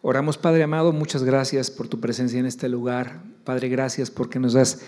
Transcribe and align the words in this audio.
Oramos, 0.00 0.38
Padre 0.38 0.62
amado, 0.62 0.92
muchas 0.92 1.24
gracias 1.24 1.72
por 1.72 1.88
tu 1.88 1.98
presencia 1.98 2.38
en 2.38 2.46
este 2.46 2.68
lugar. 2.68 3.20
Padre, 3.42 3.68
gracias 3.68 4.12
porque 4.12 4.38
nos 4.38 4.52
das 4.52 4.80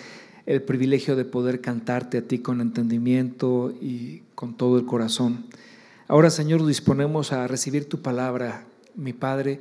el 0.46 0.62
privilegio 0.62 1.16
de 1.16 1.24
poder 1.24 1.60
cantarte 1.60 2.18
a 2.18 2.22
ti 2.22 2.38
con 2.38 2.60
entendimiento 2.60 3.74
y 3.80 4.22
con 4.36 4.56
todo 4.56 4.78
el 4.78 4.86
corazón. 4.86 5.46
Ahora, 6.06 6.30
Señor, 6.30 6.64
disponemos 6.64 7.32
a 7.32 7.48
recibir 7.48 7.88
tu 7.88 8.02
palabra. 8.02 8.66
Mi 8.94 9.12
Padre, 9.12 9.60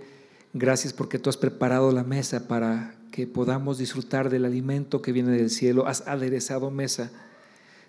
gracias 0.54 0.94
porque 0.94 1.18
tú 1.18 1.32
has 1.32 1.38
preparado 1.38 1.92
la 1.92 2.04
mesa 2.04 2.48
para 2.48 2.94
que 3.12 3.26
podamos 3.26 3.80
disfrutar 3.80 4.30
del 4.30 4.46
alimento 4.46 5.02
que 5.02 5.12
viene 5.12 5.32
del 5.32 5.50
cielo. 5.50 5.88
Has 5.88 6.08
aderezado 6.08 6.70
mesa, 6.70 7.12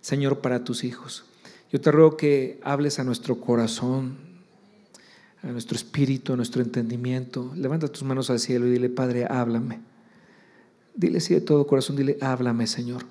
Señor, 0.00 0.40
para 0.40 0.64
tus 0.64 0.82
hijos. 0.82 1.26
Yo 1.70 1.78
te 1.78 1.92
ruego 1.92 2.16
que 2.16 2.58
hables 2.62 2.98
a 2.98 3.04
nuestro 3.04 3.38
corazón, 3.38 4.29
a 5.42 5.48
nuestro 5.48 5.76
espíritu, 5.76 6.32
a 6.32 6.36
nuestro 6.36 6.62
entendimiento. 6.62 7.52
Levanta 7.56 7.88
tus 7.88 8.02
manos 8.02 8.30
al 8.30 8.40
cielo 8.40 8.66
y 8.66 8.70
dile, 8.70 8.88
Padre, 8.88 9.26
háblame. 9.28 9.80
Dile 10.94 11.18
así 11.18 11.34
de 11.34 11.40
todo 11.40 11.66
corazón, 11.66 11.96
dile, 11.96 12.18
háblame, 12.20 12.66
Señor. 12.66 13.04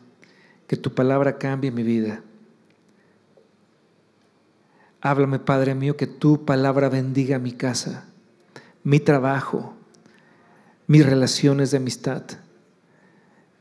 Que 0.67 0.77
tu 0.77 0.93
palabra 0.93 1.37
cambie 1.37 1.71
mi 1.71 1.83
vida. 1.83 2.21
Háblame, 5.01 5.39
Padre 5.39 5.73
mío, 5.75 5.97
que 5.97 6.07
tu 6.07 6.45
palabra 6.45 6.89
bendiga 6.89 7.39
mi 7.39 7.53
casa, 7.53 8.05
mi 8.83 8.99
trabajo, 8.99 9.73
mis 10.87 11.05
relaciones 11.05 11.71
de 11.71 11.77
amistad. 11.77 12.23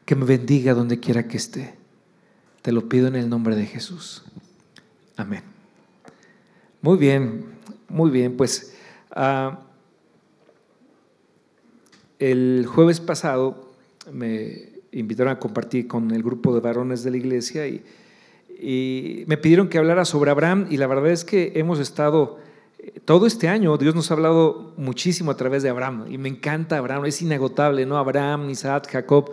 Que 0.04 0.14
me 0.16 0.24
bendiga 0.24 0.74
donde 0.74 1.00
quiera 1.00 1.28
que 1.28 1.36
esté. 1.36 1.74
Te 2.62 2.72
lo 2.72 2.88
pido 2.88 3.06
en 3.08 3.16
el 3.16 3.28
nombre 3.28 3.56
de 3.56 3.66
Jesús. 3.66 4.24
Amén. 5.16 5.42
Muy 6.82 6.98
bien. 6.98 7.57
Muy 7.88 8.10
bien, 8.10 8.36
pues 8.36 8.74
ah, 9.12 9.60
el 12.18 12.66
jueves 12.66 13.00
pasado 13.00 13.72
me 14.12 14.68
invitaron 14.92 15.32
a 15.32 15.38
compartir 15.38 15.88
con 15.88 16.10
el 16.10 16.22
grupo 16.22 16.54
de 16.54 16.60
varones 16.60 17.02
de 17.02 17.10
la 17.10 17.16
iglesia 17.16 17.66
y, 17.66 17.84
me 19.28 19.36
pidieron 19.36 19.68
que 19.68 19.78
hablara 19.78 20.04
sobre 20.04 20.32
Abraham 20.32 20.66
y 20.68 20.78
la 20.78 20.88
verdad 20.88 21.12
es 21.12 21.24
que 21.24 21.52
hemos 21.54 21.78
estado 21.78 22.38
todo 23.04 23.26
este 23.26 23.46
año, 23.46 23.76
Dios 23.76 23.94
nos 23.94 24.10
ha 24.10 24.14
hablado 24.14 24.74
muchísimo 24.76 25.30
a 25.30 25.36
través 25.36 25.62
de 25.62 25.68
Abraham 25.68 26.06
y 26.10 26.18
me 26.18 26.28
encanta 26.28 26.76
Abraham, 26.76 27.04
es 27.04 27.22
inagotable, 27.22 27.86
¿no? 27.86 27.98
Abraham, 27.98 28.50
Isaac, 28.50 28.88
Jacob, 28.90 29.30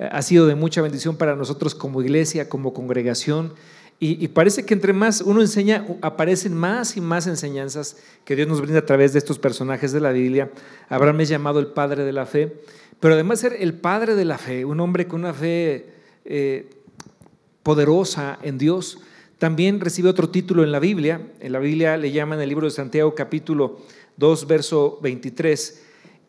eh, 0.00 0.08
ha 0.10 0.20
sido 0.22 0.46
de 0.46 0.56
mucha 0.56 0.82
bendición 0.82 1.16
para 1.16 1.36
nosotros 1.36 1.76
como 1.76 2.02
iglesia, 2.02 2.48
como 2.48 2.74
congregación. 2.74 3.52
Y, 3.98 4.28
parece 4.28 4.66
que 4.66 4.74
entre 4.74 4.92
más 4.92 5.22
uno 5.22 5.40
enseña, 5.40 5.86
aparecen 6.02 6.52
más 6.52 6.98
y 6.98 7.00
más 7.00 7.26
enseñanzas 7.26 7.96
que 8.26 8.36
Dios 8.36 8.46
nos 8.46 8.60
brinda 8.60 8.80
a 8.80 8.84
través 8.84 9.14
de 9.14 9.18
estos 9.18 9.38
personajes 9.38 9.90
de 9.90 10.00
la 10.00 10.12
Biblia. 10.12 10.50
Abraham 10.90 11.22
es 11.22 11.30
llamado 11.30 11.60
el 11.60 11.68
padre 11.68 12.04
de 12.04 12.12
la 12.12 12.26
fe, 12.26 12.60
pero 13.00 13.14
además 13.14 13.40
ser 13.40 13.56
el 13.58 13.72
padre 13.72 14.14
de 14.14 14.26
la 14.26 14.36
fe, 14.36 14.66
un 14.66 14.80
hombre 14.80 15.06
con 15.06 15.20
una 15.20 15.32
fe 15.32 15.86
eh, 16.26 16.68
poderosa 17.62 18.38
en 18.42 18.58
Dios, 18.58 18.98
también 19.38 19.80
recibe 19.80 20.10
otro 20.10 20.28
título 20.28 20.62
en 20.62 20.72
la 20.72 20.78
Biblia. 20.78 21.20
En 21.40 21.52
la 21.52 21.58
Biblia 21.58 21.96
le 21.96 22.12
llaman 22.12 22.40
el 22.40 22.50
libro 22.50 22.66
de 22.66 22.72
Santiago 22.72 23.14
capítulo 23.14 23.78
2, 24.18 24.46
verso 24.46 24.98
23. 25.02 25.82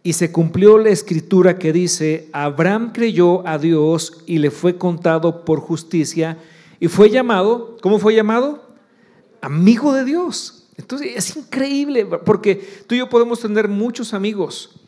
Y 0.03 0.13
se 0.13 0.31
cumplió 0.31 0.77
la 0.77 0.89
escritura 0.89 1.57
que 1.57 1.73
dice, 1.73 2.29
Abraham 2.31 2.91
creyó 2.93 3.45
a 3.45 3.57
Dios 3.57 4.23
y 4.25 4.37
le 4.37 4.51
fue 4.51 4.77
contado 4.77 5.43
por 5.43 5.59
justicia 5.59 6.37
y 6.79 6.87
fue 6.87 7.09
llamado, 7.09 7.77
¿cómo 7.81 7.99
fue 7.99 8.13
llamado? 8.15 8.63
Amigo 9.41 9.93
de 9.93 10.05
Dios. 10.05 10.67
Entonces 10.77 11.13
es 11.15 11.35
increíble 11.35 12.05
porque 12.05 12.55
tú 12.85 12.95
y 12.95 12.99
yo 12.99 13.09
podemos 13.09 13.39
tener 13.39 13.67
muchos 13.67 14.13
amigos. 14.13 14.79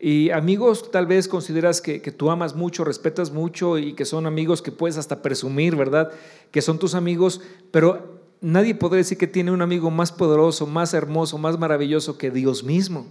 Y 0.00 0.30
amigos 0.30 0.90
tal 0.92 1.06
vez 1.06 1.26
consideras 1.26 1.80
que, 1.80 1.98
tú 1.98 2.30
amas 2.30 2.54
mucho, 2.54 2.84
respetas 2.84 3.32
mucho 3.32 3.78
y 3.78 3.94
que 3.94 4.04
son 4.04 4.26
amigos 4.26 4.62
que 4.62 4.70
puedes 4.70 4.96
hasta 4.96 5.22
presumir, 5.22 5.74
¿verdad? 5.74 6.12
Que 6.52 6.62
son 6.62 6.78
tus 6.78 6.94
amigos, 6.94 7.40
pero 7.72 8.20
nadie 8.40 8.76
podría 8.76 8.98
decir 8.98 9.18
que 9.18 9.26
tiene 9.26 9.50
un 9.50 9.60
amigo 9.60 9.90
más 9.90 10.12
poderoso, 10.12 10.66
más 10.66 10.94
hermoso, 10.94 11.36
más 11.36 11.58
maravilloso 11.58 12.16
que 12.16 12.30
Dios 12.30 12.62
mismo. 12.62 13.06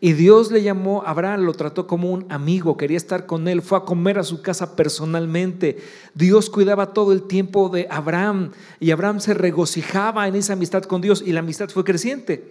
Y 0.00 0.12
Dios 0.12 0.52
le 0.52 0.62
llamó 0.62 1.02
a 1.02 1.10
Abraham, 1.10 1.40
lo 1.42 1.54
trató 1.54 1.88
como 1.88 2.12
un 2.12 2.24
amigo, 2.30 2.76
quería 2.76 2.96
estar 2.96 3.26
con 3.26 3.48
él, 3.48 3.62
fue 3.62 3.78
a 3.78 3.82
comer 3.82 4.18
a 4.20 4.22
su 4.22 4.42
casa 4.42 4.76
personalmente. 4.76 5.78
Dios 6.14 6.50
cuidaba 6.50 6.92
todo 6.92 7.12
el 7.12 7.24
tiempo 7.24 7.68
de 7.68 7.88
Abraham 7.90 8.52
y 8.78 8.92
Abraham 8.92 9.18
se 9.18 9.34
regocijaba 9.34 10.28
en 10.28 10.36
esa 10.36 10.52
amistad 10.52 10.84
con 10.84 11.00
Dios 11.00 11.22
y 11.26 11.32
la 11.32 11.40
amistad 11.40 11.68
fue 11.68 11.82
creciente. 11.82 12.48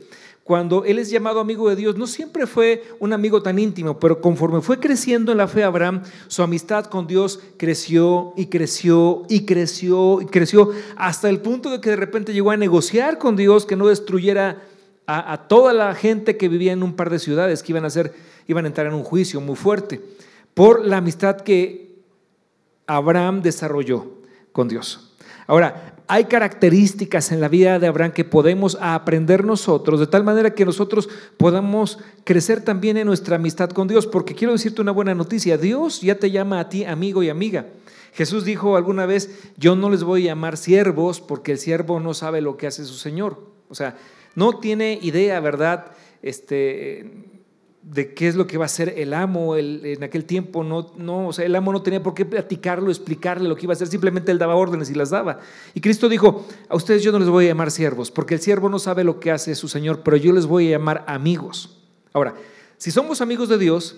Cuando 0.48 0.86
él 0.86 0.98
es 0.98 1.10
llamado 1.10 1.42
amigo 1.42 1.70
de 1.70 1.76
Dios, 1.76 1.98
no 1.98 2.08
siempre 2.08 2.48
fue 2.48 2.84
un 3.00 3.12
amigo 3.12 3.42
tan 3.42 3.60
íntimo, 3.60 4.00
pero 4.00 4.22
conforme 4.22 4.62
fue 4.62 4.80
creciendo 4.80 5.34
en 5.34 5.40
la 5.40 5.50
fe 5.50 5.64
Abraham, 5.64 6.04
su 6.28 6.42
amistad 6.42 6.86
con 6.86 7.06
Dios 7.06 7.42
creció 7.58 8.34
y 8.38 8.46
creció 8.46 9.24
y 9.28 9.46
creció 9.46 10.22
y 10.22 10.26
creció 10.26 10.72
hasta 10.96 11.30
el 11.30 11.42
punto 11.42 11.70
de 11.70 11.82
que 11.82 11.90
de 11.90 11.98
repente 11.98 12.34
llegó 12.34 12.52
a 12.52 12.58
negociar 12.58 13.18
con 13.18 13.36
Dios 13.36 13.66
que 13.66 13.76
no 13.76 13.88
destruyera 13.88 14.67
a, 15.08 15.48
toda 15.48 15.72
la 15.72 15.96
gente 15.96 16.36
que 16.36 16.50
vivía 16.50 16.74
en 16.74 16.84
un 16.84 16.94
par 16.94 17.10
de 17.10 17.20
ciudades 17.20 17.64
que 17.64 17.72
iban 17.72 17.86
a, 17.86 17.88
hacer, 17.88 18.14
iban 18.46 18.66
a 18.66 18.68
entrar 18.68 18.88
en 18.88 18.94
un 18.94 19.04
juicio 19.04 19.40
muy 19.40 19.56
fuerte 19.56 20.02
por 20.54 20.86
la 20.86 20.98
amistad 20.98 21.38
que 21.38 21.96
Abraham 22.88 23.42
desarrolló 23.42 24.06
con 24.52 24.68
Dios. 24.68 25.14
Ahora, 25.48 25.96
hay 26.08 26.26
características 26.26 27.32
en 27.32 27.40
la 27.40 27.48
vida 27.48 27.80
de 27.80 27.88
Abraham 27.88 28.12
que 28.12 28.26
podemos 28.26 28.78
aprender 28.82 29.46
nosotros, 29.46 30.00
de 30.00 30.08
tal 30.08 30.26
manera 30.26 30.54
que 30.54 30.66
nosotros 30.66 31.08
podamos 31.38 32.00
crecer 32.26 32.62
también 32.62 32.98
en 32.98 33.08
nuestra 33.08 33.38
amistad 33.38 33.70
con 33.70 33.88
Dios, 33.88 34.08
porque 34.08 34.36
quiero 34.36 34.54
decirte 34.54 34.82
una 34.82 34.92
buena 34.92 35.16
noticia, 35.16 35.58
Dios 35.58 36.02
ya 36.02 36.16
te 36.16 36.32
llama 36.32 36.60
a 36.60 36.70
ti 36.70 36.84
amigo 36.84 37.24
y 37.24 37.30
amiga. 37.30 37.68
Jesús 38.14 38.44
dijo 38.44 38.76
alguna 38.76 39.06
vez, 39.06 39.40
yo 39.58 39.76
no 39.76 39.90
les 39.90 40.04
voy 40.04 40.24
a 40.24 40.32
llamar 40.32 40.58
siervos 40.58 41.22
porque 41.22 41.54
el 41.54 41.60
siervo 41.60 42.00
no 42.00 42.14
sabe 42.14 42.42
lo 42.42 42.58
que 42.58 42.68
hace 42.68 42.84
su 42.84 42.96
Señor. 42.96 43.40
O 43.70 43.76
sea, 43.76 43.96
no 44.38 44.60
tiene 44.60 45.00
idea, 45.02 45.40
¿verdad? 45.40 45.88
Este, 46.22 47.12
de 47.82 48.14
qué 48.14 48.28
es 48.28 48.36
lo 48.36 48.46
que 48.46 48.60
va 48.60 48.66
a 48.66 48.68
hacer 48.68 48.94
el 48.96 49.16
amo 49.16 49.58
en 49.58 50.04
aquel 50.04 50.26
tiempo. 50.26 50.64
No, 50.64 50.92
no, 50.96 51.30
o 51.30 51.34
sea, 51.34 51.44
el 51.44 51.56
amo 51.56 51.72
no 51.72 51.82
tenía 51.82 52.04
por 52.04 52.14
qué 52.14 52.24
platicarlo, 52.24 52.92
explicarle 52.92 53.50
lo 53.50 53.56
que 53.56 53.66
iba 53.66 53.72
a 53.72 53.76
hacer, 53.76 53.88
simplemente 53.88 54.32
él 54.32 54.38
daba 54.38 54.54
órdenes 54.54 54.92
y 54.92 54.94
las 54.94 55.10
daba. 55.10 55.40
Y 55.74 55.82
Cristo 55.82 56.08
dijo, 56.08 56.46
a 56.70 56.76
ustedes 56.76 57.02
yo 57.02 57.12
no 57.12 57.18
les 57.18 57.30
voy 57.30 57.46
a 57.46 57.48
llamar 57.48 57.72
siervos, 57.72 58.12
porque 58.12 58.36
el 58.36 58.40
siervo 58.40 58.70
no 58.70 58.78
sabe 58.78 59.04
lo 59.04 59.20
que 59.20 59.32
hace 59.32 59.56
su 59.56 59.68
Señor, 59.68 60.04
pero 60.04 60.18
yo 60.18 60.32
les 60.32 60.46
voy 60.46 60.68
a 60.68 60.78
llamar 60.78 61.04
amigos. 61.08 61.80
Ahora, 62.14 62.36
si 62.78 62.92
somos 62.92 63.22
amigos 63.22 63.50
de 63.50 63.58
Dios, 63.58 63.98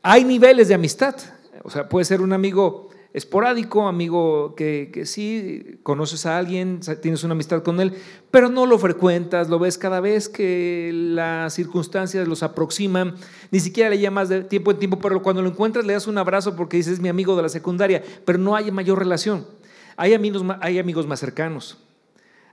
hay 0.00 0.24
niveles 0.24 0.68
de 0.68 0.74
amistad. 0.74 1.14
O 1.62 1.68
sea, 1.68 1.90
puede 1.90 2.06
ser 2.06 2.22
un 2.22 2.32
amigo 2.32 2.88
esporádico, 3.14 3.86
amigo 3.86 4.54
que, 4.54 4.90
que, 4.92 5.06
sí, 5.06 5.78
conoces 5.82 6.24
a 6.26 6.38
alguien, 6.38 6.80
tienes 7.00 7.24
una 7.24 7.32
amistad 7.32 7.62
con 7.62 7.80
él, 7.80 7.94
pero 8.30 8.48
no 8.48 8.66
lo 8.66 8.78
frecuentas, 8.78 9.48
lo 9.48 9.58
ves 9.58 9.76
cada 9.76 10.00
vez 10.00 10.28
que 10.28 10.90
las 10.92 11.54
circunstancias 11.54 12.26
los 12.26 12.42
aproximan, 12.42 13.14
ni 13.50 13.60
siquiera 13.60 13.90
le 13.90 13.98
llamas 13.98 14.28
de 14.28 14.44
tiempo 14.44 14.70
en 14.70 14.78
tiempo, 14.78 14.98
pero 14.98 15.22
cuando 15.22 15.42
lo 15.42 15.50
encuentras 15.50 15.84
le 15.84 15.92
das 15.92 16.06
un 16.06 16.16
abrazo 16.16 16.56
porque 16.56 16.78
dices 16.78 17.00
mi 17.00 17.08
amigo 17.08 17.36
de 17.36 17.42
la 17.42 17.48
secundaria, 17.48 18.02
pero 18.24 18.38
no 18.38 18.56
hay 18.56 18.70
mayor 18.70 18.98
relación. 18.98 19.46
Hay 19.96 20.14
amigos, 20.14 20.42
hay 20.60 20.78
amigos 20.78 21.06
más 21.06 21.20
cercanos. 21.20 21.81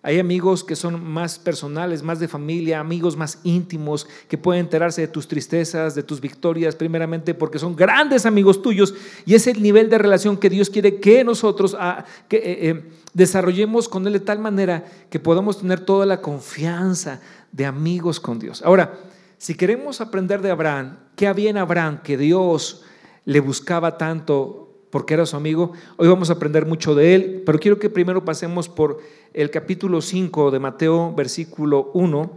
Hay 0.02 0.18
amigos 0.18 0.64
que 0.64 0.78
son 0.78 1.04
más 1.04 1.38
personales, 1.38 2.04
más 2.04 2.20
de 2.20 2.30
familia, 2.30 2.80
amigos 2.80 3.18
más 3.18 3.40
íntimos, 3.44 4.08
que 4.30 4.38
pueden 4.38 4.62
enterarse 4.62 5.02
de 5.02 5.08
tus 5.10 5.28
tristezas, 5.28 5.94
de 5.94 6.04
tus 6.04 6.22
victorias, 6.22 6.76
primeramente 6.76 7.34
porque 7.34 7.60
son 7.60 7.76
grandes 7.76 8.26
amigos 8.26 8.62
tuyos 8.62 8.94
y 9.26 9.36
es 9.36 9.46
el 9.48 9.62
nivel 9.62 9.90
de 9.90 9.98
relación 9.98 10.38
que 10.38 10.50
Dios 10.50 10.70
quiere 10.70 11.02
que 11.02 11.26
nosotros 11.26 11.76
ah, 11.78 12.06
eh, 12.30 12.40
eh, 12.42 12.90
desarrollemos 13.14 13.90
con 13.90 14.08
Él 14.08 14.14
de 14.14 14.20
tal 14.22 14.40
manera 14.40 14.86
que 15.10 15.20
podamos 15.20 15.60
tener 15.60 15.82
toda 15.82 16.06
la 16.06 16.22
confianza 16.22 17.20
de 17.52 17.66
amigos 17.66 18.22
con 18.22 18.40
Dios. 18.40 18.62
Ahora, 18.62 18.98
si 19.38 19.56
queremos 19.56 20.00
aprender 20.00 20.42
de 20.42 20.52
Abraham, 20.52 20.98
¿qué 21.18 21.28
había 21.28 21.50
en 21.50 21.58
Abraham 21.58 22.02
que 22.04 22.18
Dios 22.18 22.84
le 23.26 23.42
buscaba 23.42 23.98
tanto 23.98 24.69
porque 24.90 25.14
era 25.14 25.26
su 25.26 25.36
amigo. 25.36 25.74
Hoy 25.98 26.08
vamos 26.08 26.30
a 26.30 26.34
aprender 26.34 26.66
mucho 26.66 26.96
de 26.96 27.16
él, 27.16 27.44
pero 27.46 27.60
quiero 27.60 27.80
que 27.80 27.90
primero 27.90 28.26
pasemos 28.26 28.70
por 28.70 29.00
el 29.34 29.52
capítulo 29.52 30.02
5 30.02 30.52
de 30.52 30.60
Mateo, 30.60 31.14
versículo 31.16 31.92
1. 31.94 32.32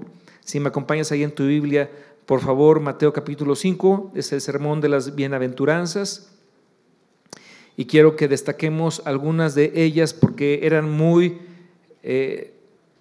Si 0.45 0.61
me 0.61 0.69
acompañas 0.69 1.13
ahí 1.13 1.23
en 1.23 1.35
tu 1.35 1.47
Biblia, 1.47 1.91
por 2.27 2.41
favor, 2.41 2.81
Mateo 2.81 3.13
capítulo 3.13 3.55
5, 3.55 4.13
es 4.15 4.33
el 4.33 4.41
sermón 4.41 4.81
de 4.81 4.89
las 4.89 5.15
bienaventuranzas. 5.15 6.33
Y 7.77 7.87
quiero 7.87 8.17
que 8.17 8.29
destaquemos 8.29 9.03
algunas 9.07 9.55
de 9.55 9.73
ellas 9.75 10.13
porque 10.13 10.61
eran 10.63 10.91
muy 10.91 11.39
eh, 12.03 12.53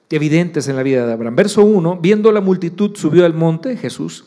evidentes 0.10 0.70
en 0.70 0.78
la 0.78 0.84
vida 0.84 1.06
de 1.06 1.12
Abraham. 1.12 1.36
Verso 1.36 1.64
1, 1.64 1.98
viendo 2.02 2.32
la 2.32 2.40
multitud, 2.40 2.96
subió 2.96 3.26
al 3.26 3.34
monte 3.34 3.76
Jesús 3.76 4.26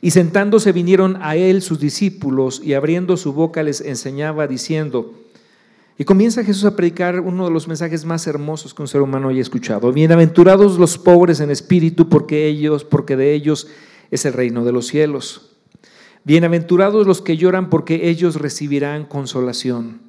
y 0.00 0.10
sentándose 0.10 0.72
vinieron 0.72 1.18
a 1.22 1.36
él 1.36 1.62
sus 1.62 1.80
discípulos 1.80 2.60
y 2.62 2.74
abriendo 2.74 3.16
su 3.16 3.32
boca 3.32 3.62
les 3.62 3.80
enseñaba 3.80 4.46
diciendo, 4.46 5.14
y 5.98 6.04
comienza 6.04 6.44
Jesús 6.44 6.64
a 6.66 6.76
predicar 6.76 7.20
uno 7.20 7.46
de 7.46 7.50
los 7.50 7.68
mensajes 7.68 8.04
más 8.04 8.26
hermosos 8.26 8.74
que 8.74 8.82
un 8.82 8.88
ser 8.88 9.00
humano 9.00 9.28
haya 9.28 9.40
escuchado. 9.40 9.92
Bienaventurados 9.92 10.78
los 10.78 10.98
pobres 10.98 11.40
en 11.40 11.50
espíritu, 11.50 12.10
porque 12.10 12.46
ellos, 12.46 12.84
porque 12.84 13.16
de 13.16 13.32
ellos 13.32 13.68
es 14.10 14.26
el 14.26 14.34
reino 14.34 14.62
de 14.62 14.72
los 14.72 14.88
cielos. 14.88 15.52
Bienaventurados 16.24 17.06
los 17.06 17.22
que 17.22 17.38
lloran 17.38 17.70
porque 17.70 18.10
ellos 18.10 18.36
recibirán 18.36 19.06
consolación. 19.06 20.02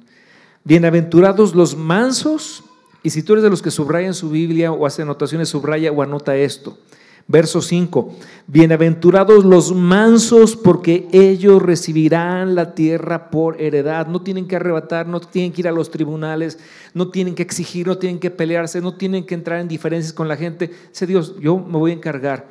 Bienaventurados 0.64 1.54
los 1.54 1.74
mansos, 1.74 2.64
y 3.02 3.10
si 3.10 3.22
tú 3.22 3.32
eres 3.32 3.44
de 3.44 3.50
los 3.50 3.62
que 3.62 3.70
subrayan 3.70 4.12
su 4.12 4.28
Biblia 4.28 4.72
o 4.72 4.84
hace 4.84 5.02
anotaciones, 5.02 5.48
subraya 5.48 5.90
o 5.90 6.02
anota 6.02 6.36
esto. 6.36 6.76
Verso 7.30 7.60
5, 7.60 8.16
bienaventurados 8.46 9.44
los 9.44 9.74
mansos 9.74 10.56
porque 10.56 11.06
ellos 11.12 11.60
recibirán 11.60 12.54
la 12.54 12.74
tierra 12.74 13.28
por 13.28 13.60
heredad. 13.60 14.06
No 14.06 14.22
tienen 14.22 14.48
que 14.48 14.56
arrebatar, 14.56 15.06
no 15.06 15.20
tienen 15.20 15.52
que 15.52 15.60
ir 15.60 15.68
a 15.68 15.72
los 15.72 15.90
tribunales, 15.90 16.58
no 16.94 17.10
tienen 17.10 17.34
que 17.34 17.42
exigir, 17.42 17.86
no 17.86 17.98
tienen 17.98 18.18
que 18.18 18.30
pelearse, 18.30 18.80
no 18.80 18.94
tienen 18.94 19.26
que 19.26 19.34
entrar 19.34 19.60
en 19.60 19.68
diferencias 19.68 20.14
con 20.14 20.26
la 20.26 20.38
gente. 20.38 20.70
Dice 20.88 21.06
Dios, 21.06 21.34
yo 21.38 21.58
me 21.58 21.76
voy 21.76 21.90
a 21.90 21.94
encargar 21.96 22.48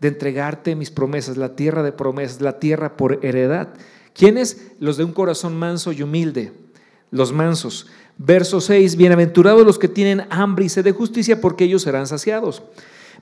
de 0.00 0.08
entregarte 0.08 0.76
mis 0.76 0.90
promesas, 0.90 1.38
la 1.38 1.56
tierra 1.56 1.82
de 1.82 1.92
promesas, 1.92 2.42
la 2.42 2.58
tierra 2.58 2.98
por 2.98 3.24
heredad. 3.24 3.70
¿Quiénes? 4.12 4.72
Los 4.80 4.98
de 4.98 5.04
un 5.04 5.12
corazón 5.12 5.58
manso 5.58 5.92
y 5.92 6.02
humilde, 6.02 6.52
los 7.10 7.32
mansos. 7.32 7.86
Verso 8.18 8.60
6, 8.60 8.96
bienaventurados 8.96 9.64
los 9.64 9.78
que 9.78 9.88
tienen 9.88 10.26
hambre 10.28 10.66
y 10.66 10.68
sed 10.68 10.84
de 10.84 10.92
justicia 10.92 11.40
porque 11.40 11.64
ellos 11.64 11.80
serán 11.80 12.06
saciados. 12.06 12.62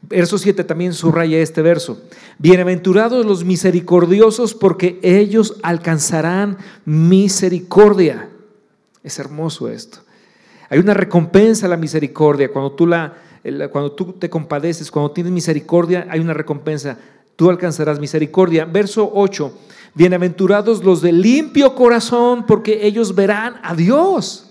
Verso 0.03 0.39
7 0.39 0.65
también 0.65 0.93
subraya 0.95 1.39
este 1.39 1.61
verso. 1.61 2.01
Bienaventurados 2.39 3.27
los 3.27 3.45
misericordiosos 3.45 4.55
porque 4.55 4.99
ellos 5.03 5.57
alcanzarán 5.63 6.59
misericordia. 6.85 8.29
Es 9.03 9.19
hermoso 9.19 9.69
esto. 9.69 9.99
Hay 10.71 10.79
una 10.79 10.95
recompensa 10.95 11.67
a 11.67 11.69
la 11.69 11.77
misericordia. 11.77 12.51
Cuando 12.53 12.73
tú, 12.73 12.87
la, 12.87 13.15
cuando 13.71 13.93
tú 13.93 14.13
te 14.13 14.31
compadeces, 14.31 14.91
cuando 14.91 15.11
tienes 15.11 15.33
misericordia, 15.33 16.07
hay 16.11 16.21
una 16.21 16.35
recompensa. 16.35 16.99
Tú 17.37 17.51
alcanzarás 17.51 17.99
misericordia. 17.99 18.65
Verso 18.65 19.11
8. 19.15 19.53
Bienaventurados 19.95 20.85
los 20.85 21.03
de 21.03 21.13
limpio 21.13 21.75
corazón 21.75 22.47
porque 22.47 22.87
ellos 22.87 23.15
verán 23.15 23.57
a 23.63 23.75
Dios. 23.75 24.51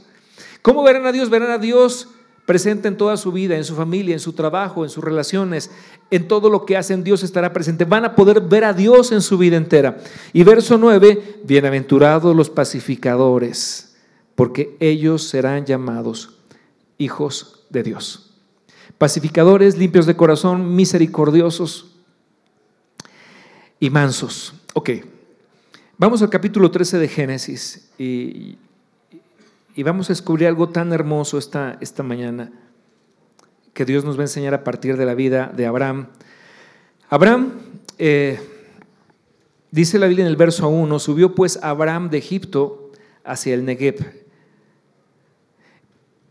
¿Cómo 0.61 0.83
verán 0.83 1.05
a 1.05 1.11
Dios? 1.11 1.29
Verán 1.29 1.51
a 1.51 1.57
Dios 1.57 2.09
presente 2.47 2.87
en 2.87 2.95
toda 2.95 3.17
su 3.17 3.33
vida, 3.33 3.57
en 3.57 3.65
su 3.65 3.75
familia, 3.75 4.13
en 4.13 4.21
su 4.21 4.31
trabajo, 4.31 4.85
en 4.85 4.89
sus 4.89 5.03
relaciones, 5.03 5.69
en 6.09 6.29
todo 6.29 6.49
lo 6.49 6.65
que 6.65 6.77
hacen, 6.77 7.03
Dios 7.03 7.21
estará 7.21 7.51
presente. 7.51 7.83
Van 7.83 8.05
a 8.05 8.15
poder 8.15 8.39
ver 8.39 8.63
a 8.63 8.71
Dios 8.71 9.11
en 9.11 9.21
su 9.21 9.37
vida 9.37 9.57
entera. 9.57 9.97
Y 10.31 10.43
verso 10.43 10.77
9, 10.77 11.41
bienaventurados 11.43 12.33
los 12.33 12.49
pacificadores, 12.49 13.97
porque 14.33 14.77
ellos 14.79 15.23
serán 15.27 15.65
llamados 15.65 16.37
hijos 16.97 17.65
de 17.69 17.83
Dios. 17.83 18.31
Pacificadores, 18.97 19.77
limpios 19.77 20.05
de 20.05 20.15
corazón, 20.15 20.73
misericordiosos 20.73 21.97
y 23.77 23.89
mansos. 23.89 24.53
Ok, 24.73 24.91
vamos 25.97 26.21
al 26.21 26.29
capítulo 26.29 26.71
13 26.71 26.97
de 26.97 27.07
Génesis 27.09 27.89
y 27.99 28.57
y 29.77 29.83
vamos 29.83 30.09
a 30.09 30.13
descubrir 30.13 30.47
algo 30.47 30.69
tan 30.69 30.91
hermoso 30.91 31.37
esta, 31.37 31.77
esta 31.81 32.01
mañana 32.01 32.51
que 33.75 33.85
Dios 33.85 34.03
nos 34.03 34.17
va 34.17 34.21
a 34.21 34.23
enseñar 34.23 34.55
a 34.55 34.63
partir 34.63 34.97
de 34.97 35.05
la 35.05 35.13
vida 35.13 35.53
de 35.55 35.67
Abraham. 35.67 36.07
Abraham, 37.09 37.51
eh, 37.99 38.39
dice 39.69 39.99
la 39.99 40.07
Biblia 40.07 40.25
en 40.25 40.31
el 40.31 40.35
verso 40.35 40.67
1, 40.67 40.97
subió 40.97 41.35
pues 41.35 41.59
Abraham 41.61 42.09
de 42.09 42.17
Egipto 42.17 42.89
hacia 43.23 43.53
el 43.53 43.65
Negev. 43.65 44.25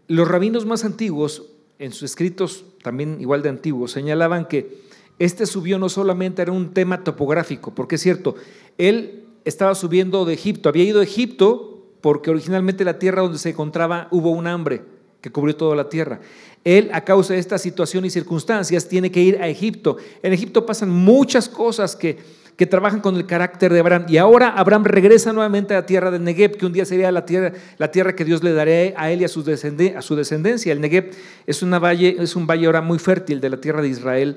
Los 0.09 0.27
rabinos 0.27 0.67
más 0.67 0.85
antiguos, 0.85 1.45
en 1.79 1.93
sus 1.93 2.03
escritos 2.03 2.65
también 2.83 3.21
igual 3.21 3.43
de 3.43 3.51
antiguos, 3.51 3.93
señalaban 3.93 4.49
que 4.49 4.83
este 5.21 5.47
subió 5.47 5.79
no 5.79 5.89
solamente 5.89 6.43
era 6.43 6.51
un 6.51 6.75
tema 6.75 7.05
topográfico, 7.05 7.73
porque 7.77 7.95
es 7.95 8.01
cierto, 8.01 8.35
él 8.77 9.25
estaba 9.45 9.77
subiendo 9.77 10.25
de 10.25 10.35
Egipto, 10.35 10.69
había 10.69 10.83
ido 10.83 10.99
a 10.99 11.05
Egipto 11.05 11.76
porque 12.07 12.31
originalmente 12.31 12.85
la 12.85 13.01
tierra 13.01 13.23
donde 13.23 13.37
se 13.37 13.51
encontraba 13.51 14.07
hubo 14.13 14.31
un 14.31 14.47
hambre 14.47 14.81
que 15.21 15.33
cubrió 15.33 15.57
toda 15.57 15.75
la 15.75 15.89
tierra. 15.89 16.21
Él, 16.63 16.89
a 16.93 17.01
causa 17.01 17.35
de 17.35 17.41
esta 17.41 17.59
situación 17.59 18.05
y 18.05 18.11
circunstancias, 18.11 18.87
tiene 18.87 19.11
que 19.11 19.21
ir 19.21 19.43
a 19.43 19.49
Egipto. 19.49 19.97
En 20.23 20.33
Egipto 20.33 20.65
pasan 20.65 20.89
muchas 20.89 21.49
cosas 21.49 21.97
que, 21.97 22.17
que 22.55 22.65
trabajan 22.65 23.01
con 23.01 23.17
el 23.17 23.27
carácter 23.27 23.73
de 23.73 23.81
Abraham. 23.81 24.07
Y 24.09 24.19
ahora 24.19 24.51
Abraham 24.51 24.85
regresa 24.85 25.33
nuevamente 25.33 25.75
a 25.75 25.79
la 25.79 25.87
tierra 25.87 26.13
de 26.13 26.21
Negev, 26.21 26.57
que 26.57 26.65
un 26.65 26.73
día 26.73 26.85
sería 26.85 27.11
la 27.11 27.27
tierra, 27.27 27.53
la 27.77 27.91
tierra 27.91 28.15
que 28.15 28.25
Dios 28.25 28.41
le 28.45 28.53
daría 28.53 28.95
a 28.97 29.11
él 29.11 29.23
y 29.23 29.25
a 29.25 29.29
su, 29.29 29.41
a 29.41 30.03
su 30.03 30.15
descendencia. 30.15 30.73
El 30.73 30.81
Negev 30.81 31.11
es, 31.45 31.61
una 31.61 31.81
valle, 31.81 32.19
es 32.21 32.37
un 32.37 32.47
valle 32.47 32.67
ahora 32.67 32.83
muy 32.83 33.01
fértil 33.01 33.41
de 33.41 33.51
la 33.51 33.57
tierra 33.57 33.83
de 33.83 33.89
Israel, 33.89 34.37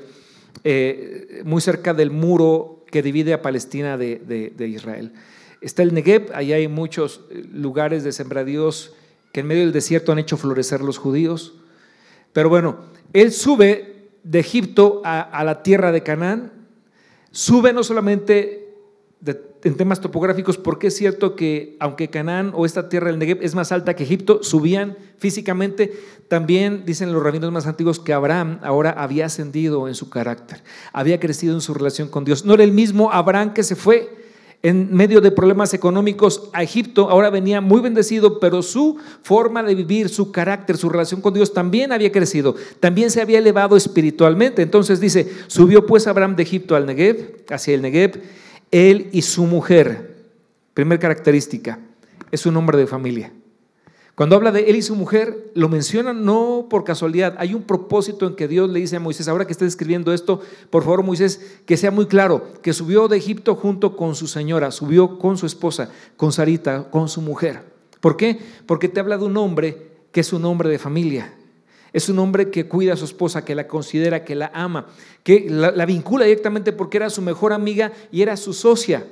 eh, 0.63 1.44
muy 1.45 1.62
cerca 1.62 1.94
del 1.94 2.10
muro 2.10 2.83
que 2.89 3.04
divide 3.04 3.31
a 3.36 3.44
Palestina 3.44 3.95
de, 3.95 4.51
de 4.57 4.68
Israel. 4.68 5.12
Está 5.61 5.83
el 5.83 5.94
Negev, 5.94 6.31
ahí 6.33 6.53
hay 6.53 6.67
muchos 6.67 7.21
eh, 7.29 7.44
lugares 7.51 8.03
de 8.03 8.11
sembradíos 8.11 8.94
que 9.31 9.41
en 9.41 9.47
medio 9.47 9.63
del 9.63 9.73
desierto 9.73 10.11
han 10.11 10.19
hecho 10.19 10.38
florecer 10.38 10.81
los 10.81 10.97
judíos. 10.97 11.53
Pero 12.33 12.50
bueno, 12.50 12.77
él 13.13 13.31
sube 13.31 14.09
de 14.23 14.39
Egipto 14.39 15.01
a, 15.03 15.44
la 15.44 15.63
tierra 15.63 15.91
de 15.91 16.03
Canaán, 16.03 16.51
sube 17.31 17.73
no 17.73 17.83
solamente 17.83 18.67
en 19.63 19.75
temas 19.75 20.00
topográficos, 20.00 20.57
porque 20.57 20.88
es 20.88 20.95
cierto 20.95 21.35
que 21.35 21.75
aunque 21.79 22.09
Canaán 22.09 22.53
o 22.56 22.65
esta 22.65 22.88
tierra 22.88 23.07
del 23.07 23.19
Negev 23.19 23.39
es 23.41 23.56
más 23.56 23.71
alta 23.71 23.95
que 23.95 24.03
Egipto, 24.03 24.41
subían 24.41 24.97
físicamente, 25.17 25.91
también 26.27 26.83
dicen 26.85 27.11
los 27.11 27.21
rabinos 27.21 27.51
más 27.51 27.67
antiguos 27.67 28.00
que 28.00 28.13
Abraham 28.13 28.59
ahora 28.61 28.91
había 28.91 29.25
ascendido 29.25 29.88
en 29.88 29.95
su 29.95 30.09
carácter, 30.09 30.63
había 30.94 31.19
crecido 31.19 31.56
en 31.56 31.61
su 31.61 31.73
relación 31.73 32.07
con 32.07 32.23
Dios. 32.23 32.45
No 32.45 32.53
era 32.53 32.63
el 32.63 32.71
mismo 32.71 33.11
Abraham 33.11 33.53
que 33.53 33.63
se 33.63 33.75
fue 33.75 34.19
en 34.61 34.94
medio 34.94 35.21
de 35.21 35.31
problemas 35.31 35.73
económicos 35.73 36.50
a 36.51 36.63
Egipto, 36.63 37.09
ahora 37.09 37.29
venía 37.29 37.61
muy 37.61 37.79
bendecido, 37.79 38.39
pero 38.39 38.61
su 38.61 38.97
forma 39.23 39.63
de 39.63 39.73
vivir, 39.73 40.09
su 40.09 40.31
carácter, 40.31 40.75
su 40.75 40.89
relación 40.89 41.21
con 41.21 41.33
Dios 41.33 41.53
también 41.53 41.94
había 41.94 42.11
crecido, 42.11 42.56
también 42.79 43.09
se 43.09 43.21
había 43.21 43.39
elevado 43.39 43.77
espiritualmente. 43.77 44.61
Entonces 44.61 45.00
dice, 45.00 45.31
subió 45.47 45.85
pues 45.85 46.07
Abraham 46.07 46.35
de 46.35 46.44
Egipto 46.44 46.75
al 46.75 46.85
Negev, 46.85 47.45
hacia 47.50 47.73
el 47.73 47.81
Negev, 47.81 48.21
él 48.71 49.09
y 49.13 49.21
su 49.21 49.45
mujer. 49.45 50.17
Primera 50.73 51.00
característica, 51.00 51.79
es 52.31 52.45
un 52.45 52.57
hombre 52.57 52.77
de 52.77 52.88
familia. 52.88 53.31
Cuando 54.19 54.36
habla 54.36 54.51
de 54.51 54.69
él 54.69 54.75
y 54.75 54.81
su 54.81 54.98
mujer, 54.98 55.50
lo 55.54 55.69
menciona 55.69 56.12
no 56.12 56.68
por 56.69 56.83
casualidad. 56.83 57.36
Hay 57.38 57.54
un 57.54 57.63
propósito 57.63 58.27
en 58.27 58.36
que 58.36 58.50
Dios 58.50 58.69
le 58.69 58.81
dice 58.81 58.98
a 58.98 59.00
Moisés, 59.00 59.30
ahora 59.30 59.45
que 59.48 59.54
estés 59.54 59.69
escribiendo 59.69 60.12
esto, 60.12 60.42
por 60.69 60.83
favor 60.83 61.04
Moisés, 61.04 61.62
que 61.66 61.77
sea 61.77 61.89
muy 61.89 62.06
claro, 62.06 62.44
que 62.62 62.74
subió 62.74 63.07
de 63.07 63.16
Egipto 63.16 63.56
junto 63.56 63.95
con 63.95 64.16
su 64.16 64.27
señora, 64.27 64.71
subió 64.71 65.18
con 65.19 65.38
su 65.38 65.45
esposa, 65.45 65.90
con 66.18 66.33
Sarita, 66.33 66.90
con 66.90 67.07
su 67.07 67.21
mujer. 67.21 67.61
¿Por 68.02 68.18
qué? 68.18 68.38
Porque 68.66 68.90
te 68.90 68.99
habla 68.99 69.18
de 69.18 69.23
un 69.23 69.38
hombre 69.38 69.88
que 70.11 70.19
es 70.19 70.33
un 70.33 70.44
hombre 70.44 70.68
de 70.68 70.80
familia. 70.80 71.33
Es 71.94 72.09
un 72.09 72.19
hombre 72.19 72.52
que 72.52 72.68
cuida 72.68 72.95
a 72.95 72.97
su 72.97 73.06
esposa, 73.06 73.45
que 73.45 73.56
la 73.56 73.69
considera, 73.69 74.26
que 74.26 74.35
la 74.35 74.52
ama, 74.54 74.88
que 75.23 75.45
la, 75.49 75.71
la 75.71 75.85
vincula 75.85 76.26
directamente 76.26 76.73
porque 76.73 76.97
era 76.97 77.09
su 77.09 77.21
mejor 77.21 77.54
amiga 77.54 77.94
y 78.11 78.21
era 78.21 78.35
su 78.35 78.52
socia. 78.52 79.07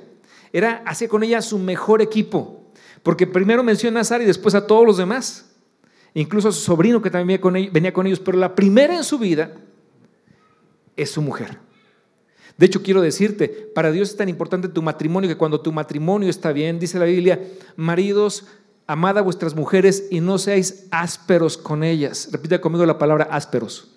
Era, 0.52 0.82
hacía 0.84 1.08
con 1.08 1.22
ella 1.22 1.40
su 1.40 1.58
mejor 1.58 2.02
equipo. 2.02 2.67
Porque 3.02 3.26
primero 3.26 3.62
menciona 3.62 4.00
a 4.00 4.04
Sara 4.04 4.24
y 4.24 4.26
después 4.26 4.54
a 4.54 4.66
todos 4.66 4.86
los 4.86 4.96
demás. 4.96 5.50
Incluso 6.14 6.48
a 6.48 6.52
su 6.52 6.60
sobrino 6.60 7.02
que 7.02 7.10
también 7.10 7.40
venía 7.72 7.92
con 7.92 8.06
ellos. 8.06 8.20
Pero 8.20 8.38
la 8.38 8.54
primera 8.54 8.96
en 8.96 9.04
su 9.04 9.18
vida 9.18 9.52
es 10.96 11.10
su 11.10 11.22
mujer. 11.22 11.58
De 12.56 12.66
hecho, 12.66 12.82
quiero 12.82 13.00
decirte, 13.00 13.48
para 13.48 13.92
Dios 13.92 14.10
es 14.10 14.16
tan 14.16 14.28
importante 14.28 14.68
tu 14.68 14.82
matrimonio 14.82 15.28
que 15.28 15.36
cuando 15.36 15.60
tu 15.60 15.72
matrimonio 15.72 16.28
está 16.28 16.52
bien, 16.52 16.80
dice 16.80 16.98
la 16.98 17.04
Biblia, 17.04 17.40
maridos, 17.76 18.46
amad 18.88 19.16
a 19.16 19.22
vuestras 19.22 19.54
mujeres 19.54 20.08
y 20.10 20.20
no 20.20 20.38
seáis 20.38 20.88
ásperos 20.90 21.56
con 21.56 21.84
ellas. 21.84 22.30
Repite 22.32 22.60
conmigo 22.60 22.84
la 22.84 22.98
palabra 22.98 23.28
ásperos. 23.30 23.94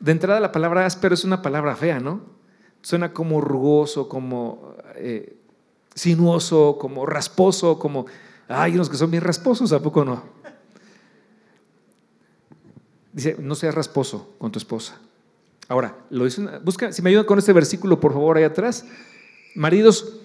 De 0.00 0.12
entrada, 0.12 0.40
la 0.40 0.50
palabra 0.50 0.86
áspero 0.86 1.14
es 1.14 1.24
una 1.24 1.40
palabra 1.40 1.76
fea, 1.76 2.00
¿no? 2.00 2.20
Suena 2.82 3.12
como 3.12 3.40
rugoso, 3.40 4.08
como 4.08 4.74
eh, 4.96 5.35
sinuoso, 5.96 6.76
como 6.78 7.06
rasposo, 7.06 7.78
como, 7.78 8.06
hay 8.46 8.74
unos 8.74 8.88
que 8.88 8.96
son 8.96 9.10
bien 9.10 9.24
rasposos, 9.24 9.72
¿a 9.72 9.80
poco 9.80 10.04
no? 10.04 10.22
Dice, 13.12 13.36
no 13.40 13.54
seas 13.54 13.74
rasposo 13.74 14.34
con 14.38 14.52
tu 14.52 14.58
esposa. 14.58 15.00
Ahora, 15.68 15.96
lo 16.10 16.26
dice, 16.26 16.46
busca, 16.62 16.92
si 16.92 17.02
me 17.02 17.08
ayudan 17.10 17.24
con 17.24 17.38
este 17.38 17.52
versículo, 17.52 17.98
por 17.98 18.12
favor, 18.12 18.36
ahí 18.36 18.44
atrás. 18.44 18.84
Maridos, 19.54 20.20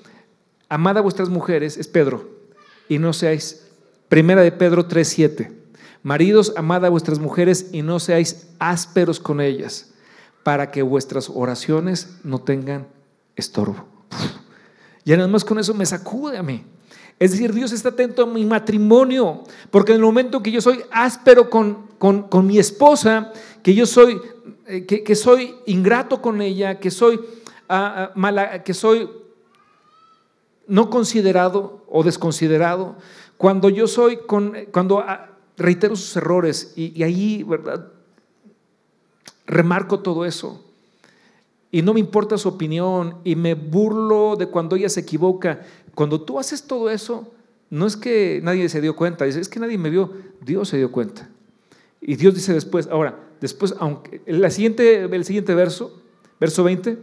amad 0.68 0.98
a 0.98 1.01
vuestras 1.01 1.30
mujeres, 1.30 1.78
es 1.78 1.88
Pedro, 1.88 2.30
y 2.90 3.00
no 3.00 3.13
seáis, 3.13 3.66
primera 4.10 4.42
de 4.42 4.51
Pedro 4.51 4.88
3.7. 4.88 5.51
Maridos, 6.04 6.54
amad 6.58 6.84
a 6.84 6.90
vuestras 6.90 7.20
mujeres 7.20 7.70
y 7.72 7.82
no 7.82 8.00
seáis 8.00 8.50
ásperos 8.60 9.22
con 9.22 9.40
ellas, 9.40 9.94
para 10.44 10.70
que 10.70 10.82
vuestras 10.82 11.32
oraciones 11.34 12.18
no 12.24 12.42
tengan 12.42 12.88
estorbo. 13.38 13.88
Y 15.05 15.12
nada 15.12 15.27
más 15.27 15.43
con 15.43 15.60
eso 15.60 15.74
me 15.74 15.86
sacude 15.86 16.38
a 16.38 16.43
mí. 16.43 16.63
Es 17.20 17.31
decir, 17.31 17.53
Dios 17.53 17.72
está 17.72 17.89
atento 17.89 18.24
a 18.24 18.25
mi 18.25 18.46
matrimonio, 18.46 19.43
porque 19.70 19.91
en 19.91 19.98
el 19.98 20.03
momento 20.03 20.41
que 20.41 20.51
yo 20.51 20.60
soy 20.60 20.81
áspero 20.91 21.50
con, 21.50 21.88
con, 22.00 22.48
mi 22.48 22.58
esposa, 22.58 23.31
que 23.62 23.75
yo 23.75 23.86
soy, 23.86 24.20
eh, 24.65 24.86
que, 24.86 25.15
soy 25.15 25.53
ingrato 25.67 26.20
con 26.20 26.41
ella, 26.41 26.79
que 26.79 26.89
soy 26.89 27.20
ah, 27.70 28.12
mala, 28.15 28.63
que 28.63 28.74
soy 28.74 29.08
no 30.65 30.89
considerado 30.89 31.86
o 31.88 32.03
desconsiderado, 32.03 32.96
cuando 33.38 33.70
yo 33.70 33.86
soy, 33.86 34.17
con, 34.17 34.55
cuando 34.72 35.00
ah, 35.00 35.29
reitero 35.58 35.96
sus 35.96 36.15
errores 36.15 36.74
y, 36.75 37.00
y 37.00 37.03
ahí, 37.03 37.43
¿verdad? 37.43 37.88
Remarco 39.46 40.00
todo 40.00 40.25
eso 40.25 40.71
y 41.72 41.82
no 41.82 41.94
me 41.94 42.00
importa 42.01 42.38
su 42.38 42.50
opinión 42.50 43.18
y 43.24 43.36
me 43.36 43.56
burlo 43.56 44.36
de 44.36 44.48
cuando 44.48 44.75
ella 44.75 44.90
se 44.90 45.00
equivoca. 45.00 45.62
Cuando 45.96 46.22
tú 46.22 46.38
haces 46.38 46.63
todo 46.63 46.90
eso, 46.90 47.32
no 47.70 47.88
es 47.88 47.96
que 47.96 48.42
nadie 48.44 48.68
se 48.68 48.82
dio 48.82 48.96
cuenta, 48.96 49.25
es 49.25 49.48
que 49.48 49.60
nadie 49.60 49.78
me 49.78 49.90
vio, 49.90 50.12
Dios 50.42 50.68
se 50.68 50.78
dio 50.78 50.92
cuenta. 50.92 51.30
Y 52.01 52.16
Dios 52.16 52.36
dice 52.36 52.54
después, 52.54 52.88
ahora, 52.88 53.20
después, 53.40 53.74
aunque 53.80 54.22
el 54.25 54.51
siguiente, 54.51 55.04
el 55.04 55.25
siguiente 55.25 55.56
verso, 55.56 56.01
verso 56.40 56.63
20, 56.63 56.98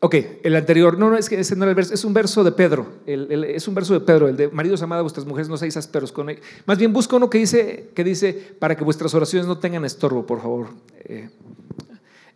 Ok, 0.00 0.14
el 0.44 0.54
anterior, 0.54 0.96
no, 0.96 1.10
no, 1.10 1.16
es 1.16 1.28
que 1.28 1.40
ese 1.40 1.56
no 1.56 1.64
era 1.64 1.70
el 1.70 1.74
verso, 1.74 1.92
es 1.92 2.04
un 2.04 2.14
verso 2.14 2.44
de 2.44 2.52
Pedro, 2.52 2.86
es 3.04 3.66
un 3.66 3.74
verso 3.74 3.94
de 3.94 4.00
Pedro, 4.00 4.28
el 4.28 4.36
de 4.36 4.48
maridos 4.48 4.80
amados, 4.82 5.02
vuestras 5.02 5.26
mujeres 5.26 5.48
no 5.48 5.56
seáis 5.56 5.76
ásperos 5.76 6.12
con 6.12 6.30
él. 6.30 6.38
Más 6.66 6.78
bien 6.78 6.92
busca 6.92 7.16
uno 7.16 7.28
que 7.28 7.38
dice, 7.38 7.90
que 7.94 8.04
dice, 8.04 8.32
para 8.60 8.76
que 8.76 8.84
vuestras 8.84 9.12
oraciones 9.14 9.48
no 9.48 9.58
tengan 9.58 9.84
estorbo, 9.84 10.24
por 10.24 10.40
favor. 10.40 10.68
Eh, 11.00 11.30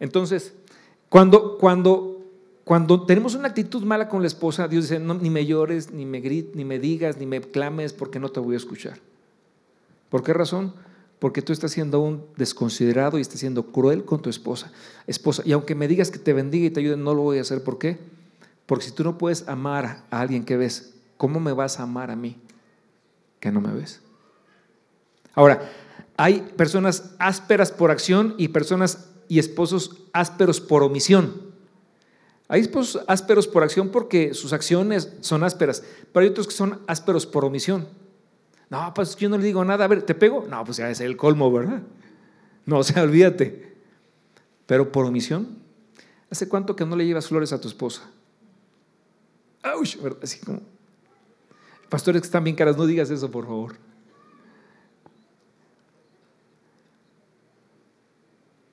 entonces, 0.01 0.55
cuando, 1.09 1.57
cuando, 1.57 2.23
cuando 2.65 3.07
tenemos 3.07 3.37
una 3.37 3.49
actitud 3.49 3.85
mala 3.85 4.09
con 4.09 4.23
la 4.23 4.27
esposa, 4.27 4.67
Dios 4.67 4.89
dice, 4.89 4.99
ni 4.99 5.31
me 5.31 5.47
llores, 5.47 5.93
ni 5.93 6.05
me 6.05 6.21
grites, 6.21 6.57
ni 6.57 6.65
me 6.65 6.81
digas, 6.81 7.19
ni 7.19 7.27
me 7.27 7.41
clames, 7.41 7.93
porque 7.93 8.19
no 8.19 8.31
te 8.31 8.41
voy 8.41 8.55
a 8.55 8.59
escuchar. 8.59 8.99
¿Por 10.09 10.25
qué 10.25 10.33
razón? 10.33 10.75
Porque 11.23 11.41
tú 11.41 11.53
estás 11.53 11.71
siendo 11.71 12.01
un 12.01 12.27
desconsiderado 12.37 13.17
y 13.17 13.21
estás 13.21 13.39
siendo 13.39 13.71
cruel 13.71 14.05
con 14.05 14.21
tu 14.21 14.29
esposa. 14.29 14.73
esposa. 15.07 15.45
Y 15.47 15.53
aunque 15.53 15.77
me 15.77 15.87
digas 15.87 16.11
que 16.11 16.19
te 16.19 16.33
bendiga 16.33 16.67
y 16.67 16.71
te 16.71 16.81
ayude, 16.81 16.97
no 16.97 17.15
lo 17.15 17.23
voy 17.23 17.39
a 17.39 17.43
hacer. 17.43 17.63
¿Por 17.63 17.79
qué? 17.79 17.97
Porque 18.67 18.87
si 18.87 18.91
tú 18.91 19.05
no 19.05 19.19
puedes 19.19 19.47
amar 19.47 20.03
a 20.11 20.21
alguien 20.21 20.45
que 20.45 20.57
ves, 20.57 20.95
¿cómo 21.17 21.39
me 21.39 21.53
vas 21.53 21.79
a 21.79 21.85
amar 21.85 22.11
a 22.11 22.17
mí 22.17 22.41
que 23.39 23.53
no 23.53 23.61
me 23.61 23.73
ves? 23.73 24.01
Ahora, 25.35 25.71
hay 26.17 26.41
personas 26.57 27.15
ásperas 27.21 27.71
por 27.71 27.93
acción 27.93 28.35
y 28.37 28.49
personas 28.49 29.09
y 29.29 29.39
esposos 29.39 29.99
ásperos 30.13 30.61
por 30.61 30.83
omisión. 30.83 31.41
Hay 32.49 32.63
esposos 32.63 33.05
ásperos 33.07 33.47
por 33.47 33.63
acción 33.63 33.91
porque 33.91 34.35
sus 34.35 34.53
acciones 34.53 35.13
son 35.21 35.45
ásperas, 35.45 35.85
pero 36.13 36.25
hay 36.25 36.31
otros 36.31 36.49
que 36.49 36.55
son 36.55 36.81
ásperos 36.89 37.27
por 37.27 37.45
omisión. 37.45 38.02
No, 38.73 38.95
pues 38.95 39.17
yo 39.17 39.29
no 39.29 39.37
le 39.37 39.45
digo 39.45 39.63
nada, 39.67 39.85
a 39.85 39.87
ver, 39.89 40.03
¿te 40.03 40.15
pego? 40.15 40.47
No, 40.49 40.65
pues 40.65 40.79
ya 40.79 40.89
es 40.89 40.99
el 41.03 41.15
colmo, 41.15 41.53
¿verdad? 41.53 41.83
No, 42.65 42.79
o 42.79 42.83
sea, 42.83 43.03
olvídate. 43.03 43.77
Pero 44.65 44.91
por 44.91 45.05
omisión, 45.05 45.59
¿hace 46.31 46.49
cuánto 46.49 46.75
que 46.75 46.87
no 46.87 46.97
le 46.97 47.05
llevas 47.05 47.29
flores 47.29 47.53
a 47.53 47.61
tu 47.61 47.69
esposa? 47.69 48.09
¡Auch! 49.63 49.99
Así 50.23 50.41
como. 50.41 50.63
Pastores 51.91 52.23
que 52.23 52.27
están 52.27 52.45
bien 52.45 52.57
caras, 52.57 52.79
no 52.79 52.87
digas 52.87 53.11
eso, 53.11 53.31
por 53.31 53.45
favor. 53.45 53.75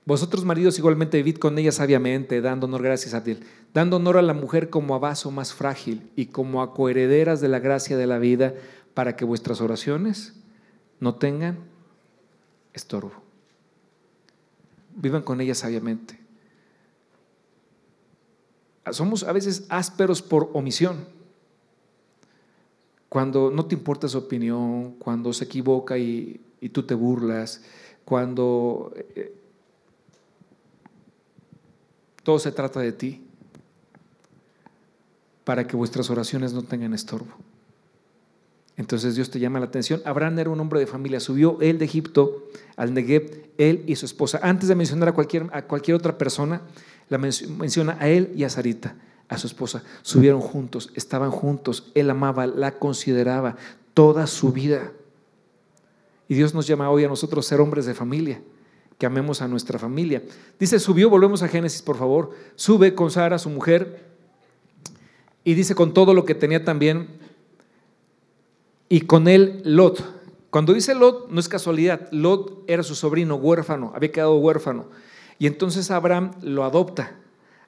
Vosotros, 0.05 0.45
maridos, 0.45 0.79
igualmente 0.79 1.17
vivid 1.17 1.39
con 1.39 1.59
ella 1.59 1.73
sabiamente, 1.73 2.39
dando 2.39 2.67
honor 2.67 2.83
gracias 2.83 3.13
a 3.13 3.19
Dios, 3.19 3.39
dando 3.73 3.97
honor 3.97 4.17
a 4.17 4.21
la 4.21 4.33
mujer 4.33 4.69
como 4.69 4.95
a 4.95 4.99
vaso 4.99 5.29
más 5.29 5.53
frágil 5.53 6.09
y 6.15 6.27
como 6.27 6.61
a 6.61 6.73
coherederas 6.73 7.41
de 7.41 7.49
la 7.49 7.59
gracia 7.59 7.97
de 7.97 8.07
la 8.07 8.17
vida 8.17 8.55
para 8.99 9.15
que 9.15 9.23
vuestras 9.23 9.61
oraciones 9.61 10.33
no 10.99 11.15
tengan 11.15 11.59
estorbo. 12.73 13.13
Vivan 14.93 15.21
con 15.21 15.39
ella 15.39 15.55
sabiamente. 15.55 16.19
Somos 18.91 19.23
a 19.23 19.31
veces 19.31 19.65
ásperos 19.69 20.21
por 20.21 20.49
omisión. 20.51 21.07
Cuando 23.07 23.49
no 23.51 23.67
te 23.67 23.75
importa 23.75 24.09
su 24.09 24.17
opinión, 24.17 24.95
cuando 24.99 25.31
se 25.31 25.45
equivoca 25.45 25.97
y, 25.97 26.41
tú 26.73 26.83
te 26.83 26.93
burlas, 26.93 27.63
cuando 28.03 28.91
eh, 29.15 29.33
todo 32.21 32.37
se 32.37 32.51
trata 32.51 32.81
de 32.81 32.91
ti, 32.91 33.25
para 35.45 35.65
que 35.65 35.77
vuestras 35.77 36.09
oraciones 36.09 36.51
no 36.51 36.63
tengan 36.63 36.93
estorbo. 36.93 37.48
Entonces 38.79 39.13
Dios 39.13 39.29
te 39.29 39.41
llama 39.41 39.59
la 39.59 39.65
atención. 39.65 40.01
Abraham 40.05 40.39
era 40.39 40.49
un 40.49 40.59
hombre 40.61 40.79
de 40.79 40.87
familia, 40.87 41.19
subió 41.19 41.57
él 41.59 41.79
de 41.79 41.83
Egipto 41.83 42.47
al 42.77 42.93
Negev, 42.93 43.49
él 43.57 43.83
y 43.87 43.97
su 43.97 44.05
esposa. 44.05 44.39
Antes 44.41 44.69
de 44.69 44.75
mencionar 44.75 45.09
a 45.09 45.11
cualquier, 45.11 45.47
a 45.51 45.63
cualquier 45.63 45.95
otra 45.95 46.17
persona, 46.17 46.61
la 47.09 47.17
menciona 47.17 47.97
a 47.99 48.07
él 48.07 48.31
y 48.37 48.45
a 48.45 48.49
Sarita, 48.49 48.95
a 49.27 49.37
su 49.37 49.47
esposa. 49.47 49.83
Subieron 50.01 50.39
juntos, 50.39 50.91
estaban 50.95 51.29
juntos, 51.29 51.91
él 51.93 52.09
amaba, 52.09 52.47
la 52.47 52.79
consideraba 52.79 53.57
toda 53.93 54.27
su 54.27 54.53
vida. 54.53 54.93
Y 56.29 56.35
Dios 56.35 56.53
nos 56.53 56.65
llama 56.65 56.89
hoy 56.89 57.03
a 57.03 57.09
nosotros 57.09 57.45
ser 57.45 57.59
hombres 57.59 57.85
de 57.85 57.93
familia, 57.93 58.41
que 58.97 59.05
amemos 59.05 59.41
a 59.41 59.49
nuestra 59.49 59.77
familia. 59.77 60.23
Dice, 60.57 60.79
subió, 60.79 61.09
volvemos 61.09 61.43
a 61.43 61.49
Génesis, 61.49 61.81
por 61.81 61.97
favor, 61.97 62.31
sube 62.55 62.95
con 62.95 63.11
Sara, 63.11 63.39
su 63.39 63.49
mujer, 63.49 64.05
y 65.43 65.53
dice 65.53 65.75
con 65.75 65.93
todo 65.93 66.13
lo 66.13 66.23
que 66.23 66.33
tenía 66.33 66.63
también 66.63 67.19
y 68.89 69.01
con 69.01 69.27
él 69.27 69.61
Lot. 69.63 70.03
Cuando 70.49 70.73
dice 70.73 70.95
Lot, 70.95 71.29
no 71.29 71.39
es 71.39 71.47
casualidad, 71.47 72.09
Lot 72.11 72.63
era 72.67 72.81
su 72.81 72.95
sobrino 72.95 73.35
huérfano, 73.35 73.91
había 73.95 74.11
quedado 74.11 74.35
huérfano. 74.37 74.87
Y 75.37 75.45
entonces 75.45 75.91
Abraham 75.91 76.31
lo 76.41 76.63
adopta, 76.63 77.15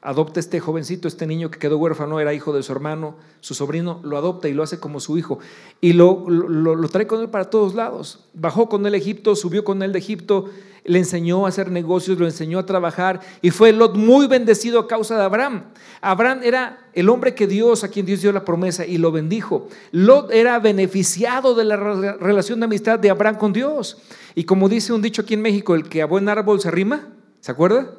adopta 0.02 0.40
este 0.40 0.60
jovencito, 0.60 1.08
este 1.08 1.28
niño 1.28 1.52
que 1.52 1.60
quedó 1.60 1.78
huérfano, 1.78 2.20
era 2.20 2.34
hijo 2.34 2.52
de 2.54 2.64
su 2.64 2.72
hermano, 2.72 3.16
su 3.40 3.54
sobrino, 3.54 4.02
lo 4.04 4.18
adopta 4.18 4.50
y 4.50 4.54
lo 4.54 4.64
hace 4.64 4.80
como 4.80 5.00
su 5.00 5.18
hijo. 5.18 5.38
Y 5.80 5.94
lo, 5.94 6.28
lo, 6.28 6.90
trae 6.90 7.06
con 7.06 7.22
él 7.22 7.30
para 7.30 7.52
todos 7.52 7.76
lados. 7.76 8.26
Bajó 8.34 8.68
con 8.68 8.86
él 8.88 8.96
Egipto, 8.96 9.36
subió 9.36 9.64
con 9.64 9.84
él 9.84 9.94
de 9.94 10.00
Egipto, 10.00 10.50
le 10.84 11.00
enseñó 11.00 11.46
a 11.46 11.50
hacer 11.50 11.70
negocios, 11.70 12.18
lo 12.18 12.26
enseñó 12.26 12.58
a 12.60 12.66
trabajar 12.66 13.20
y 13.42 13.52
fue 13.52 13.72
Lot 13.72 13.96
muy 13.96 14.28
bendecido 14.28 14.80
a 14.80 14.88
causa 14.88 15.16
de 15.16 15.24
Abraham. 15.24 15.66
Abraham 16.02 16.42
era 16.44 16.90
el 16.94 17.10
hombre 17.10 17.36
que 17.36 17.46
Dios, 17.46 17.84
a 17.84 17.90
quien 17.90 18.06
Dios 18.06 18.22
dio 18.22 18.32
la 18.32 18.44
promesa 18.44 18.86
y 18.86 18.98
lo 18.98 19.12
bendijo. 19.12 19.68
Lot 19.92 20.32
era 20.32 20.60
beneficiado 20.60 21.54
de 21.54 21.66
la 21.66 21.78
relación 21.78 22.60
de 22.60 22.66
amistad 22.66 22.98
de 22.98 23.10
Abraham 23.10 23.38
con 23.38 23.54
Dios. 23.54 23.98
Y 24.34 24.46
como 24.46 24.70
dice 24.70 24.94
un 24.94 25.02
dicho 25.02 25.22
aquí 25.22 25.36
en 25.36 25.42
México, 25.42 25.76
el 25.76 25.88
que 25.88 26.02
a 26.02 26.06
buen 26.06 26.28
árbol 26.28 26.60
se 26.60 26.68
arrima, 26.68 27.10
¿se 27.40 27.52
acuerda? 27.52 27.94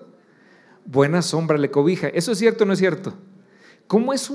Buena 0.85 1.23
sombra 1.23 1.59
le 1.59 1.71
cobija. 1.71 2.09
¿Eso 2.09 2.33
es 2.33 2.39
cierto 2.39 2.65
o 2.65 2.67
no 2.67 2.73
es 2.73 2.81
cierto? 2.81 3.15
¿Cómo 3.87 4.13
es, 4.13 4.29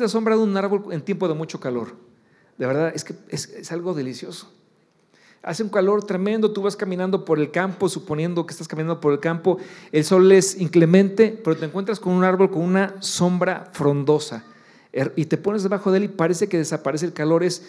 la 0.00 0.08
sombra 0.08 0.36
de 0.36 0.42
un 0.42 0.56
árbol 0.56 0.86
en 0.92 1.02
tiempo 1.02 1.28
de 1.28 1.34
mucho 1.34 1.60
calor? 1.60 1.96
De 2.56 2.66
verdad, 2.66 2.92
es 2.94 3.04
que 3.04 3.14
es 3.28 3.72
algo 3.72 3.92
delicioso 3.92 4.52
hace 5.48 5.62
un 5.62 5.70
calor 5.70 6.04
tremendo, 6.04 6.52
tú 6.52 6.60
vas 6.60 6.76
caminando 6.76 7.24
por 7.24 7.38
el 7.38 7.50
campo, 7.50 7.88
suponiendo 7.88 8.44
que 8.44 8.52
estás 8.52 8.68
caminando 8.68 9.00
por 9.00 9.14
el 9.14 9.18
campo, 9.18 9.56
el 9.92 10.04
sol 10.04 10.30
es 10.30 10.60
inclemente, 10.60 11.40
pero 11.42 11.56
te 11.56 11.64
encuentras 11.64 11.98
con 11.98 12.12
un 12.12 12.22
árbol 12.22 12.50
con 12.50 12.60
una 12.60 12.96
sombra 13.00 13.70
frondosa 13.72 14.44
er, 14.92 15.14
y 15.16 15.24
te 15.24 15.38
pones 15.38 15.62
debajo 15.62 15.90
de 15.90 15.98
él 15.98 16.04
y 16.04 16.08
parece 16.08 16.50
que 16.50 16.58
desaparece 16.58 17.06
el 17.06 17.14
calor, 17.14 17.44
es, 17.44 17.66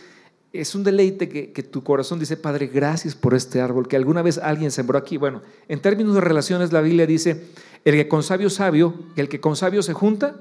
es 0.51 0.75
un 0.75 0.83
deleite 0.83 1.29
que, 1.29 1.53
que, 1.53 1.63
tu 1.63 1.81
corazón 1.81 2.19
dice, 2.19 2.36
Padre, 2.36 2.67
gracias 2.67 3.15
por 3.15 3.33
este 3.33 3.62
árbol 3.62 3.88
que 3.88 3.95
alguna 3.95 4.21
vez 4.24 4.39
alguien 4.39 4.71
sembró 4.71 4.98
aquí. 4.98 5.15
Bueno, 5.15 5.41
en 5.69 5.81
términos 5.81 6.15
de 6.15 6.21
relaciones, 6.21 6.74
la 6.74 6.81
Biblia 6.81 7.05
dice, 7.05 7.45
el 7.86 7.95
que 7.95 8.09
con 8.09 8.24
sabio 8.24 8.50
sabio, 8.50 8.93
el 9.15 9.29
que 9.29 9.39
con 9.39 9.55
sabio 9.55 9.83
se 9.83 9.93
junta, 9.93 10.36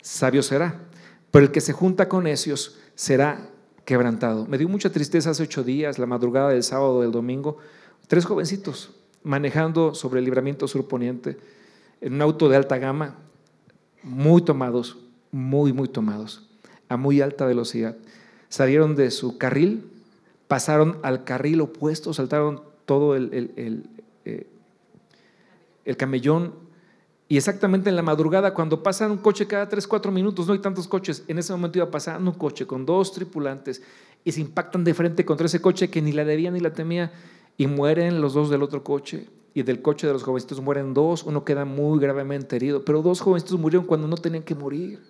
sabio 0.00 0.44
será, 0.44 0.80
pero 1.32 1.44
el 1.44 1.50
que 1.50 1.60
se 1.60 1.72
junta 1.72 2.08
con 2.08 2.22
necios 2.22 2.78
será 2.94 3.51
quebrantado. 3.84 4.46
Me 4.46 4.58
dio 4.58 4.68
mucha 4.68 4.90
tristeza 4.90 5.30
hace 5.30 5.42
ocho 5.42 5.64
días, 5.64 5.98
la 5.98 6.06
madrugada 6.06 6.50
del 6.50 6.62
sábado, 6.62 7.00
del 7.02 7.10
domingo, 7.10 7.58
tres 8.08 8.24
jovencitos 8.24 8.90
manejando 9.22 9.94
sobre 9.94 10.18
el 10.18 10.24
libramiento 10.24 10.66
surponiente 10.66 11.38
en 12.00 12.14
un 12.14 12.22
auto 12.22 12.48
de 12.48 12.56
alta 12.56 12.78
gama, 12.78 13.16
muy 14.02 14.42
tomados, 14.42 14.98
muy, 15.30 15.72
muy 15.72 15.88
tomados, 15.88 16.48
a 16.88 16.96
muy 16.96 17.20
alta 17.20 17.46
velocidad. 17.46 17.96
Salieron 18.48 18.96
de 18.96 19.10
su 19.10 19.38
carril, 19.38 19.88
pasaron 20.48 20.98
al 21.02 21.24
carril 21.24 21.60
opuesto, 21.60 22.12
saltaron 22.12 22.62
todo 22.84 23.14
el, 23.14 23.32
el, 23.32 23.52
el, 23.56 23.90
eh, 24.24 24.46
el 25.84 25.96
camellón 25.96 26.52
y 27.32 27.38
exactamente 27.38 27.88
en 27.88 27.96
la 27.96 28.02
madrugada, 28.02 28.52
cuando 28.52 28.82
pasa 28.82 29.10
un 29.10 29.16
coche 29.16 29.46
cada 29.46 29.66
3, 29.66 29.86
4 29.86 30.12
minutos, 30.12 30.46
no 30.46 30.52
hay 30.52 30.58
tantos 30.58 30.86
coches, 30.86 31.24
en 31.28 31.38
ese 31.38 31.50
momento 31.54 31.78
iba 31.78 31.90
pasando 31.90 32.30
un 32.30 32.36
coche 32.36 32.66
con 32.66 32.84
dos 32.84 33.10
tripulantes 33.10 33.82
y 34.22 34.32
se 34.32 34.42
impactan 34.42 34.84
de 34.84 34.92
frente 34.92 35.24
contra 35.24 35.46
ese 35.46 35.62
coche 35.62 35.88
que 35.88 36.02
ni 36.02 36.12
la 36.12 36.26
debía 36.26 36.50
ni 36.50 36.60
la 36.60 36.74
temía 36.74 37.10
y 37.56 37.68
mueren 37.68 38.20
los 38.20 38.34
dos 38.34 38.50
del 38.50 38.62
otro 38.62 38.84
coche. 38.84 39.30
Y 39.54 39.62
del 39.62 39.80
coche 39.80 40.06
de 40.06 40.12
los 40.12 40.24
jovencitos 40.24 40.60
mueren 40.60 40.92
dos, 40.92 41.22
uno 41.22 41.42
queda 41.42 41.64
muy 41.64 41.98
gravemente 41.98 42.56
herido, 42.56 42.84
pero 42.84 43.00
dos 43.00 43.22
jovencitos 43.22 43.58
murieron 43.58 43.86
cuando 43.86 44.06
no 44.06 44.18
tenían 44.18 44.42
que 44.42 44.54
morir. 44.54 45.00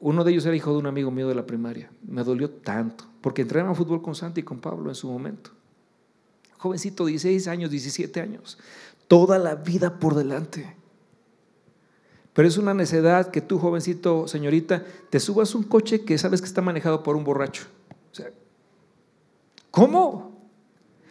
Uno 0.00 0.24
de 0.24 0.32
ellos 0.32 0.46
era 0.46 0.56
hijo 0.56 0.72
de 0.72 0.78
un 0.78 0.86
amigo 0.86 1.12
mío 1.12 1.28
de 1.28 1.36
la 1.36 1.46
primaria. 1.46 1.92
Me 2.08 2.24
dolió 2.24 2.50
tanto, 2.50 3.04
porque 3.20 3.42
entrenaba 3.42 3.72
fútbol 3.76 4.02
con 4.02 4.16
Santi 4.16 4.40
y 4.40 4.42
con 4.42 4.58
Pablo 4.58 4.88
en 4.88 4.96
su 4.96 5.08
momento. 5.08 5.52
Jovencito, 6.56 7.06
16 7.06 7.46
años, 7.46 7.70
17 7.70 8.20
años 8.20 8.58
toda 9.08 9.38
la 9.38 9.56
vida 9.56 9.98
por 9.98 10.14
delante. 10.14 10.76
Pero 12.38 12.46
es 12.46 12.56
una 12.56 12.72
necedad 12.72 13.32
que 13.32 13.40
tú, 13.40 13.58
jovencito, 13.58 14.28
señorita, 14.28 14.84
te 15.10 15.18
subas 15.18 15.56
un 15.56 15.64
coche 15.64 16.04
que 16.04 16.16
sabes 16.18 16.40
que 16.40 16.46
está 16.46 16.62
manejado 16.62 17.02
por 17.02 17.16
un 17.16 17.24
borracho. 17.24 17.64
O 18.12 18.14
sea, 18.14 18.30
¿cómo? 19.72 20.40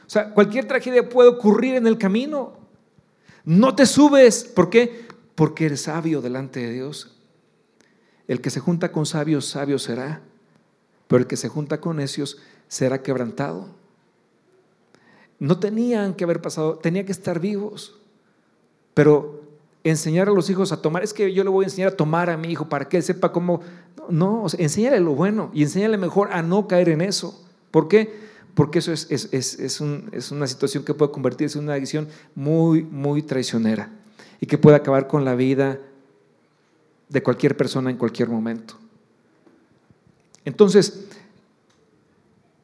O 0.05 0.09
sea, 0.09 0.33
cualquier 0.33 0.69
tragedia 0.69 1.09
puede 1.09 1.27
ocurrir 1.27 1.75
en 1.75 1.85
el 1.85 1.97
camino. 1.97 2.53
No 3.43 3.75
te 3.75 3.85
subes. 3.85 4.45
¿Por 4.45 4.69
qué? 4.69 5.05
Porque 5.35 5.65
eres 5.65 5.81
sabio 5.81 6.21
delante 6.21 6.61
de 6.61 6.71
Dios. 6.71 7.17
El 8.29 8.39
que 8.39 8.49
se 8.49 8.61
junta 8.61 8.93
con 8.93 9.05
sabios, 9.05 9.47
sabio 9.47 9.79
será. 9.79 10.21
Pero 11.09 11.19
el 11.19 11.27
que 11.27 11.35
se 11.35 11.49
junta 11.49 11.81
con 11.81 11.97
necios 11.97 12.37
será 12.69 13.03
quebrantado. 13.03 13.67
No 15.39 15.59
tenían 15.59 16.13
que 16.13 16.23
haber 16.23 16.41
pasado, 16.41 16.77
tenía 16.77 17.05
que 17.05 17.11
estar 17.11 17.41
vivos. 17.41 17.99
Pero 18.93 19.46
enseñar 19.83 20.27
a 20.27 20.31
los 20.31 20.49
hijos 20.49 20.71
a 20.71 20.81
tomar, 20.81 21.03
es 21.03 21.13
que 21.13 21.33
yo 21.33 21.43
le 21.43 21.49
voy 21.49 21.65
a 21.65 21.67
enseñar 21.67 21.93
a 21.93 21.95
tomar 21.95 22.29
a 22.29 22.37
mi 22.37 22.49
hijo 22.49 22.67
para 22.67 22.87
que 22.89 22.97
él 22.97 23.03
sepa 23.03 23.31
cómo. 23.31 23.61
No, 24.09 24.45
enséñale 24.57 24.99
lo 24.99 25.15
bueno 25.15 25.51
y 25.53 25.63
enséñale 25.63 25.97
mejor 25.97 26.29
a 26.31 26.41
no 26.41 26.67
caer 26.67 26.89
en 26.89 27.01
eso. 27.01 27.43
¿Por 27.71 27.87
qué? 27.87 28.27
Porque 28.53 28.79
eso 28.79 28.91
es, 28.91 29.09
es, 29.11 29.81
una 30.31 30.47
situación 30.47 30.83
que 30.83 30.93
puede 30.93 31.11
convertirse 31.11 31.59
en 31.59 31.65
una 31.65 31.73
adicción 31.73 32.07
muy, 32.33 32.83
muy 32.83 33.21
traicionera 33.21 33.91
y 34.39 34.47
que 34.47 34.57
puede 34.57 34.75
acabar 34.75 35.07
con 35.07 35.25
la 35.25 35.35
vida 35.35 35.79
de 37.09 37.23
cualquier 37.23 37.55
persona 37.55 37.89
en 37.91 37.97
cualquier 37.97 38.29
momento. 38.29 38.75
Entonces, 40.43 41.05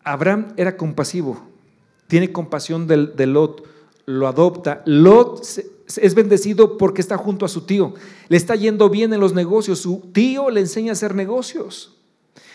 Abraham 0.03 0.53
era 0.58 0.77
compasivo, 0.77 1.41
tiene 2.08 2.32
compasión 2.32 2.88
de 2.88 3.27
Lot, 3.27 3.63
lo 4.05 4.27
adopta. 4.27 4.82
Lot 4.86 5.43
es 5.97 6.15
bendecido 6.15 6.77
porque 6.77 7.01
está 7.01 7.17
junto 7.17 7.45
a 7.45 7.50
su 7.50 7.62
tío. 7.62 7.93
Le 8.29 8.38
está 8.38 8.55
yendo 8.55 8.89
bien 8.89 9.13
en 9.13 9.19
los 9.19 9.33
negocios. 9.33 9.79
Su 9.79 10.09
tío 10.13 10.50
le 10.50 10.62
enseña 10.62 10.91
a 10.91 10.93
hacer 10.93 11.15
negocios. 11.15 11.97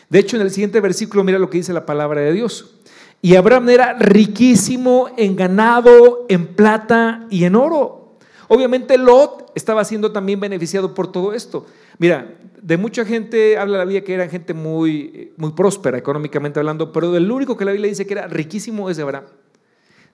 De 0.09 0.19
hecho, 0.19 0.37
en 0.37 0.43
el 0.43 0.51
siguiente 0.51 0.81
versículo, 0.81 1.25
mira 1.25 1.39
lo 1.39 1.51
que 1.51 1.59
dice 1.59 1.73
la 1.73 1.87
palabra 1.87 2.21
de 2.21 2.33
Dios. 2.33 2.75
Y 3.21 3.35
Abraham 3.35 3.69
era 3.69 3.95
riquísimo 3.95 5.09
en 5.17 5.37
ganado, 5.37 6.27
en 6.29 6.47
plata 6.47 7.27
y 7.31 7.45
en 7.45 7.57
oro. 7.57 8.17
Obviamente 8.49 8.97
Lot 8.97 9.53
estaba 9.55 9.85
siendo 9.85 10.13
también 10.13 10.41
beneficiado 10.41 10.95
por 10.95 11.13
todo 11.13 11.35
esto. 11.35 11.67
Mira, 11.99 12.35
de 12.63 12.77
mucha 12.77 13.05
gente 13.05 13.59
habla 13.59 13.79
la 13.79 13.85
Biblia 13.85 14.05
que 14.05 14.15
era 14.15 14.29
gente 14.29 14.55
muy, 14.55 15.33
muy 15.37 15.53
próspera 15.53 15.99
económicamente 15.99 16.59
hablando, 16.59 16.93
pero 16.93 17.15
el 17.17 17.31
único 17.31 17.57
que 17.57 17.65
la 17.65 17.73
Biblia 17.73 17.89
dice 17.91 18.07
que 18.07 18.15
era 18.15 18.27
riquísimo 18.29 18.89
es 18.89 18.99
Abraham 18.99 19.25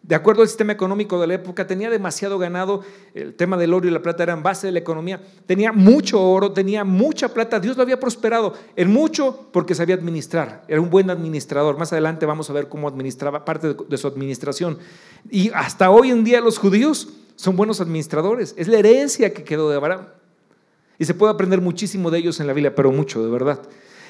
de 0.06 0.14
acuerdo 0.14 0.42
al 0.42 0.48
sistema 0.48 0.72
económico 0.72 1.18
de 1.18 1.26
la 1.26 1.34
época, 1.34 1.66
tenía 1.66 1.88
demasiado 1.88 2.38
ganado, 2.38 2.82
el 3.14 3.34
tema 3.34 3.56
del 3.56 3.72
oro 3.72 3.88
y 3.88 3.90
la 3.90 4.02
plata 4.02 4.22
eran 4.22 4.42
base 4.42 4.66
de 4.66 4.72
la 4.74 4.78
economía, 4.78 5.22
tenía 5.46 5.72
mucho 5.72 6.22
oro, 6.22 6.52
tenía 6.52 6.84
mucha 6.84 7.32
plata, 7.32 7.58
Dios 7.58 7.78
lo 7.78 7.82
había 7.82 7.98
prosperado 7.98 8.52
en 8.76 8.92
mucho 8.92 9.48
porque 9.50 9.74
sabía 9.74 9.94
administrar, 9.94 10.62
era 10.68 10.80
un 10.80 10.90
buen 10.90 11.08
administrador, 11.08 11.78
más 11.78 11.90
adelante 11.92 12.26
vamos 12.26 12.50
a 12.50 12.52
ver 12.52 12.68
cómo 12.68 12.86
administraba 12.86 13.46
parte 13.46 13.74
de 13.88 13.96
su 13.96 14.06
administración. 14.06 14.78
Y 15.30 15.50
hasta 15.54 15.90
hoy 15.90 16.10
en 16.10 16.22
día 16.22 16.42
los 16.42 16.58
judíos 16.58 17.08
son 17.36 17.56
buenos 17.56 17.80
administradores, 17.80 18.54
es 18.58 18.68
la 18.68 18.78
herencia 18.78 19.32
que 19.32 19.42
quedó 19.42 19.70
de 19.70 19.76
Abraham. 19.76 20.06
Y 20.98 21.06
se 21.06 21.14
puede 21.14 21.32
aprender 21.32 21.62
muchísimo 21.62 22.10
de 22.10 22.18
ellos 22.18 22.40
en 22.40 22.46
la 22.46 22.52
Biblia, 22.52 22.74
pero 22.74 22.92
mucho, 22.92 23.24
de 23.24 23.30
verdad. 23.30 23.60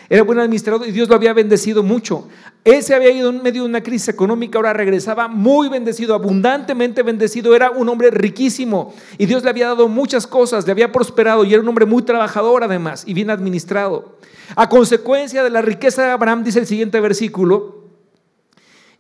Era 0.08 0.22
buen 0.22 0.38
administrador 0.38 0.86
y 0.86 0.92
Dios 0.92 1.08
lo 1.08 1.14
había 1.14 1.32
bendecido 1.32 1.82
mucho. 1.82 2.28
Él 2.64 2.82
se 2.82 2.94
había 2.94 3.10
ido 3.10 3.30
en 3.30 3.42
medio 3.42 3.62
de 3.62 3.68
una 3.68 3.82
crisis 3.82 4.08
económica, 4.08 4.58
ahora 4.58 4.72
regresaba 4.72 5.28
muy 5.28 5.68
bendecido, 5.68 6.14
abundantemente 6.14 7.02
bendecido. 7.02 7.54
Era 7.54 7.70
un 7.70 7.88
hombre 7.88 8.10
riquísimo 8.10 8.94
y 9.18 9.26
Dios 9.26 9.42
le 9.42 9.50
había 9.50 9.68
dado 9.68 9.88
muchas 9.88 10.26
cosas, 10.26 10.66
le 10.66 10.72
había 10.72 10.92
prosperado 10.92 11.44
y 11.44 11.52
era 11.52 11.62
un 11.62 11.68
hombre 11.68 11.86
muy 11.86 12.02
trabajador 12.02 12.64
además 12.64 13.04
y 13.06 13.14
bien 13.14 13.30
administrado. 13.30 14.18
A 14.56 14.68
consecuencia 14.68 15.42
de 15.42 15.50
la 15.50 15.62
riqueza 15.62 16.02
de 16.02 16.10
Abraham, 16.10 16.44
dice 16.44 16.58
el 16.58 16.66
siguiente 16.66 17.00
versículo, 17.00 17.84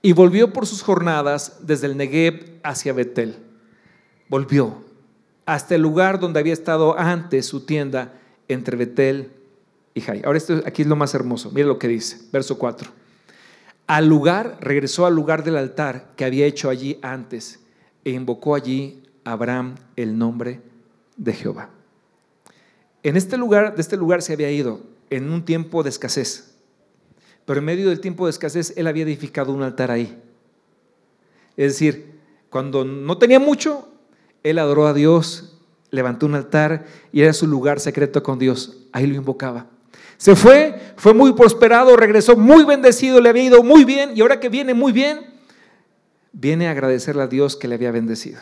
y 0.00 0.12
volvió 0.12 0.52
por 0.52 0.66
sus 0.66 0.82
jornadas 0.82 1.58
desde 1.62 1.86
el 1.86 1.96
Negev 1.96 2.60
hacia 2.62 2.92
Betel. 2.92 3.36
Volvió 4.28 4.84
hasta 5.46 5.74
el 5.74 5.82
lugar 5.82 6.18
donde 6.18 6.40
había 6.40 6.52
estado 6.52 6.98
antes 6.98 7.46
su 7.46 7.64
tienda 7.64 8.12
entre 8.48 8.76
Betel 8.76 9.30
y 9.30 9.43
Jai. 10.00 10.22
Ahora 10.24 10.38
esto 10.38 10.62
aquí 10.66 10.82
es 10.82 10.88
lo 10.88 10.96
más 10.96 11.14
hermoso. 11.14 11.50
Mira 11.52 11.66
lo 11.66 11.78
que 11.78 11.88
dice, 11.88 12.18
verso 12.32 12.58
4. 12.58 12.90
Al 13.86 14.06
lugar, 14.06 14.58
regresó 14.60 15.06
al 15.06 15.14
lugar 15.14 15.44
del 15.44 15.56
altar 15.56 16.12
que 16.16 16.24
había 16.24 16.46
hecho 16.46 16.70
allí 16.70 16.98
antes 17.02 17.60
e 18.04 18.10
invocó 18.10 18.54
allí 18.54 19.02
Abraham 19.24 19.76
el 19.96 20.16
nombre 20.16 20.60
de 21.16 21.32
Jehová. 21.32 21.70
En 23.02 23.16
este 23.16 23.36
lugar, 23.36 23.74
de 23.74 23.82
este 23.82 23.96
lugar 23.96 24.22
se 24.22 24.32
había 24.32 24.50
ido 24.50 24.80
en 25.10 25.30
un 25.30 25.44
tiempo 25.44 25.82
de 25.82 25.90
escasez. 25.90 26.54
Pero 27.44 27.58
en 27.58 27.66
medio 27.66 27.90
del 27.90 28.00
tiempo 28.00 28.24
de 28.24 28.30
escasez 28.30 28.72
él 28.76 28.86
había 28.86 29.04
edificado 29.04 29.52
un 29.52 29.62
altar 29.62 29.90
ahí. 29.90 30.18
Es 31.56 31.74
decir, 31.74 32.18
cuando 32.48 32.84
no 32.84 33.18
tenía 33.18 33.38
mucho, 33.38 33.88
él 34.42 34.58
adoró 34.58 34.86
a 34.86 34.94
Dios, 34.94 35.58
levantó 35.90 36.26
un 36.26 36.34
altar 36.34 36.86
y 37.12 37.20
era 37.20 37.32
su 37.32 37.46
lugar 37.46 37.80
secreto 37.80 38.22
con 38.22 38.38
Dios. 38.38 38.86
Ahí 38.92 39.06
lo 39.06 39.14
invocaba. 39.14 39.73
Se 40.16 40.36
fue, 40.36 40.94
fue 40.96 41.14
muy 41.14 41.32
prosperado, 41.32 41.96
regresó 41.96 42.36
muy 42.36 42.64
bendecido, 42.64 43.20
le 43.20 43.28
había 43.28 43.44
ido 43.44 43.62
muy 43.62 43.84
bien 43.84 44.12
y 44.14 44.20
ahora 44.20 44.40
que 44.40 44.48
viene 44.48 44.74
muy 44.74 44.92
bien, 44.92 45.34
viene 46.32 46.68
a 46.68 46.70
agradecerle 46.70 47.22
a 47.22 47.26
Dios 47.26 47.56
que 47.56 47.68
le 47.68 47.74
había 47.74 47.90
bendecido. 47.90 48.40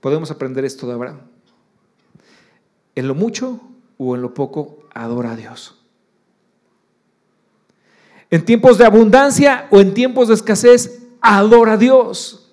Podemos 0.00 0.30
aprender 0.30 0.64
esto 0.64 0.86
de 0.86 0.92
Abraham. 0.92 1.20
En 2.94 3.08
lo 3.08 3.14
mucho 3.14 3.60
o 3.98 4.14
en 4.14 4.22
lo 4.22 4.34
poco, 4.34 4.78
adora 4.94 5.32
a 5.32 5.36
Dios. 5.36 5.82
En 8.30 8.44
tiempos 8.44 8.78
de 8.78 8.84
abundancia 8.84 9.68
o 9.70 9.80
en 9.80 9.94
tiempos 9.94 10.28
de 10.28 10.34
escasez, 10.34 11.06
adora 11.20 11.74
a 11.74 11.76
Dios. 11.76 12.45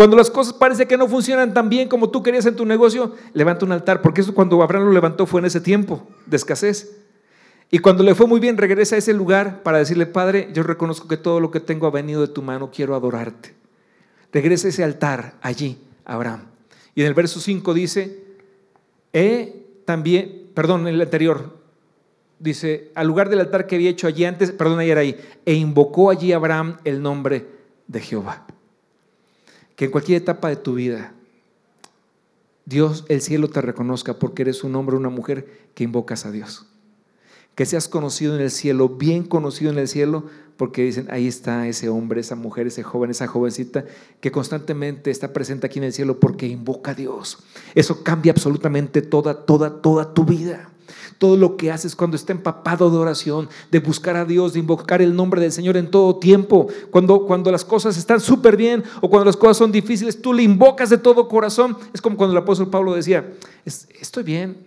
Cuando 0.00 0.16
las 0.16 0.30
cosas 0.30 0.54
parece 0.54 0.88
que 0.88 0.96
no 0.96 1.06
funcionan 1.08 1.52
tan 1.52 1.68
bien 1.68 1.86
como 1.86 2.08
tú 2.08 2.22
querías 2.22 2.46
en 2.46 2.56
tu 2.56 2.64
negocio, 2.64 3.14
levanta 3.34 3.66
un 3.66 3.72
altar, 3.72 4.00
porque 4.00 4.22
eso 4.22 4.32
cuando 4.32 4.62
Abraham 4.62 4.86
lo 4.86 4.92
levantó 4.92 5.26
fue 5.26 5.42
en 5.42 5.44
ese 5.44 5.60
tiempo 5.60 6.08
de 6.24 6.38
escasez. 6.38 6.96
Y 7.70 7.80
cuando 7.80 8.02
le 8.02 8.14
fue 8.14 8.26
muy 8.26 8.40
bien, 8.40 8.56
regresa 8.56 8.94
a 8.94 8.98
ese 8.98 9.12
lugar 9.12 9.62
para 9.62 9.76
decirle, 9.76 10.06
Padre, 10.06 10.48
yo 10.54 10.62
reconozco 10.62 11.06
que 11.06 11.18
todo 11.18 11.38
lo 11.38 11.50
que 11.50 11.60
tengo 11.60 11.86
ha 11.86 11.90
venido 11.90 12.22
de 12.22 12.28
tu 12.28 12.40
mano, 12.40 12.70
quiero 12.74 12.94
adorarte. 12.94 13.52
Regresa 14.32 14.68
a 14.68 14.70
ese 14.70 14.84
altar 14.84 15.34
allí, 15.42 15.76
Abraham. 16.06 16.46
Y 16.94 17.02
en 17.02 17.06
el 17.06 17.12
verso 17.12 17.38
5 17.38 17.74
dice, 17.74 18.24
he 19.12 19.66
también, 19.84 20.46
perdón, 20.54 20.88
en 20.88 20.94
el 20.94 21.02
anterior, 21.02 21.58
dice, 22.38 22.90
al 22.94 23.06
lugar 23.06 23.28
del 23.28 23.40
altar 23.40 23.66
que 23.66 23.74
había 23.74 23.90
hecho 23.90 24.06
allí 24.06 24.24
antes, 24.24 24.50
perdón, 24.50 24.78
ahí 24.78 24.90
era 24.90 25.02
ahí, 25.02 25.20
e 25.44 25.52
invocó 25.52 26.08
allí 26.08 26.32
Abraham 26.32 26.78
el 26.84 27.02
nombre 27.02 27.48
de 27.86 28.00
Jehová 28.00 28.46
que 29.80 29.86
en 29.86 29.92
cualquier 29.92 30.20
etapa 30.20 30.50
de 30.50 30.56
tu 30.56 30.74
vida, 30.74 31.14
Dios, 32.66 33.06
el 33.08 33.22
cielo 33.22 33.48
te 33.48 33.62
reconozca 33.62 34.18
porque 34.18 34.42
eres 34.42 34.62
un 34.62 34.76
hombre 34.76 34.94
o 34.94 34.98
una 34.98 35.08
mujer 35.08 35.70
que 35.72 35.84
invocas 35.84 36.26
a 36.26 36.30
Dios. 36.30 36.66
Que 37.54 37.64
seas 37.64 37.88
conocido 37.88 38.36
en 38.36 38.42
el 38.42 38.50
cielo, 38.50 38.90
bien 38.90 39.24
conocido 39.24 39.72
en 39.72 39.78
el 39.78 39.88
cielo, 39.88 40.24
porque 40.58 40.82
dicen, 40.82 41.06
ahí 41.10 41.26
está 41.26 41.66
ese 41.66 41.88
hombre, 41.88 42.20
esa 42.20 42.34
mujer, 42.34 42.66
ese 42.66 42.82
joven, 42.82 43.10
esa 43.10 43.26
jovencita 43.26 43.86
que 44.20 44.30
constantemente 44.30 45.10
está 45.10 45.32
presente 45.32 45.66
aquí 45.66 45.78
en 45.78 45.86
el 45.86 45.94
cielo 45.94 46.20
porque 46.20 46.46
invoca 46.46 46.90
a 46.90 46.94
Dios. 46.94 47.38
Eso 47.74 48.04
cambia 48.04 48.32
absolutamente 48.32 49.00
toda, 49.00 49.46
toda, 49.46 49.80
toda 49.80 50.12
tu 50.12 50.26
vida 50.26 50.68
todo 51.20 51.36
lo 51.36 51.58
que 51.58 51.70
haces 51.70 51.94
cuando 51.94 52.16
está 52.16 52.32
empapado 52.32 52.90
de 52.90 52.96
oración, 52.96 53.50
de 53.70 53.78
buscar 53.78 54.16
a 54.16 54.24
Dios, 54.24 54.54
de 54.54 54.60
invocar 54.60 55.02
el 55.02 55.14
nombre 55.14 55.38
del 55.38 55.52
Señor 55.52 55.76
en 55.76 55.90
todo 55.90 56.16
tiempo, 56.16 56.68
cuando, 56.90 57.26
cuando 57.26 57.52
las 57.52 57.62
cosas 57.62 57.98
están 57.98 58.20
súper 58.20 58.56
bien 58.56 58.82
o 59.02 59.10
cuando 59.10 59.26
las 59.26 59.36
cosas 59.36 59.58
son 59.58 59.70
difíciles, 59.70 60.22
tú 60.22 60.32
le 60.32 60.42
invocas 60.42 60.88
de 60.88 60.96
todo 60.96 61.28
corazón. 61.28 61.76
Es 61.92 62.00
como 62.00 62.16
cuando 62.16 62.32
el 62.34 62.42
apóstol 62.42 62.70
Pablo 62.70 62.94
decía, 62.94 63.34
estoy 63.66 64.22
bien, 64.22 64.66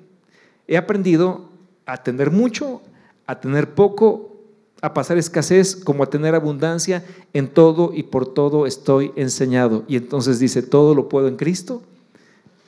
he 0.67 0.77
aprendido 0.77 1.49
a 1.87 2.03
tener 2.03 2.29
mucho, 2.29 2.83
a 3.25 3.39
tener 3.39 3.73
poco, 3.73 4.37
a 4.83 4.93
pasar 4.93 5.17
escasez 5.17 5.75
como 5.75 6.03
a 6.03 6.09
tener 6.11 6.35
abundancia, 6.35 7.03
en 7.33 7.47
todo 7.47 7.93
y 7.95 8.03
por 8.03 8.31
todo 8.31 8.67
estoy 8.67 9.11
enseñado. 9.15 9.85
Y 9.87 9.95
entonces 9.95 10.37
dice, 10.37 10.61
todo 10.61 10.93
lo 10.93 11.09
puedo 11.09 11.27
en 11.27 11.35
Cristo 11.35 11.81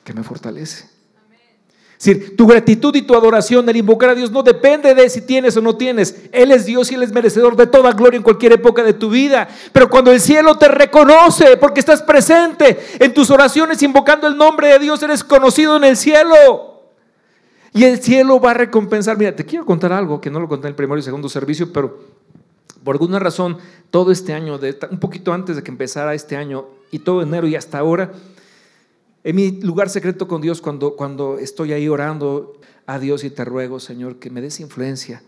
que 0.02 0.12
me 0.12 0.24
fortalece. 0.24 0.95
Es 1.98 2.04
decir, 2.04 2.36
tu 2.36 2.46
gratitud 2.46 2.94
y 2.94 3.02
tu 3.02 3.14
adoración, 3.14 3.66
el 3.68 3.76
invocar 3.76 4.10
a 4.10 4.14
Dios, 4.14 4.30
no 4.30 4.42
depende 4.42 4.94
de 4.94 5.08
si 5.08 5.22
tienes 5.22 5.56
o 5.56 5.62
no 5.62 5.76
tienes. 5.76 6.26
Él 6.30 6.50
es 6.52 6.66
Dios 6.66 6.92
y 6.92 6.94
Él 6.94 7.02
es 7.02 7.12
merecedor 7.12 7.56
de 7.56 7.66
toda 7.66 7.92
gloria 7.92 8.18
en 8.18 8.22
cualquier 8.22 8.52
época 8.52 8.82
de 8.82 8.92
tu 8.92 9.08
vida. 9.08 9.48
Pero 9.72 9.88
cuando 9.88 10.12
el 10.12 10.20
cielo 10.20 10.58
te 10.58 10.68
reconoce 10.68 11.56
porque 11.56 11.80
estás 11.80 12.02
presente 12.02 12.78
en 12.98 13.14
tus 13.14 13.30
oraciones 13.30 13.82
invocando 13.82 14.26
el 14.26 14.36
nombre 14.36 14.68
de 14.68 14.78
Dios, 14.78 15.02
eres 15.02 15.24
conocido 15.24 15.76
en 15.78 15.84
el 15.84 15.96
cielo. 15.96 16.82
Y 17.72 17.84
el 17.84 18.02
cielo 18.02 18.40
va 18.40 18.50
a 18.50 18.54
recompensar. 18.54 19.16
Mira, 19.16 19.34
te 19.34 19.46
quiero 19.46 19.64
contar 19.64 19.92
algo 19.92 20.20
que 20.20 20.30
no 20.30 20.38
lo 20.38 20.48
conté 20.48 20.66
en 20.66 20.72
el 20.72 20.76
primer 20.76 20.98
y 20.98 21.02
segundo 21.02 21.30
servicio, 21.30 21.72
pero 21.72 21.98
por 22.84 22.94
alguna 22.94 23.18
razón, 23.18 23.58
todo 23.90 24.12
este 24.12 24.32
año, 24.32 24.60
un 24.90 25.00
poquito 25.00 25.32
antes 25.32 25.56
de 25.56 25.62
que 25.62 25.70
empezara 25.70 26.14
este 26.14 26.36
año 26.36 26.66
y 26.90 27.00
todo 27.00 27.22
enero 27.22 27.46
y 27.48 27.56
hasta 27.56 27.78
ahora, 27.78 28.12
En 29.26 29.34
mi 29.34 29.50
lugar 29.60 29.90
secreto 29.90 30.28
con 30.28 30.40
Dios, 30.40 30.60
cuando, 30.60 30.94
cuando 30.94 31.40
estoy 31.40 31.72
ahí 31.72 31.88
orando 31.88 32.60
a 32.86 33.00
Dios 33.00 33.24
y 33.24 33.30
te 33.30 33.44
ruego, 33.44 33.80
Señor, 33.80 34.20
que 34.20 34.30
me 34.30 34.40
des 34.40 34.60
influencia 34.60 35.20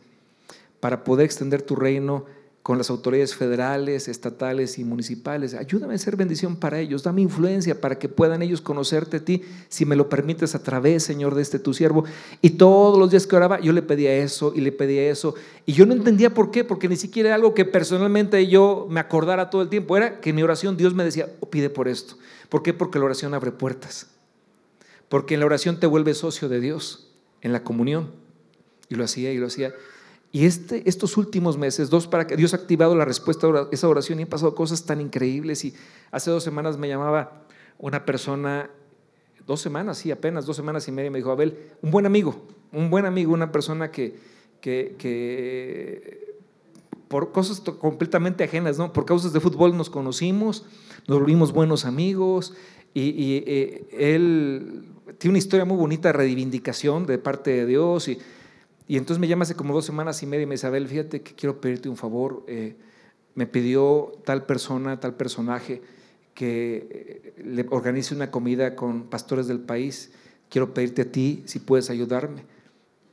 para 0.79 1.03
poder 1.03 1.27
extender 1.27 1.63
tu 1.63 1.75
reino 1.75 2.25
con 2.63 2.79
las 2.79 2.91
autoridades 2.91 3.35
federales, 3.35 4.07
estatales 4.07 4.79
y 4.79 4.85
municipales. 4.85 5.55
Ayúdame 5.55 5.95
a 5.95 5.99
ser 5.99 6.15
bendición 6.15 6.55
para 6.55 6.79
ellos, 6.79 7.03
dame 7.03 7.23
influencia 7.23 7.81
para 7.81 7.99
que 7.99 8.09
puedan 8.09 8.41
ellos 8.41 8.61
conocerte 8.61 9.17
a 9.17 9.25
ti, 9.25 9.43
si 9.69 9.85
me 9.85 9.97
lo 9.97 10.09
permites 10.09 10.55
a 10.55 10.63
través, 10.63 11.03
Señor, 11.03 11.35
de 11.35 11.43
este 11.43 11.59
tu 11.59 11.75
siervo. 11.75 12.05
Y 12.41 12.51
todos 12.51 13.01
los 13.01 13.11
días 13.11 13.27
que 13.27 13.35
oraba, 13.35 13.59
yo 13.59 13.73
le 13.73 13.83
pedía 13.83 14.15
eso 14.15 14.53
y 14.55 14.61
le 14.61 14.71
pedía 14.71 15.11
eso. 15.11 15.35
Y 15.67 15.73
yo 15.73 15.87
no 15.87 15.95
entendía 15.95 16.33
por 16.33 16.53
qué, 16.53 16.63
porque 16.63 16.89
ni 16.89 16.95
siquiera 16.95 17.31
era 17.31 17.35
algo 17.35 17.53
que 17.53 17.65
personalmente 17.65 18.47
yo 18.47 18.87
me 18.89 19.01
acordara 19.01 19.51
todo 19.51 19.63
el 19.63 19.69
tiempo. 19.69 19.97
Era 19.97 20.21
que 20.21 20.31
en 20.31 20.37
mi 20.37 20.45
oración 20.45 20.77
Dios 20.77 20.95
me 20.95 21.03
decía, 21.03 21.29
oh, 21.41 21.51
pide 21.51 21.69
por 21.69 21.89
esto. 21.89 22.15
¿Por 22.49 22.63
qué? 22.63 22.73
Porque 22.75 22.99
la 22.99 23.07
oración 23.07 23.35
abre 23.35 23.53
puertas. 23.53 24.11
Porque 25.09 25.35
en 25.35 25.41
la 25.41 25.47
oración 25.47 25.81
te 25.81 25.87
vuelves 25.87 26.19
socio 26.19 26.49
de 26.49 26.61
Dios, 26.61 27.11
en 27.41 27.53
la 27.53 27.65
comunión. 27.65 28.13
Y 28.89 28.95
lo 28.95 29.05
hacía 29.05 29.33
y 29.33 29.39
lo 29.39 29.47
hacía. 29.47 29.75
Y 30.31 30.45
este, 30.45 30.89
estos 30.89 31.17
últimos 31.17 31.57
meses, 31.57 31.89
dos 31.89 32.07
para 32.07 32.27
que 32.27 32.37
Dios 32.37 32.53
ha 32.53 32.59
activado 32.59 32.95
la 32.95 33.05
respuesta 33.05 33.47
a 33.47 33.69
esa 33.73 33.89
oración 33.89 34.19
y 34.19 34.25
han 34.25 34.29
pasado 34.29 34.55
cosas 34.55 34.85
tan 34.85 35.01
increíbles. 35.01 35.65
Y 35.65 35.75
hace 36.11 36.31
dos 36.31 36.45
semanas 36.45 36.77
me 36.77 36.89
llamaba 36.89 37.45
una 37.79 38.05
persona, 38.05 38.71
dos 39.47 39.61
semanas, 39.61 39.99
sí, 39.99 40.11
apenas 40.11 40.45
dos 40.45 40.57
semanas 40.57 40.87
y 40.89 40.93
media, 40.93 41.11
me 41.11 41.19
dijo, 41.19 41.31
Abel, 41.31 41.57
un 41.81 41.91
buen 41.91 42.05
amigo, 42.05 42.47
un 42.73 42.91
buen 42.91 43.07
amigo, 43.07 43.33
una 43.33 43.51
persona 43.53 43.91
que, 43.91 44.19
que, 44.61 46.28
por 47.09 47.33
cosas 47.33 47.61
completamente 47.61 48.45
ajenas, 48.45 48.79
¿no? 48.79 48.93
Por 48.93 49.05
causas 49.05 49.33
de 49.33 49.41
fútbol 49.41 49.77
nos 49.77 49.91
conocimos, 49.91 50.65
nos 51.07 51.19
volvimos 51.19 51.53
buenos 51.53 51.85
amigos 51.85 52.55
y, 52.95 53.43
eh, 53.47 53.87
él 53.93 54.85
tiene 55.19 55.33
una 55.33 55.39
historia 55.39 55.65
muy 55.65 55.77
bonita 55.77 56.09
de 56.09 56.13
reivindicación 56.13 57.07
de 57.07 57.19
parte 57.19 57.51
de 57.51 57.67
Dios 57.67 58.09
y 58.09 58.19
y 58.89 58.97
entonces 58.97 59.21
me 59.21 59.29
llama 59.29 59.43
hace 59.43 59.55
como 59.55 59.75
dos 59.75 59.85
semanas 59.85 60.23
y 60.23 60.27
media 60.27 60.45
y 60.45 60.47
me 60.47 60.55
dice, 60.55 60.67
Abel, 60.67 60.89
fíjate 60.89 61.21
que 61.21 61.35
quiero 61.35 61.61
pedirte 61.61 61.91
un 61.91 61.99
favor. 61.99 62.43
Eh, 62.49 62.75
me 63.35 63.47
pidió 63.47 64.13
tal 64.25 64.47
persona, 64.47 64.99
tal 64.99 65.15
personaje, 65.15 65.83
que 66.33 66.89
eh, 67.37 67.43
le 67.45 67.67
organice 67.69 68.15
una 68.15 68.31
comida 68.31 68.75
con 68.75 69.11
pastores 69.11 69.47
del 69.47 69.61
país. 69.61 70.11
Quiero 70.49 70.73
pedirte 70.73 71.03
a 71.03 71.13
ti 71.13 71.43
si 71.45 71.59
puedes 71.59 71.91
ayudarme. 71.91 72.47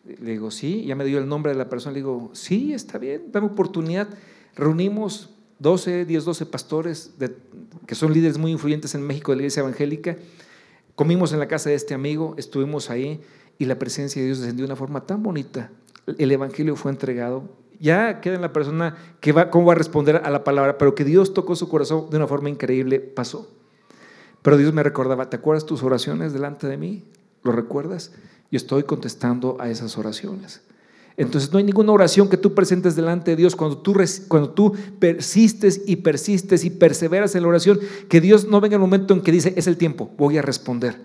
Le 0.06 0.32
digo, 0.32 0.52
sí, 0.52 0.86
ya 0.86 0.96
me 0.96 1.04
dio 1.06 1.18
el 1.18 1.28
nombre 1.28 1.52
de 1.52 1.58
la 1.58 1.70
persona. 1.70 1.94
Le 1.94 2.00
digo, 2.00 2.30
sí, 2.34 2.74
está 2.74 2.98
bien, 2.98 3.32
dame 3.32 3.48
oportunidad. 3.48 4.08
Reunimos 4.56 5.32
12, 5.60 6.06
10, 6.06 6.26
12 6.26 6.46
pastores 6.46 7.14
que 7.86 7.96
son 7.96 8.14
líderes 8.14 8.38
muy 8.38 8.52
influyentes 8.52 8.96
en 8.96 9.02
México 9.02 9.32
de 9.32 9.38
la 9.38 9.42
iglesia 9.44 9.62
evangélica. 9.62 10.18
Comimos 10.96 11.34
en 11.34 11.40
la 11.40 11.48
casa 11.48 11.70
de 11.70 11.76
este 11.76 11.94
amigo, 11.94 12.36
estuvimos 12.38 12.90
ahí 12.90 13.22
y 13.58 13.66
la 13.66 13.80
presencia 13.80 14.22
de 14.22 14.28
Dios 14.28 14.40
descendió 14.40 14.66
de 14.66 14.72
una 14.72 14.76
forma 14.76 15.06
tan 15.06 15.24
bonita. 15.24 15.72
El 16.18 16.32
Evangelio 16.32 16.76
fue 16.76 16.92
entregado. 16.92 17.50
Ya 17.80 18.22
queda 18.22 18.36
en 18.36 18.42
la 18.42 18.54
persona 18.54 18.96
que 19.20 19.32
va, 19.32 19.50
cómo 19.50 19.66
va 19.66 19.74
a 19.74 19.78
responder 19.78 20.22
a 20.24 20.30
la 20.30 20.44
palabra, 20.44 20.78
pero 20.78 20.96
que 20.96 21.04
Dios 21.04 21.34
tocó 21.34 21.56
su 21.56 21.68
corazón 21.68 22.10
de 22.10 22.18
una 22.18 22.28
forma 22.28 22.50
increíble, 22.50 23.00
pasó. 23.00 23.52
Pero 24.42 24.58
Dios 24.58 24.74
me 24.74 24.84
recordaba, 24.84 25.30
¿te 25.30 25.38
acuerdas 25.38 25.66
tus 25.66 25.84
oraciones 25.84 26.32
delante 26.32 26.68
de 26.68 26.78
mí? 26.78 27.04
¿Lo 27.44 27.52
recuerdas? 27.52 28.14
Yo 28.52 28.58
estoy 28.58 28.84
contestando 28.84 29.58
a 29.60 29.70
esas 29.70 29.98
oraciones. 29.98 30.62
Entonces 31.18 31.52
no 31.52 31.60
hay 31.60 31.64
ninguna 31.64 31.94
oración 31.94 32.28
que 32.28 32.38
tú 32.38 32.54
presentes 32.54 32.96
delante 32.96 33.32
de 33.32 33.38
Dios 33.38 33.56
cuando 33.56 33.78
tú, 33.78 33.96
cuando 34.28 34.50
tú 34.50 34.74
persistes 35.00 35.82
y 35.86 35.98
persistes 35.98 36.66
y 36.66 36.70
perseveras 36.70 37.36
en 37.36 37.44
la 37.44 37.48
oración, 37.48 37.80
que 38.10 38.20
Dios 38.20 38.48
no 38.48 38.60
venga 38.60 38.76
el 38.76 38.82
momento 38.82 39.14
en 39.14 39.22
que 39.22 39.32
dice, 39.32 39.54
es 39.56 39.68
el 39.68 39.78
tiempo, 39.78 40.12
voy 40.18 40.38
a 40.38 40.42
responder. 40.42 41.00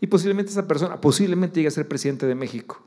Y 0.00 0.06
posiblemente 0.06 0.52
esa 0.52 0.68
persona, 0.68 1.00
posiblemente 1.00 1.56
llegue 1.56 1.68
a 1.68 1.72
ser 1.72 1.88
presidente 1.88 2.26
de 2.26 2.34
México. 2.34 2.80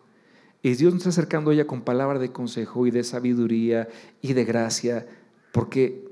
Y 0.62 0.74
Dios 0.76 0.94
nos 0.94 1.02
está 1.02 1.10
acercando 1.10 1.52
a 1.52 1.54
ella 1.54 1.68
con 1.68 1.82
palabra 1.82 2.20
de 2.20 2.32
consejo 2.32 2.88
y 2.88 2.92
de 2.92 3.04
sabiduría 3.04 3.88
y 4.22 4.34
de 4.34 4.46
gracia, 4.46 5.06
porque 5.52 6.10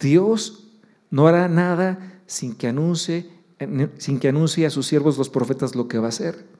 Dios 0.00 0.70
no 1.10 1.28
hará 1.28 1.48
nada 1.48 2.22
sin 2.26 2.54
que 2.54 2.68
anuncie, 2.68 3.30
sin 3.98 4.18
que 4.18 4.28
anuncie 4.28 4.66
a 4.66 4.70
sus 4.70 4.86
siervos 4.86 5.16
los 5.16 5.28
profetas 5.28 5.74
lo 5.76 5.88
que 5.88 5.98
va 5.98 6.06
a 6.06 6.08
hacer. 6.08 6.53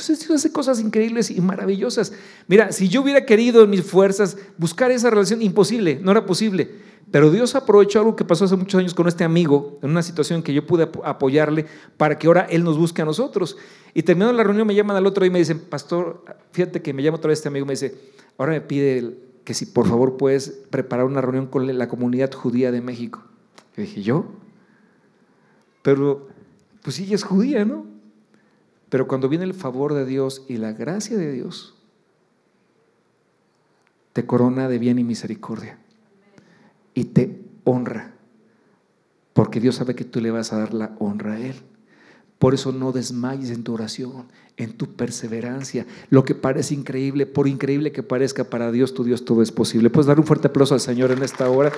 Entonces 0.00 0.26
Dios 0.26 0.40
hace 0.40 0.50
cosas 0.50 0.80
increíbles 0.80 1.30
y 1.30 1.40
maravillosas. 1.42 2.12
Mira, 2.48 2.72
si 2.72 2.88
yo 2.88 3.02
hubiera 3.02 3.26
querido 3.26 3.64
en 3.64 3.70
mis 3.70 3.82
fuerzas 3.82 4.38
buscar 4.56 4.90
esa 4.90 5.10
relación, 5.10 5.42
imposible, 5.42 6.00
no 6.02 6.10
era 6.10 6.24
posible. 6.24 6.70
Pero 7.10 7.30
Dios 7.30 7.54
aprovechó 7.54 7.98
algo 7.98 8.16
que 8.16 8.24
pasó 8.24 8.46
hace 8.46 8.56
muchos 8.56 8.78
años 8.78 8.94
con 8.94 9.08
este 9.08 9.24
amigo, 9.24 9.78
en 9.82 9.90
una 9.90 10.02
situación 10.02 10.42
que 10.42 10.54
yo 10.54 10.66
pude 10.66 10.88
apoyarle 11.04 11.66
para 11.98 12.18
que 12.18 12.28
ahora 12.28 12.46
él 12.48 12.64
nos 12.64 12.78
busque 12.78 13.02
a 13.02 13.04
nosotros. 13.04 13.58
Y 13.92 14.02
terminando 14.02 14.32
la 14.32 14.44
reunión 14.44 14.66
me 14.66 14.74
llaman 14.74 14.96
al 14.96 15.06
otro 15.06 15.22
día 15.22 15.28
y 15.28 15.32
me 15.32 15.38
dicen, 15.40 15.60
pastor, 15.60 16.24
fíjate 16.52 16.80
que 16.80 16.94
me 16.94 17.02
llama 17.02 17.18
otra 17.18 17.28
vez 17.28 17.40
este 17.40 17.48
amigo, 17.48 17.66
me 17.66 17.74
dice, 17.74 17.94
ahora 18.38 18.52
me 18.52 18.62
pide 18.62 19.18
que 19.44 19.52
si 19.52 19.66
por 19.66 19.86
favor 19.86 20.16
puedes 20.16 20.48
preparar 20.70 21.04
una 21.04 21.20
reunión 21.20 21.46
con 21.46 21.66
la 21.76 21.88
comunidad 21.88 22.32
judía 22.32 22.72
de 22.72 22.80
México. 22.80 23.22
Y 23.76 23.82
dije, 23.82 24.02
¿yo? 24.02 24.26
Pero, 25.82 26.28
pues 26.82 26.96
sí, 26.96 27.12
es 27.12 27.22
judía, 27.22 27.64
¿no? 27.66 27.89
Pero 28.90 29.06
cuando 29.06 29.28
viene 29.28 29.44
el 29.44 29.54
favor 29.54 29.94
de 29.94 30.04
Dios 30.04 30.44
y 30.48 30.58
la 30.58 30.72
gracia 30.72 31.16
de 31.16 31.32
Dios, 31.32 31.74
te 34.12 34.26
corona 34.26 34.68
de 34.68 34.78
bien 34.78 34.98
y 34.98 35.04
misericordia 35.04 35.78
y 36.92 37.04
te 37.04 37.40
honra, 37.64 38.14
porque 39.32 39.60
Dios 39.60 39.76
sabe 39.76 39.94
que 39.94 40.04
tú 40.04 40.20
le 40.20 40.32
vas 40.32 40.52
a 40.52 40.58
dar 40.58 40.74
la 40.74 40.96
honra 40.98 41.34
a 41.34 41.40
Él. 41.40 41.54
Por 42.40 42.54
eso 42.54 42.72
no 42.72 42.90
desmayes 42.90 43.50
en 43.50 43.62
tu 43.62 43.74
oración, 43.74 44.26
en 44.56 44.76
tu 44.76 44.96
perseverancia. 44.96 45.86
Lo 46.08 46.24
que 46.24 46.34
parece 46.34 46.74
increíble, 46.74 47.26
por 47.26 47.46
increíble 47.46 47.92
que 47.92 48.02
parezca 48.02 48.44
para 48.44 48.72
Dios, 48.72 48.94
tu 48.94 49.04
Dios 49.04 49.26
todo 49.26 49.42
es 49.42 49.52
posible. 49.52 49.90
Puedes 49.90 50.06
dar 50.06 50.18
un 50.18 50.26
fuerte 50.26 50.48
aplauso 50.48 50.74
al 50.74 50.80
Señor 50.80 51.12
en 51.12 51.22
esta 51.22 51.48
hora. 51.50 51.70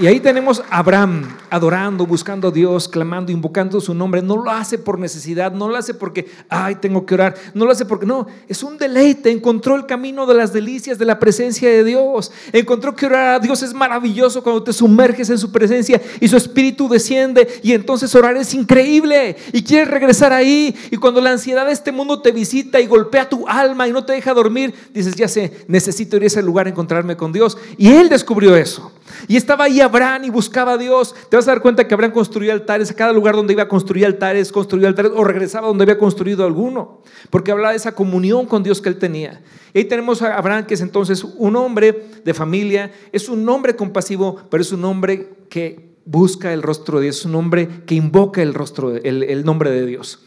Y 0.00 0.06
ahí 0.06 0.20
tenemos 0.20 0.62
a 0.70 0.78
Abraham 0.78 1.24
adorando, 1.50 2.06
buscando 2.06 2.48
a 2.48 2.50
Dios, 2.52 2.86
clamando, 2.86 3.32
invocando 3.32 3.80
su 3.80 3.92
nombre. 3.94 4.22
No 4.22 4.36
lo 4.36 4.48
hace 4.48 4.78
por 4.78 4.96
necesidad, 4.96 5.50
no 5.50 5.68
lo 5.68 5.74
hace 5.74 5.92
porque, 5.92 6.28
ay, 6.48 6.76
tengo 6.76 7.04
que 7.04 7.14
orar. 7.14 7.34
No 7.52 7.64
lo 7.64 7.72
hace 7.72 7.84
porque, 7.84 8.06
no, 8.06 8.28
es 8.46 8.62
un 8.62 8.78
deleite. 8.78 9.32
Encontró 9.32 9.74
el 9.74 9.86
camino 9.86 10.24
de 10.24 10.34
las 10.34 10.52
delicias 10.52 10.98
de 10.98 11.04
la 11.04 11.18
presencia 11.18 11.68
de 11.68 11.82
Dios. 11.82 12.30
Encontró 12.52 12.94
que 12.94 13.06
orar 13.06 13.34
a 13.34 13.38
Dios 13.40 13.60
es 13.64 13.74
maravilloso 13.74 14.40
cuando 14.40 14.62
te 14.62 14.72
sumerges 14.72 15.30
en 15.30 15.38
su 15.38 15.50
presencia 15.50 16.00
y 16.20 16.28
su 16.28 16.36
espíritu 16.36 16.88
desciende. 16.88 17.48
Y 17.64 17.72
entonces 17.72 18.14
orar 18.14 18.36
es 18.36 18.54
increíble. 18.54 19.36
Y 19.52 19.64
quieres 19.64 19.88
regresar 19.88 20.32
ahí. 20.32 20.76
Y 20.92 20.96
cuando 20.96 21.20
la 21.20 21.32
ansiedad 21.32 21.66
de 21.66 21.72
este 21.72 21.90
mundo 21.90 22.22
te 22.22 22.30
visita 22.30 22.80
y 22.80 22.86
golpea 22.86 23.28
tu 23.28 23.48
alma 23.48 23.88
y 23.88 23.92
no 23.92 24.04
te 24.04 24.12
deja 24.12 24.32
dormir, 24.32 24.72
dices, 24.94 25.16
ya 25.16 25.26
sé, 25.26 25.64
necesito 25.66 26.16
ir 26.18 26.22
a 26.22 26.26
ese 26.26 26.40
lugar 26.40 26.66
a 26.66 26.70
encontrarme 26.70 27.16
con 27.16 27.32
Dios. 27.32 27.58
Y 27.76 27.90
él 27.90 28.08
descubrió 28.08 28.54
eso. 28.54 28.92
Y 29.26 29.36
estaba 29.36 29.64
ahí 29.64 29.80
Abraham 29.80 30.24
y 30.24 30.30
buscaba 30.30 30.72
a 30.72 30.78
Dios. 30.78 31.14
Te 31.28 31.36
vas 31.36 31.48
a 31.48 31.52
dar 31.52 31.62
cuenta 31.62 31.88
que 31.88 31.94
Abraham 31.94 32.12
construía 32.12 32.52
altares. 32.52 32.90
A 32.90 32.94
cada 32.94 33.12
lugar 33.12 33.34
donde 33.34 33.52
iba 33.52 33.64
a 33.64 33.68
construir 33.68 34.06
altares, 34.06 34.52
construía 34.52 34.88
altares 34.88 35.12
o 35.14 35.24
regresaba 35.24 35.66
donde 35.68 35.82
había 35.82 35.98
construido 35.98 36.44
alguno. 36.44 37.02
Porque 37.30 37.50
hablaba 37.50 37.70
de 37.70 37.78
esa 37.78 37.94
comunión 37.94 38.46
con 38.46 38.62
Dios 38.62 38.80
que 38.80 38.88
él 38.88 38.98
tenía. 38.98 39.42
Y 39.74 39.78
ahí 39.78 39.84
tenemos 39.84 40.22
a 40.22 40.36
Abraham, 40.36 40.66
que 40.66 40.74
es 40.74 40.80
entonces 40.80 41.24
un 41.24 41.56
hombre 41.56 42.06
de 42.24 42.34
familia. 42.34 42.92
Es 43.12 43.28
un 43.28 43.48
hombre 43.48 43.74
compasivo, 43.74 44.42
pero 44.50 44.62
es 44.62 44.72
un 44.72 44.84
hombre 44.84 45.30
que 45.48 45.88
busca 46.04 46.52
el 46.52 46.62
rostro 46.62 46.98
de 46.98 47.04
Dios. 47.04 47.18
Es 47.18 47.24
un 47.24 47.34
hombre 47.34 47.68
que 47.86 47.94
invoca 47.94 48.42
el, 48.42 48.54
rostro, 48.54 48.94
el, 48.94 49.44
nombre 49.44 49.70
de 49.70 49.84
Dios. 49.84 50.20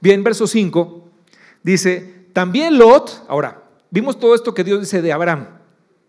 Bien, 0.00 0.22
verso 0.24 0.46
5 0.46 1.08
dice, 1.62 2.26
también 2.32 2.78
Lot, 2.78 3.24
ahora, 3.28 3.64
vimos 3.90 4.18
todo 4.18 4.34
esto 4.34 4.54
que 4.54 4.64
Dios 4.64 4.80
dice 4.80 5.02
de 5.02 5.12
Abraham. 5.12 5.48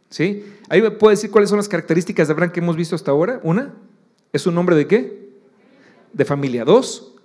¿Sí? 0.10 0.46
Ahí 0.70 0.82
me 0.82 0.92
puede 0.92 1.16
decir 1.16 1.32
cuáles 1.32 1.50
son 1.50 1.58
las 1.58 1.70
características 1.70 2.28
de 2.28 2.34
Abraham 2.34 2.52
que 2.52 2.60
hemos 2.60 2.76
visto 2.76 2.96
hasta 2.96 3.12
ahora. 3.12 3.40
Una, 3.44 3.74
¿es 4.34 4.46
un 4.48 4.58
hombre 4.58 4.76
de 4.76 4.88
qué? 4.88 5.30
De 6.14 6.26
familia. 6.26 6.66
Dos, 6.66 7.16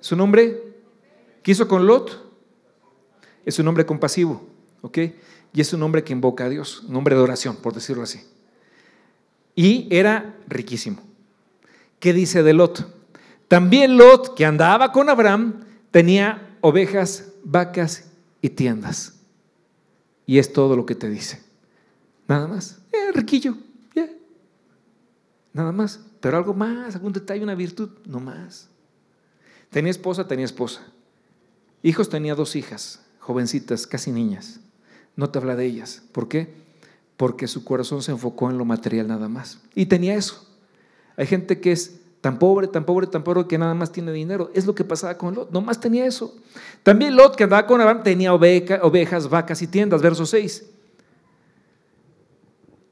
¿es 0.00 0.12
un 0.12 0.20
hombre 0.20 0.62
que 1.42 1.50
hizo 1.50 1.66
con 1.66 1.86
Lot? 1.86 2.30
Es 3.44 3.58
un 3.58 3.66
hombre 3.66 3.84
compasivo, 3.84 4.46
¿ok? 4.82 4.98
Y 5.52 5.60
es 5.60 5.72
un 5.72 5.82
hombre 5.82 6.04
que 6.04 6.12
invoca 6.12 6.44
a 6.44 6.48
Dios, 6.48 6.84
un 6.88 6.94
hombre 6.96 7.16
de 7.16 7.22
oración, 7.22 7.56
por 7.56 7.74
decirlo 7.74 8.02
así. 8.02 8.20
Y 9.54 9.88
era 9.90 10.36
riquísimo. 10.46 11.02
¿Qué 11.98 12.12
dice 12.12 12.42
de 12.42 12.52
Lot? 12.52 12.86
También 13.48 13.96
Lot, 13.96 14.34
que 14.34 14.46
andaba 14.46 14.92
con 14.92 15.10
Abraham, 15.10 15.64
tenía 15.90 16.56
ovejas, 16.60 17.32
vacas 17.44 18.10
y 18.40 18.50
tiendas. 18.50 19.21
Y 20.26 20.38
es 20.38 20.52
todo 20.52 20.76
lo 20.76 20.86
que 20.86 20.94
te 20.94 21.08
dice. 21.08 21.42
Nada 22.28 22.46
más. 22.46 22.78
Eh, 22.92 23.12
riquillo. 23.12 23.56
Nada 25.52 25.72
más. 25.72 26.00
Pero 26.20 26.36
algo 26.36 26.54
más, 26.54 26.94
algún 26.94 27.12
detalle, 27.12 27.42
una 27.42 27.54
virtud, 27.54 27.90
no 28.06 28.20
más. 28.20 28.68
Tenía 29.70 29.90
esposa, 29.90 30.26
tenía 30.26 30.44
esposa. 30.44 30.86
Hijos 31.82 32.08
tenía 32.08 32.34
dos 32.34 32.56
hijas, 32.56 33.04
jovencitas, 33.18 33.86
casi 33.86 34.12
niñas. 34.12 34.60
No 35.16 35.30
te 35.30 35.38
habla 35.38 35.56
de 35.56 35.66
ellas. 35.66 36.02
¿Por 36.12 36.28
qué? 36.28 36.62
porque 37.22 37.46
su 37.46 37.62
corazón 37.62 38.02
se 38.02 38.10
enfocó 38.10 38.50
en 38.50 38.58
lo 38.58 38.64
material 38.64 39.06
nada 39.06 39.28
más. 39.28 39.60
Y 39.76 39.86
tenía 39.86 40.16
eso. 40.16 40.44
Hay 41.16 41.28
gente 41.28 41.60
que 41.60 41.70
es 41.70 42.00
tan 42.22 42.38
pobre, 42.38 42.68
tan 42.68 42.84
pobre, 42.84 43.08
tan 43.08 43.24
pobre 43.24 43.46
que 43.48 43.58
nada 43.58 43.74
más 43.74 43.90
tiene 43.90 44.12
dinero. 44.12 44.50
Es 44.54 44.64
lo 44.64 44.74
que 44.74 44.84
pasaba 44.84 45.18
con 45.18 45.34
Lot, 45.34 45.50
nomás 45.50 45.80
tenía 45.80 46.06
eso. 46.06 46.34
También 46.84 47.16
Lot, 47.16 47.34
que 47.34 47.42
andaba 47.44 47.66
con 47.66 47.80
Abraham, 47.80 48.04
tenía 48.04 48.32
ovejas, 48.32 49.28
vacas 49.28 49.60
y 49.60 49.66
tiendas, 49.66 50.00
verso 50.00 50.24
6. 50.24 50.64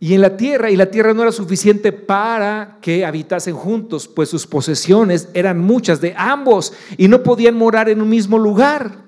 Y 0.00 0.14
en 0.14 0.20
la 0.20 0.36
tierra, 0.36 0.68
y 0.70 0.76
la 0.76 0.90
tierra 0.90 1.14
no 1.14 1.22
era 1.22 1.30
suficiente 1.30 1.92
para 1.92 2.78
que 2.80 3.04
habitasen 3.04 3.54
juntos, 3.54 4.08
pues 4.08 4.28
sus 4.28 4.48
posesiones 4.48 5.28
eran 5.32 5.60
muchas 5.60 6.00
de 6.00 6.12
ambos 6.16 6.72
y 6.96 7.06
no 7.06 7.22
podían 7.22 7.54
morar 7.54 7.88
en 7.88 8.02
un 8.02 8.08
mismo 8.08 8.36
lugar. 8.36 9.04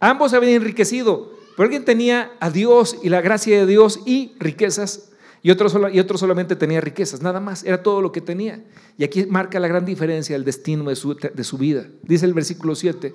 Ambos 0.00 0.32
habían 0.32 0.54
enriquecido, 0.54 1.32
pero 1.54 1.64
alguien 1.64 1.84
tenía 1.84 2.32
a 2.40 2.48
Dios 2.48 2.96
y 3.02 3.10
la 3.10 3.20
gracia 3.20 3.58
de 3.58 3.66
Dios 3.66 4.00
y 4.06 4.32
riquezas, 4.38 5.10
y 5.42 5.50
otro, 5.50 5.66
otro 5.66 6.18
solamente 6.18 6.54
tenía 6.54 6.80
riquezas, 6.80 7.20
nada 7.20 7.40
más, 7.40 7.64
era 7.64 7.82
todo 7.82 8.00
lo 8.00 8.12
que 8.12 8.20
tenía. 8.20 8.62
Y 8.96 9.02
aquí 9.02 9.26
marca 9.26 9.58
la 9.58 9.66
gran 9.66 9.84
diferencia, 9.84 10.36
el 10.36 10.44
destino 10.44 10.84
de 10.84 10.96
su, 10.96 11.14
de 11.14 11.44
su 11.44 11.58
vida. 11.58 11.86
Dice 12.02 12.26
el 12.26 12.34
versículo 12.34 12.76
7, 12.76 13.12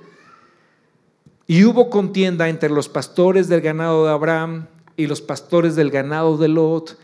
y 1.48 1.64
hubo 1.64 1.90
contienda 1.90 2.50
entre 2.50 2.70
los 2.70 2.90
pastores 2.90 3.48
del 3.48 3.62
ganado 3.62 4.06
de 4.06 4.12
Abraham 4.12 4.68
y 4.98 5.08
los 5.08 5.22
pastores 5.22 5.78
del 5.78 5.90
ganado 5.90 6.38
de 6.38 6.50
Lot. 6.50 7.00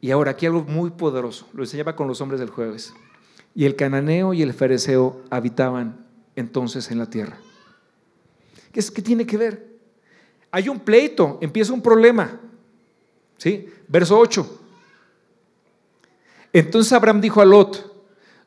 Y 0.00 0.10
ahora 0.10 0.30
aquí 0.30 0.46
algo 0.46 0.64
muy 0.64 0.90
poderoso, 0.90 1.46
lo 1.52 1.62
enseñaba 1.62 1.94
con 1.94 2.08
los 2.08 2.22
hombres 2.22 2.40
del 2.40 2.48
jueves. 2.48 2.94
Y 3.54 3.66
el 3.66 3.76
cananeo 3.76 4.32
y 4.32 4.40
el 4.40 4.54
fereceo 4.54 5.20
habitaban 5.28 6.06
entonces 6.34 6.90
en 6.90 6.98
la 6.98 7.10
tierra. 7.10 7.38
¿Qué, 8.72 8.80
es, 8.80 8.90
qué 8.90 9.02
tiene 9.02 9.26
que 9.26 9.36
ver? 9.36 9.76
Hay 10.50 10.70
un 10.70 10.80
pleito, 10.80 11.38
empieza 11.42 11.74
un 11.74 11.82
problema. 11.82 12.40
¿Sí? 13.38 13.68
Verso 13.88 14.18
8. 14.18 14.60
Entonces 16.52 16.92
Abraham 16.92 17.20
dijo 17.20 17.40
a 17.40 17.44
Lot, 17.44 17.92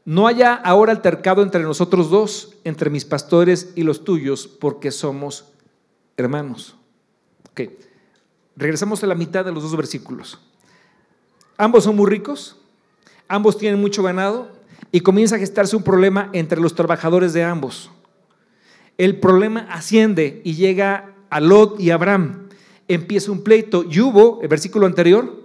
no 0.06 0.26
haya 0.26 0.56
ahora 0.56 0.92
altercado 0.92 1.44
entre 1.44 1.62
nosotros 1.62 2.10
dos, 2.10 2.56
entre 2.64 2.90
mis 2.90 3.06
pastores 3.06 3.72
y 3.76 3.84
los 3.84 4.04
tuyos, 4.04 4.48
porque 4.48 4.90
somos 4.90 5.46
hermanos. 6.18 6.76
Ok, 7.52 7.70
regresamos 8.56 9.04
a 9.04 9.08
la 9.08 9.16
mitad 9.16 9.46
de 9.46 9.52
los 9.52 9.62
dos 9.62 9.76
versículos. 9.78 10.40
Ambos 11.58 11.84
son 11.84 11.96
muy 11.96 12.10
ricos, 12.10 12.58
ambos 13.28 13.58
tienen 13.58 13.80
mucho 13.80 14.02
ganado 14.02 14.52
y 14.92 15.02
comienza 15.02 15.36
a 15.36 15.40
gestarse 15.40 15.76
un 15.76 15.84
problema 15.84 16.30
entre 16.34 16.60
los 16.60 16.74
trabajadores 16.74 17.34
de 17.34 17.44
ambos. 17.44 17.92
El 18.98 19.20
problema 19.20 19.68
asciende 19.70 20.42
y 20.44 20.56
llega 20.56 21.14
a 21.30 21.40
Lot 21.40 21.80
y 21.80 21.92
Abraham. 21.92 22.49
Empieza 22.90 23.32
un 23.32 23.44
pleito 23.44 23.86
y 23.90 24.02
hubo, 24.02 24.42
el 24.42 24.50
versículo 24.50 24.86
anterior, 24.86 25.44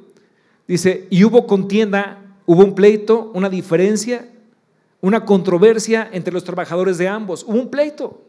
dice, 0.67 1.07
y 1.11 1.23
hubo 1.23 1.47
contienda, 1.47 2.37
hubo 2.47 2.65
un 2.65 2.75
pleito, 2.75 3.31
una 3.35 3.49
diferencia, 3.49 4.29
una 5.03 5.27
controversia 5.27 6.09
entre 6.11 6.33
los 6.33 6.43
trabajadores 6.43 6.97
de 6.97 7.07
ambos. 7.07 7.45
Hubo 7.45 7.61
un 7.61 7.71
pleito. 7.71 8.23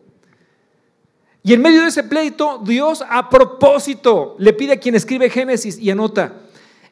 Y 1.44 1.54
en 1.54 1.62
medio 1.62 1.82
de 1.84 1.88
ese 1.88 2.04
pleito, 2.04 2.62
Dios 2.66 3.04
a 3.10 3.30
propósito 3.30 4.36
le 4.38 4.52
pide 4.52 4.74
a 4.74 4.80
quien 4.80 4.96
escribe 4.96 5.30
Génesis 5.30 5.80
y 5.80 5.90
anota, 5.92 6.42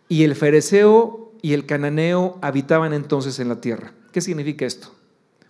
y 0.08 0.24
el 0.24 0.36
fereceo 0.36 1.34
y 1.42 1.52
el 1.52 1.66
cananeo 1.66 2.40
habitaban 2.42 2.94
entonces 2.94 3.38
en 3.40 3.50
la 3.50 3.60
tierra. 3.60 3.94
¿Qué 4.14 4.22
significa 4.22 4.66
esto? 4.66 4.94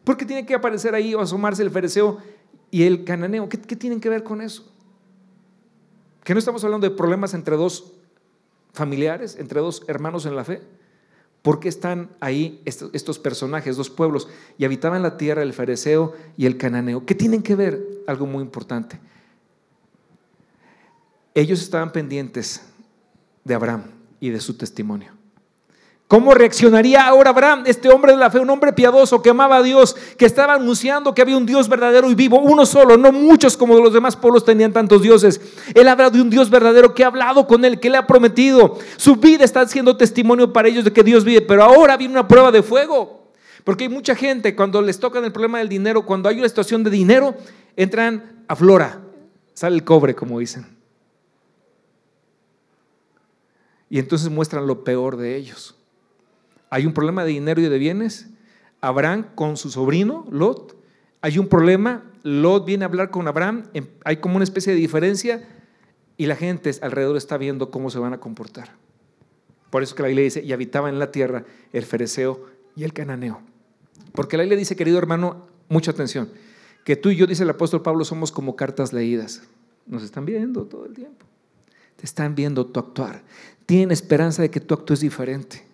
¿Por 0.03 0.17
qué 0.17 0.25
tiene 0.25 0.43
que 0.43 0.55
aparecer 0.55 0.95
ahí 0.95 1.13
o 1.13 1.19
asomarse 1.19 1.61
el 1.61 1.69
fereceo 1.69 2.17
y 2.71 2.81
el 2.81 3.03
cananeo? 3.03 3.47
¿Qué, 3.47 3.61
qué 3.61 3.75
tienen 3.75 4.01
que 4.01 4.09
ver 4.09 4.23
con 4.23 4.41
eso? 4.41 4.72
Que 6.23 6.33
no 6.33 6.39
estamos 6.39 6.63
hablando 6.63 6.89
de 6.89 6.95
problemas 6.95 7.33
entre 7.33 7.55
dos 7.55 7.93
familiares, 8.73 9.37
entre 9.37 9.59
dos 9.59 9.83
hermanos 9.87 10.25
en 10.25 10.35
la 10.35 10.43
fe. 10.43 10.61
¿Por 11.41 11.59
qué 11.59 11.67
están 11.67 12.09
ahí 12.21 12.61
estos, 12.63 13.19
personajes, 13.19 13.75
dos 13.75 13.89
pueblos? 13.89 14.29
Y 14.57 14.63
habitaban 14.63 15.03
la 15.03 15.17
tierra 15.17 15.43
el 15.43 15.51
fariseo 15.51 16.13
y 16.37 16.45
el 16.45 16.57
cananeo. 16.57 17.05
¿Qué 17.05 17.15
tienen 17.15 17.43
que 17.43 17.55
ver? 17.55 17.85
Algo 18.07 18.25
muy 18.25 18.41
importante. 18.41 18.99
Ellos 21.35 21.61
estaban 21.61 21.91
pendientes 21.91 22.61
de 23.43 23.53
Abraham 23.55 23.83
y 24.21 24.29
de 24.29 24.39
su 24.39 24.55
testimonio. 24.55 25.12
¿Cómo 26.07 26.33
reaccionaría 26.33 27.07
ahora 27.07 27.31
Abraham, 27.31 27.63
este 27.65 27.89
hombre 27.89 28.11
de 28.11 28.19
la 28.19 28.29
fe, 28.29 28.39
un 28.39 28.49
hombre 28.49 28.73
piadoso 28.73 29.21
que 29.21 29.31
amaba 29.31 29.57
a 29.57 29.63
Dios, 29.63 29.95
que 30.17 30.25
estaba 30.25 30.53
anunciando 30.53 31.15
que 31.15 31.21
había 31.21 31.37
un 31.37 31.45
Dios 31.45 31.67
verdadero 31.67 32.09
y 32.11 32.13
vivo, 32.13 32.39
uno 32.39 32.65
solo, 32.65 32.97
no 32.97 33.11
muchos 33.11 33.57
como 33.57 33.79
los 33.79 33.93
demás 33.93 34.15
pueblos 34.15 34.45
tenían 34.45 34.73
tantos 34.73 35.01
dioses? 35.01 35.41
Él 35.73 35.87
habla 35.87 36.09
de 36.09 36.21
un 36.21 36.29
Dios 36.29 36.49
verdadero 36.49 36.93
que 36.93 37.03
ha 37.03 37.07
hablado 37.07 37.47
con 37.47 37.65
él, 37.65 37.79
que 37.79 37.89
le 37.89 37.97
ha 37.97 38.05
prometido. 38.05 38.77
Su 38.97 39.15
vida 39.15 39.43
está 39.43 39.67
siendo 39.67 39.97
testimonio 39.97 40.53
para 40.53 40.67
ellos 40.67 40.83
de 40.83 40.93
que 40.93 41.03
Dios 41.03 41.23
vive, 41.23 41.41
pero 41.41 41.63
ahora 41.63 41.97
viene 41.97 42.13
una 42.13 42.27
prueba 42.27 42.51
de 42.51 42.61
fuego. 42.61 43.31
Porque 43.63 43.85
hay 43.85 43.89
mucha 43.89 44.13
gente, 44.13 44.55
cuando 44.55 44.81
les 44.81 44.99
tocan 44.99 45.23
el 45.23 45.31
problema 45.31 45.59
del 45.59 45.69
dinero, 45.69 46.05
cuando 46.05 46.27
hay 46.27 46.37
una 46.37 46.49
situación 46.49 46.83
de 46.83 46.91
dinero, 46.91 47.33
entran 47.75 48.43
a 48.47 48.55
flora, 48.55 48.99
sale 49.53 49.77
el 49.77 49.83
cobre, 49.83 50.13
como 50.13 50.37
dicen. 50.37 50.67
Y 53.89 53.99
entonces 53.99 54.29
muestran 54.29 54.67
lo 54.67 54.83
peor 54.83 55.17
de 55.17 55.37
ellos 55.37 55.75
hay 56.73 56.87
un 56.87 56.93
problema 56.93 57.23
de 57.23 57.29
dinero 57.29 57.61
y 57.61 57.69
de 57.69 57.77
bienes. 57.77 58.29
Abraham 58.81 59.27
con 59.35 59.57
su 59.57 59.69
sobrino, 59.69 60.25
Lot. 60.31 60.75
Hay 61.21 61.37
un 61.37 61.47
problema. 61.47 62.03
Lot 62.23 62.65
viene 62.65 62.83
a 62.83 62.87
hablar 62.87 63.11
con 63.11 63.27
Abraham. 63.27 63.65
Em, 63.75 63.85
hay 64.03 64.17
como 64.17 64.37
una 64.37 64.43
especie 64.43 64.73
de 64.73 64.79
diferencia 64.79 65.47
y 66.17 66.25
la 66.25 66.35
gente 66.35 66.71
alrededor 66.81 67.15
está 67.15 67.37
viendo 67.37 67.69
cómo 67.69 67.91
se 67.91 67.99
van 67.99 68.13
a 68.13 68.19
comportar. 68.19 68.71
Por 69.69 69.83
eso 69.83 69.93
que 69.93 70.01
la 70.01 70.07
Biblia 70.07 70.23
dice, 70.23 70.41
y 70.41 70.51
habitaba 70.51 70.89
en 70.89 70.97
la 70.97 71.11
tierra 71.11 71.45
el 71.73 71.83
fereceo 71.83 72.43
y 72.75 72.85
el 72.85 72.93
cananeo. 72.93 73.41
Porque 74.13 74.35
la 74.35 74.41
Biblia 74.41 74.57
dice, 74.57 74.75
querido 74.75 74.97
hermano, 74.97 75.45
mucha 75.69 75.91
atención, 75.91 76.31
que 76.85 76.95
tú 76.95 77.11
y 77.11 77.17
yo, 77.17 77.27
dice 77.27 77.43
el 77.43 77.51
apóstol 77.51 77.83
Pablo, 77.83 78.03
somos 78.03 78.31
como 78.31 78.55
cartas 78.55 78.93
leídas. 78.93 79.43
Nos 79.85 80.01
están 80.01 80.25
viendo 80.25 80.65
todo 80.65 80.87
el 80.87 80.95
tiempo. 80.95 81.23
Te 81.97 82.05
están 82.07 82.33
viendo 82.33 82.65
tu 82.65 82.79
actuar. 82.79 83.21
Tienen 83.67 83.91
esperanza 83.91 84.41
de 84.41 84.49
que 84.49 84.59
tu 84.59 84.73
acto 84.73 84.95
es 84.95 85.01
diferente. 85.01 85.71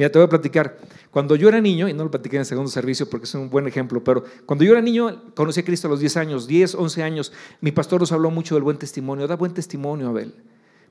Mira, 0.00 0.10
te 0.10 0.18
voy 0.18 0.24
a 0.24 0.28
platicar. 0.30 0.78
Cuando 1.10 1.36
yo 1.36 1.50
era 1.50 1.60
niño, 1.60 1.86
y 1.86 1.92
no 1.92 2.04
lo 2.04 2.10
platiqué 2.10 2.36
en 2.36 2.40
el 2.40 2.46
segundo 2.46 2.70
servicio 2.70 3.10
porque 3.10 3.26
es 3.26 3.34
un 3.34 3.50
buen 3.50 3.66
ejemplo, 3.66 4.02
pero 4.02 4.24
cuando 4.46 4.64
yo 4.64 4.72
era 4.72 4.80
niño, 4.80 5.34
conocí 5.34 5.60
a 5.60 5.62
Cristo 5.62 5.88
a 5.88 5.90
los 5.90 6.00
10 6.00 6.16
años, 6.16 6.46
10, 6.46 6.74
11 6.74 7.02
años, 7.02 7.32
mi 7.60 7.70
pastor 7.70 8.00
nos 8.00 8.10
habló 8.10 8.30
mucho 8.30 8.54
del 8.54 8.64
buen 8.64 8.78
testimonio. 8.78 9.28
Da 9.28 9.36
buen 9.36 9.52
testimonio, 9.52 10.08
Abel. 10.08 10.32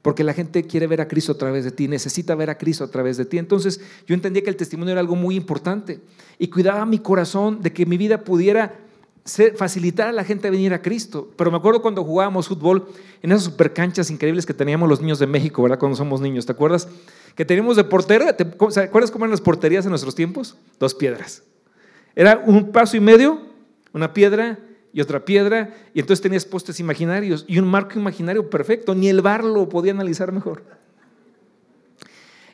Porque 0.04 0.24
la 0.24 0.36
gente 0.36 0.62
quiere 0.68 0.86
ver 0.86 1.02
a 1.02 1.08
Cristo 1.08 1.32
a 1.32 1.38
través 1.40 1.64
de 1.64 1.72
ti, 1.72 1.88
necesita 1.88 2.36
ver 2.36 2.52
a 2.52 2.60
Cristo 2.60 2.84
a 2.84 2.92
través 2.92 3.18
de 3.18 3.26
ti. 3.26 3.40
Entonces 3.40 3.82
yo 4.06 4.14
entendía 4.14 4.44
que 4.44 4.52
el 4.52 4.56
testimonio 4.56 4.92
era 4.92 5.02
algo 5.02 5.16
muy 5.16 5.36
importante 5.36 6.02
y 6.38 6.50
cuidaba 6.50 6.86
mi 6.86 7.00
corazón 7.00 7.64
de 7.64 7.74
que 7.74 7.88
mi 7.88 7.98
vida 7.98 8.24
pudiera 8.24 8.78
facilitar 9.56 10.08
a 10.08 10.12
la 10.12 10.24
gente 10.24 10.48
a 10.48 10.52
venir 10.52 10.74
a 10.74 10.82
Cristo. 10.82 11.32
Pero 11.36 11.52
me 11.52 11.58
acuerdo 11.58 11.82
cuando 11.82 12.04
jugábamos 12.04 12.48
fútbol 12.48 12.88
en 13.22 13.32
esas 13.32 13.44
supercanchas 13.44 14.10
increíbles 14.10 14.46
que 14.46 14.54
teníamos 14.54 14.88
los 14.90 15.02
niños 15.02 15.20
de 15.20 15.28
México, 15.28 15.62
¿verdad? 15.62 15.80
Cuando 15.80 15.96
somos 15.96 16.22
niños, 16.22 16.46
¿te 16.46 16.52
acuerdas? 16.52 16.88
Que 17.36 17.46
teníamos 17.46 17.76
de 17.76 17.84
portera, 17.84 18.36
¿te 18.36 18.44
acuerdas 18.44 19.12
cómo 19.12 19.26
eran 19.26 19.32
las 19.32 19.42
porterías 19.42 19.86
en 19.86 19.90
nuestros 19.90 20.16
tiempos? 20.16 20.58
Dos 20.80 20.96
piedras. 20.96 21.44
Era 22.16 22.42
un 22.46 22.72
paso 22.72 22.98
y 22.98 23.00
medio, 23.00 23.42
una 23.94 24.14
piedra 24.14 24.60
y 24.92 25.02
otra 25.02 25.24
piedra, 25.24 25.76
y 25.94 26.00
entonces 26.00 26.22
tenías 26.22 26.46
postes 26.46 26.80
imaginarios 26.80 27.46
y 27.48 27.60
un 27.60 27.68
marco 27.68 28.00
imaginario 28.00 28.50
perfecto, 28.50 28.96
ni 28.96 29.10
el 29.10 29.22
bar 29.22 29.44
lo 29.44 29.70
podía 29.70 29.92
analizar 29.92 30.32
mejor. 30.32 30.64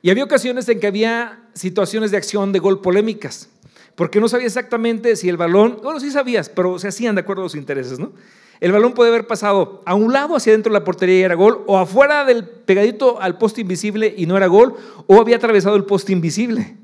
Y 0.02 0.10
había 0.10 0.24
ocasiones 0.24 0.70
en 0.70 0.80
que 0.80 0.88
había 0.88 1.48
situaciones 1.54 2.12
de 2.12 2.18
acción 2.18 2.52
de 2.52 2.60
gol 2.60 2.82
polémicas 2.82 3.50
porque 3.96 4.20
no 4.20 4.28
sabía 4.28 4.48
exactamente 4.48 5.16
si 5.16 5.30
el 5.30 5.38
balón, 5.38 5.80
bueno, 5.82 6.00
sí 6.00 6.12
sabías, 6.12 6.50
pero 6.50 6.78
se 6.80 6.90
hacían 6.90 7.16
de 7.16 7.22
acuerdo 7.22 7.44
a 7.44 7.46
los 7.46 7.56
intereses, 7.56 7.98
¿no? 7.98 8.12
El 8.60 8.72
balón 8.72 8.94
puede 8.94 9.10
haber 9.10 9.28
pasado 9.28 9.82
a 9.86 9.96
un 9.96 10.14
lado 10.14 10.36
hacia 10.36 10.54
dentro 10.54 10.72
de 10.72 10.80
la 10.80 10.86
portería 10.86 11.20
y 11.20 11.24
era 11.24 11.36
gol, 11.36 11.64
o 11.68 11.78
afuera 11.78 12.26
del 12.26 12.46
pegadito 12.46 13.22
al 13.22 13.38
poste 13.38 13.62
invisible 13.62 14.14
y 14.18 14.26
no 14.26 14.38
era 14.38 14.48
gol, 14.48 14.76
o 15.08 15.20
había 15.20 15.38
atravesado 15.38 15.76
el 15.76 15.86
poste 15.86 16.14
invisible. 16.14 16.78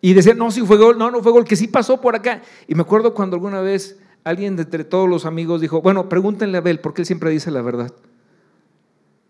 Y 0.00 0.12
decía, 0.14 0.34
no, 0.34 0.50
sí 0.50 0.60
fue 0.62 0.76
gol, 0.76 0.98
no, 0.98 1.10
no 1.10 1.22
fue 1.22 1.32
gol, 1.32 1.44
que 1.44 1.56
sí 1.56 1.68
pasó 1.68 2.00
por 2.00 2.14
acá. 2.14 2.42
Y 2.68 2.74
me 2.74 2.82
acuerdo 2.82 3.14
cuando 3.14 3.36
alguna 3.36 3.60
vez 3.60 3.98
alguien 4.24 4.56
de 4.56 4.62
entre 4.62 4.84
todos 4.84 5.08
los 5.08 5.24
amigos 5.24 5.60
dijo, 5.60 5.80
bueno, 5.82 6.08
pregúntenle 6.08 6.58
a 6.58 6.60
Abel, 6.60 6.80
porque 6.80 7.02
él 7.02 7.06
siempre 7.06 7.30
dice 7.30 7.50
la 7.50 7.62
verdad. 7.62 7.92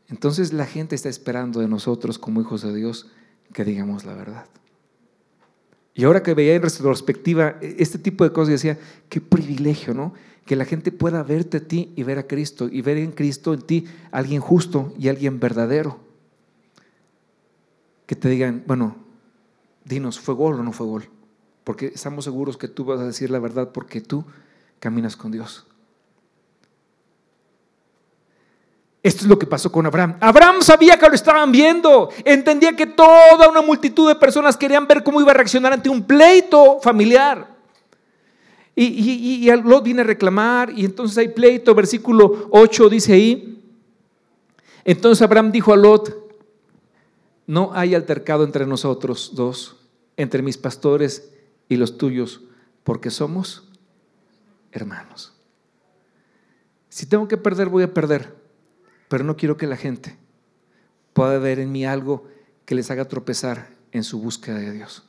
Entonces 0.09 0.53
la 0.53 0.67
gente 0.67 0.95
está 0.95 1.09
esperando 1.09 1.61
de 1.61 1.69
nosotros 1.69 2.19
como 2.19 2.41
hijos 2.41 2.63
de 2.63 2.75
Dios 2.75 3.11
que 3.53 3.65
digamos 3.65 4.05
la 4.05 4.15
verdad. 4.15 4.47
Y 5.99 6.05
ahora 6.05 6.23
que 6.23 6.33
veía 6.33 6.55
en 6.55 6.63
retrospectiva 6.63 7.59
e, 7.61 7.75
este 7.81 7.99
tipo 7.99 8.23
de 8.23 8.31
cosas, 8.31 8.53
decía, 8.53 8.79
qué 9.09 9.21
privilegio, 9.21 9.95
¿no? 9.95 10.15
Que 10.47 10.55
la 10.55 10.65
gente 10.65 10.93
pueda 10.93 11.25
verte 11.25 11.57
a 11.57 11.61
ti 11.61 11.93
y 11.97 12.05
ver 12.05 12.21
a 12.21 12.29
Cristo, 12.29 12.69
y 12.71 12.83
ver 12.83 12.99
en 12.99 13.11
Cristo 13.11 13.53
en 13.53 13.63
ti 13.63 13.85
alguien 14.13 14.41
justo 14.41 14.95
y 14.97 15.09
alguien 15.09 15.41
verdadero. 15.41 15.99
Que 18.07 18.15
te 18.15 18.29
digan, 18.29 18.63
bueno, 18.65 18.95
dinos, 19.85 20.21
¿fue 20.21 20.37
gol 20.37 20.61
o 20.61 20.63
no 20.63 20.71
fue 20.71 20.87
gol? 20.87 21.09
Porque 21.65 21.87
estamos 21.87 22.23
seguros 22.23 22.57
que 22.57 22.69
tú 22.69 22.85
vas 22.85 23.01
a 23.01 23.05
decir 23.05 23.29
la 23.29 23.41
verdad 23.41 23.73
porque 23.73 24.01
tú 24.01 24.25
caminas 24.79 25.17
con 25.17 25.33
Dios. 25.33 25.67
Esto 29.09 29.23
es 29.23 29.29
lo 29.31 29.39
que 29.39 29.47
pasó 29.47 29.73
con 29.73 29.87
Abraham. 29.87 30.19
Abraham 30.21 30.61
sabía 30.61 30.99
que 30.99 31.09
lo 31.09 31.15
estaban 31.15 31.51
viendo, 31.51 32.11
entendía 32.27 32.77
que 32.77 32.85
toda 32.85 33.49
una 33.49 33.63
multitud 33.63 34.07
de 34.07 34.15
personas 34.15 34.55
querían 34.55 34.87
ver 34.87 35.03
cómo 35.03 35.19
iba 35.19 35.31
a 35.31 35.35
reaccionar 35.35 35.73
ante 35.73 35.89
un 35.89 36.03
pleito 36.03 36.79
familiar. 36.83 37.57
Y, 38.77 38.85
y, 38.85 39.51
Lot 39.51 39.83
viene 39.83 40.03
a 40.03 40.05
reclamar 40.05 40.71
y 40.77 40.85
entonces 40.85 41.17
hay 41.17 41.29
pleito, 41.29 41.75
versículo 41.75 42.49
8 42.51 42.91
dice 42.91 43.15
ahí. 43.15 43.65
Entonces 44.85 45.23
Abraham 45.23 45.53
dijo 45.53 45.73
a 45.73 45.77
Lot, 45.77 46.15
no 47.47 47.71
hay 47.73 47.95
altercado 47.95 48.45
entre 48.45 48.67
nosotros 48.67 49.31
dos, 49.33 49.77
entre 50.19 50.43
mis 50.43 50.59
pastores 50.59 51.33
y 51.67 51.77
los 51.77 51.97
tuyos, 51.97 52.43
porque 52.85 53.09
somos 53.09 53.71
hermanos. 54.71 55.33
Si 56.91 57.07
tengo 57.07 57.27
que 57.27 57.39
perder, 57.39 57.71
voy 57.71 57.85
a 57.85 57.95
perder, 57.95 58.38
pero 59.09 59.25
no 59.25 59.37
quiero 59.37 59.57
que 59.57 59.67
la 59.67 59.77
gente 59.77 60.17
pueda 61.13 61.39
ver 61.39 61.59
en 61.59 61.73
mí 61.73 61.85
algo 61.85 62.27
que 62.65 62.75
les 62.75 62.91
haga 62.91 63.07
tropezar 63.07 63.71
en 63.93 64.05
su 64.05 64.21
búsqueda 64.21 64.59
de 64.59 64.71
Dios. 64.73 65.09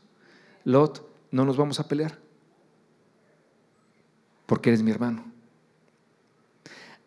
Lot, 0.63 1.07
no 1.31 1.45
nos 1.45 1.57
vamos 1.57 1.79
a 1.79 1.87
pelear, 1.87 2.17
porque 4.45 4.69
eres 4.69 4.81
mi 4.81 4.91
hermano. 4.91 5.25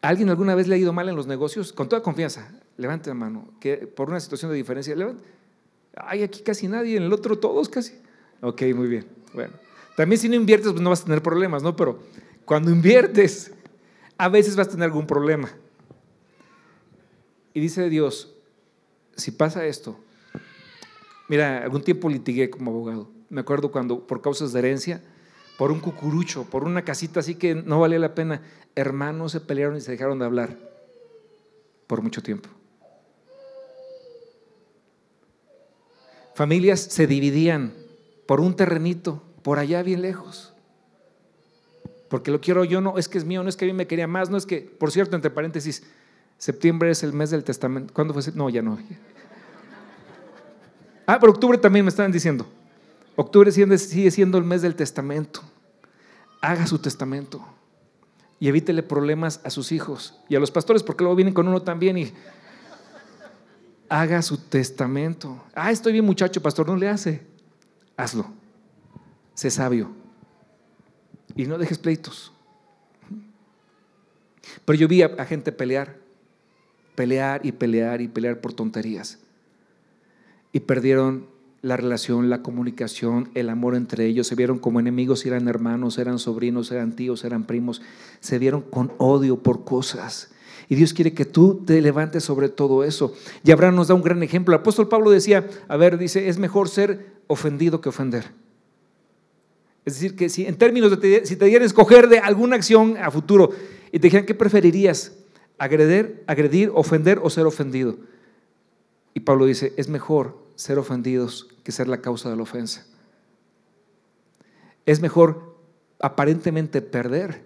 ¿Alguien 0.00 0.31
alguna 0.31 0.55
vez 0.55 0.68
le 0.68 0.74
ha 0.74 0.78
ido 0.78 0.92
mal 0.92 1.09
en 1.09 1.16
los 1.16 1.26
negocios? 1.26 1.72
Con 1.72 1.88
toda 1.88 2.02
confianza, 2.02 2.50
levante 2.76 3.09
la 3.09 3.14
mano, 3.14 3.48
que 3.61 3.76
por 3.78 4.09
una 4.09 4.20
situación 4.20 4.50
de 4.50 4.57
diferencia, 4.57 4.94
levante. 4.96 5.24
Hay 5.96 6.22
aquí 6.22 6.42
casi 6.42 6.68
nadie, 6.68 6.96
en 6.96 7.05
el 7.05 7.12
otro 7.12 7.38
todos 7.38 7.68
casi. 7.68 7.94
Ok, 8.40 8.62
muy 8.74 8.88
bien. 8.88 9.07
Bueno, 9.33 9.52
también 9.96 10.20
si 10.20 10.28
no 10.28 10.35
inviertes, 10.35 10.72
pues 10.72 10.83
no 10.83 10.90
vas 10.90 11.02
a 11.02 11.05
tener 11.05 11.22
problemas, 11.22 11.62
¿no? 11.62 11.76
Pero 11.76 12.00
cuando 12.44 12.70
inviertes, 12.70 13.52
a 14.18 14.28
veces 14.28 14.57
vas 14.57 14.68
a 14.68 14.70
tener 14.70 14.85
algún 14.85 15.07
problema. 15.07 15.50
Y 17.54 17.60
dice 17.60 17.88
Dios, 17.88 18.34
si 19.16 19.30
pasa 19.30 19.66
esto, 19.66 19.98
mira, 21.28 21.62
algún 21.62 21.82
tiempo 21.82 22.08
litigué 22.08 22.50
como 22.50 22.70
abogado. 22.70 23.10
Me 23.28 23.40
acuerdo 23.40 23.70
cuando 23.70 24.06
por 24.06 24.22
causas 24.22 24.52
de 24.52 24.58
herencia, 24.58 25.02
por 25.58 25.70
un 25.70 25.80
cucurucho, 25.80 26.44
por 26.44 26.64
una 26.64 26.82
casita 26.82 27.20
así 27.20 27.34
que 27.34 27.54
no 27.54 27.80
valía 27.80 27.98
la 27.98 28.14
pena, 28.14 28.42
hermanos 28.74 29.32
se 29.32 29.40
pelearon 29.40 29.76
y 29.76 29.80
se 29.80 29.92
dejaron 29.92 30.18
de 30.18 30.24
hablar 30.24 30.56
por 31.86 32.02
mucho 32.02 32.22
tiempo. 32.22 32.48
Familias 36.34 36.80
se 36.80 37.06
dividían 37.06 37.74
por 38.26 38.40
un 38.40 38.56
terrenito, 38.56 39.22
por 39.42 39.58
allá 39.58 39.82
bien 39.82 40.00
lejos. 40.00 40.54
Porque 42.08 42.30
lo 42.30 42.40
quiero 42.40 42.64
yo, 42.64 42.80
no, 42.80 42.98
es 42.98 43.08
que 43.08 43.18
es 43.18 43.24
mío, 43.24 43.42
no 43.42 43.48
es 43.48 43.56
que 43.56 43.64
a 43.64 43.68
mí 43.68 43.74
me 43.74 43.86
quería 43.86 44.06
más, 44.06 44.30
no 44.30 44.36
es 44.36 44.46
que, 44.46 44.60
por 44.60 44.90
cierto, 44.90 45.16
entre 45.16 45.30
paréntesis, 45.30 45.82
septiembre 46.42 46.90
es 46.90 47.05
el 47.05 47.12
mes 47.12 47.31
del 47.31 47.44
testamento. 47.44 47.94
¿Cuándo 47.94 48.12
fue? 48.12 48.22
No, 48.35 48.50
ya 48.50 48.62
no. 48.62 48.76
Ah, 51.07 51.18
pero 51.20 51.31
octubre 51.31 51.57
también 51.57 51.85
me 51.85 51.88
estaban 51.88 52.11
diciendo. 52.11 52.48
Octubre 53.14 53.52
sigue 53.52 54.11
siendo 54.11 54.38
el 54.38 54.44
mes 54.44 54.61
del 54.61 54.74
testamento. 54.74 55.40
Haga 56.40 56.66
su 56.66 56.81
testamento 56.81 57.46
y 58.40 58.48
evítele 58.48 58.83
problemas 58.83 59.40
a 59.44 59.50
sus 59.50 59.70
hijos 59.70 60.18
y 60.28 60.35
a 60.35 60.40
los 60.40 60.50
pastores, 60.50 60.83
porque 60.83 61.05
luego 61.05 61.14
vienen 61.14 61.33
con 61.33 61.46
uno 61.46 61.62
también 61.62 61.96
y 61.96 62.12
haga 63.88 64.20
su 64.20 64.37
testamento. 64.37 65.44
Ah, 65.55 65.70
estoy 65.70 65.92
bien 65.92 66.05
muchacho, 66.05 66.42
pastor, 66.42 66.66
no 66.66 66.74
le 66.74 66.88
hace. 66.88 67.22
Hazlo. 67.96 68.26
Sé 69.35 69.48
sabio. 69.48 69.92
Y 71.37 71.46
no 71.46 71.57
dejes 71.57 71.78
pleitos. 71.78 72.33
Pero 74.64 74.76
yo 74.76 74.88
vi 74.88 75.02
a, 75.02 75.24
gente 75.24 75.52
pelear, 75.52 76.01
pelear 76.94 77.44
y 77.44 77.52
pelear 77.52 78.00
y 78.00 78.09
pelear 78.09 78.40
por 78.40 78.52
tonterías. 78.52 79.18
Y 80.52 80.61
perdieron 80.61 81.26
la 81.62 81.76
relación, 81.76 82.28
la 82.28 82.42
comunicación, 82.42 83.31
el 83.35 83.48
amor 83.48 83.76
entre 83.76 84.07
ellos. 84.07 84.26
Se 84.26 84.35
vieron 84.35 84.59
como 84.59 84.81
enemigos, 84.81 85.24
eran 85.24 85.48
hermanos, 85.48 85.96
eran 85.98 86.18
sobrinos, 86.18 86.70
eran 86.72 86.94
tíos, 86.94 87.24
eran 87.24 87.44
primos. 87.44 87.81
Se 88.20 88.38
vieron 88.38 88.62
con 88.62 88.92
odio 88.98 89.38
por 89.38 89.64
cosas. 89.64 90.33
Y 90.68 90.74
Dios 90.74 90.92
quiere 90.92 91.14
que 91.14 91.24
tú 91.24 91.62
te 91.64 91.81
levantes 91.81 92.24
sobre 92.24 92.48
todo 92.48 92.85
eso. 92.85 93.14
Y 93.44 93.52
Abraham 93.52 93.76
nos 93.76 93.88
da 93.88 93.94
un 93.94 94.02
gran 94.02 94.22
ejemplo. 94.22 94.55
El 94.55 94.61
apóstol 94.61 94.88
Pablo 94.88 95.11
decía, 95.11 95.48
a 95.68 95.76
ver, 95.76 95.98
dice, 95.98 96.28
es 96.28 96.38
mejor 96.38 96.68
ser 96.68 97.12
ofendido 97.28 97.81
que 97.81 97.88
ofender. 97.88 98.24
Es 99.85 99.94
decir, 99.94 100.16
que 100.16 100.28
si 100.28 100.46
en 100.46 100.57
términos 100.57 100.98
de 100.98 101.26
si 101.26 101.37
te 101.37 101.44
dieran 101.46 101.66
escoger 101.66 102.09
de 102.09 102.18
alguna 102.18 102.57
acción 102.57 102.96
a 102.96 103.11
futuro 103.11 103.50
y 103.90 103.98
te 103.98 104.07
dijeran, 104.07 104.26
¿qué 104.26 104.35
preferirías? 104.35 105.12
¿Agredir, 105.62 106.25
agredir, 106.27 106.72
ofender 106.75 107.20
o 107.22 107.31
ser 107.31 107.46
ofendido? 107.46 107.96
Y 109.14 109.20
Pablo 109.20 109.46
dice, 109.46 109.72
es 109.77 109.88
mejor 109.88 110.37
ser 110.57 110.77
ofendidos 110.77 111.46
que 111.62 111.70
ser 111.70 111.87
la 111.87 112.01
causa 112.01 112.29
de 112.29 112.35
la 112.35 112.42
ofensa. 112.42 112.85
Es 114.87 115.01
mejor 115.01 115.57
aparentemente 116.01 116.83
perder 116.83 117.44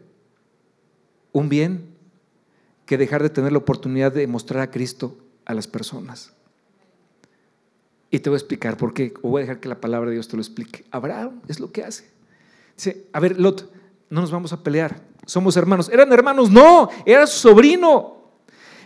un 1.33 1.51
bien 1.51 1.95
que 2.87 2.97
dejar 2.97 3.23
de 3.23 3.29
tener 3.29 3.53
la 3.53 3.59
oportunidad 3.59 4.13
de 4.13 4.27
mostrar 4.27 4.63
a 4.63 4.71
Cristo 4.71 5.19
a 5.45 5.53
las 5.53 5.67
personas. 5.67 6.33
Y 8.11 8.21
te 8.21 8.31
voy 8.31 8.37
a 8.37 8.39
explicar 8.39 8.79
por 8.79 8.95
qué, 8.95 9.13
o 9.21 9.29
voy 9.29 9.41
a 9.41 9.45
dejar 9.45 9.61
que 9.61 9.69
la 9.69 9.83
palabra 9.83 10.09
de 10.09 10.15
Dios 10.15 10.29
te 10.29 10.37
lo 10.37 10.41
explique. 10.41 10.87
Abraham 10.91 11.43
es 11.49 11.61
lo 11.61 11.71
que 11.71 11.85
hace. 11.85 12.09
Dice, 12.77 13.09
a 13.13 13.21
ver, 13.21 13.39
Lot, 13.39 13.71
no 14.09 14.23
nos 14.23 14.31
vamos 14.31 14.55
a 14.55 14.63
pelear, 14.63 15.03
somos 15.27 15.57
hermanos. 15.57 15.91
¿Eran 15.93 16.11
hermanos? 16.12 16.51
No, 16.51 16.89
era 17.05 17.27
su 17.27 17.51
sobrino. 17.51 18.17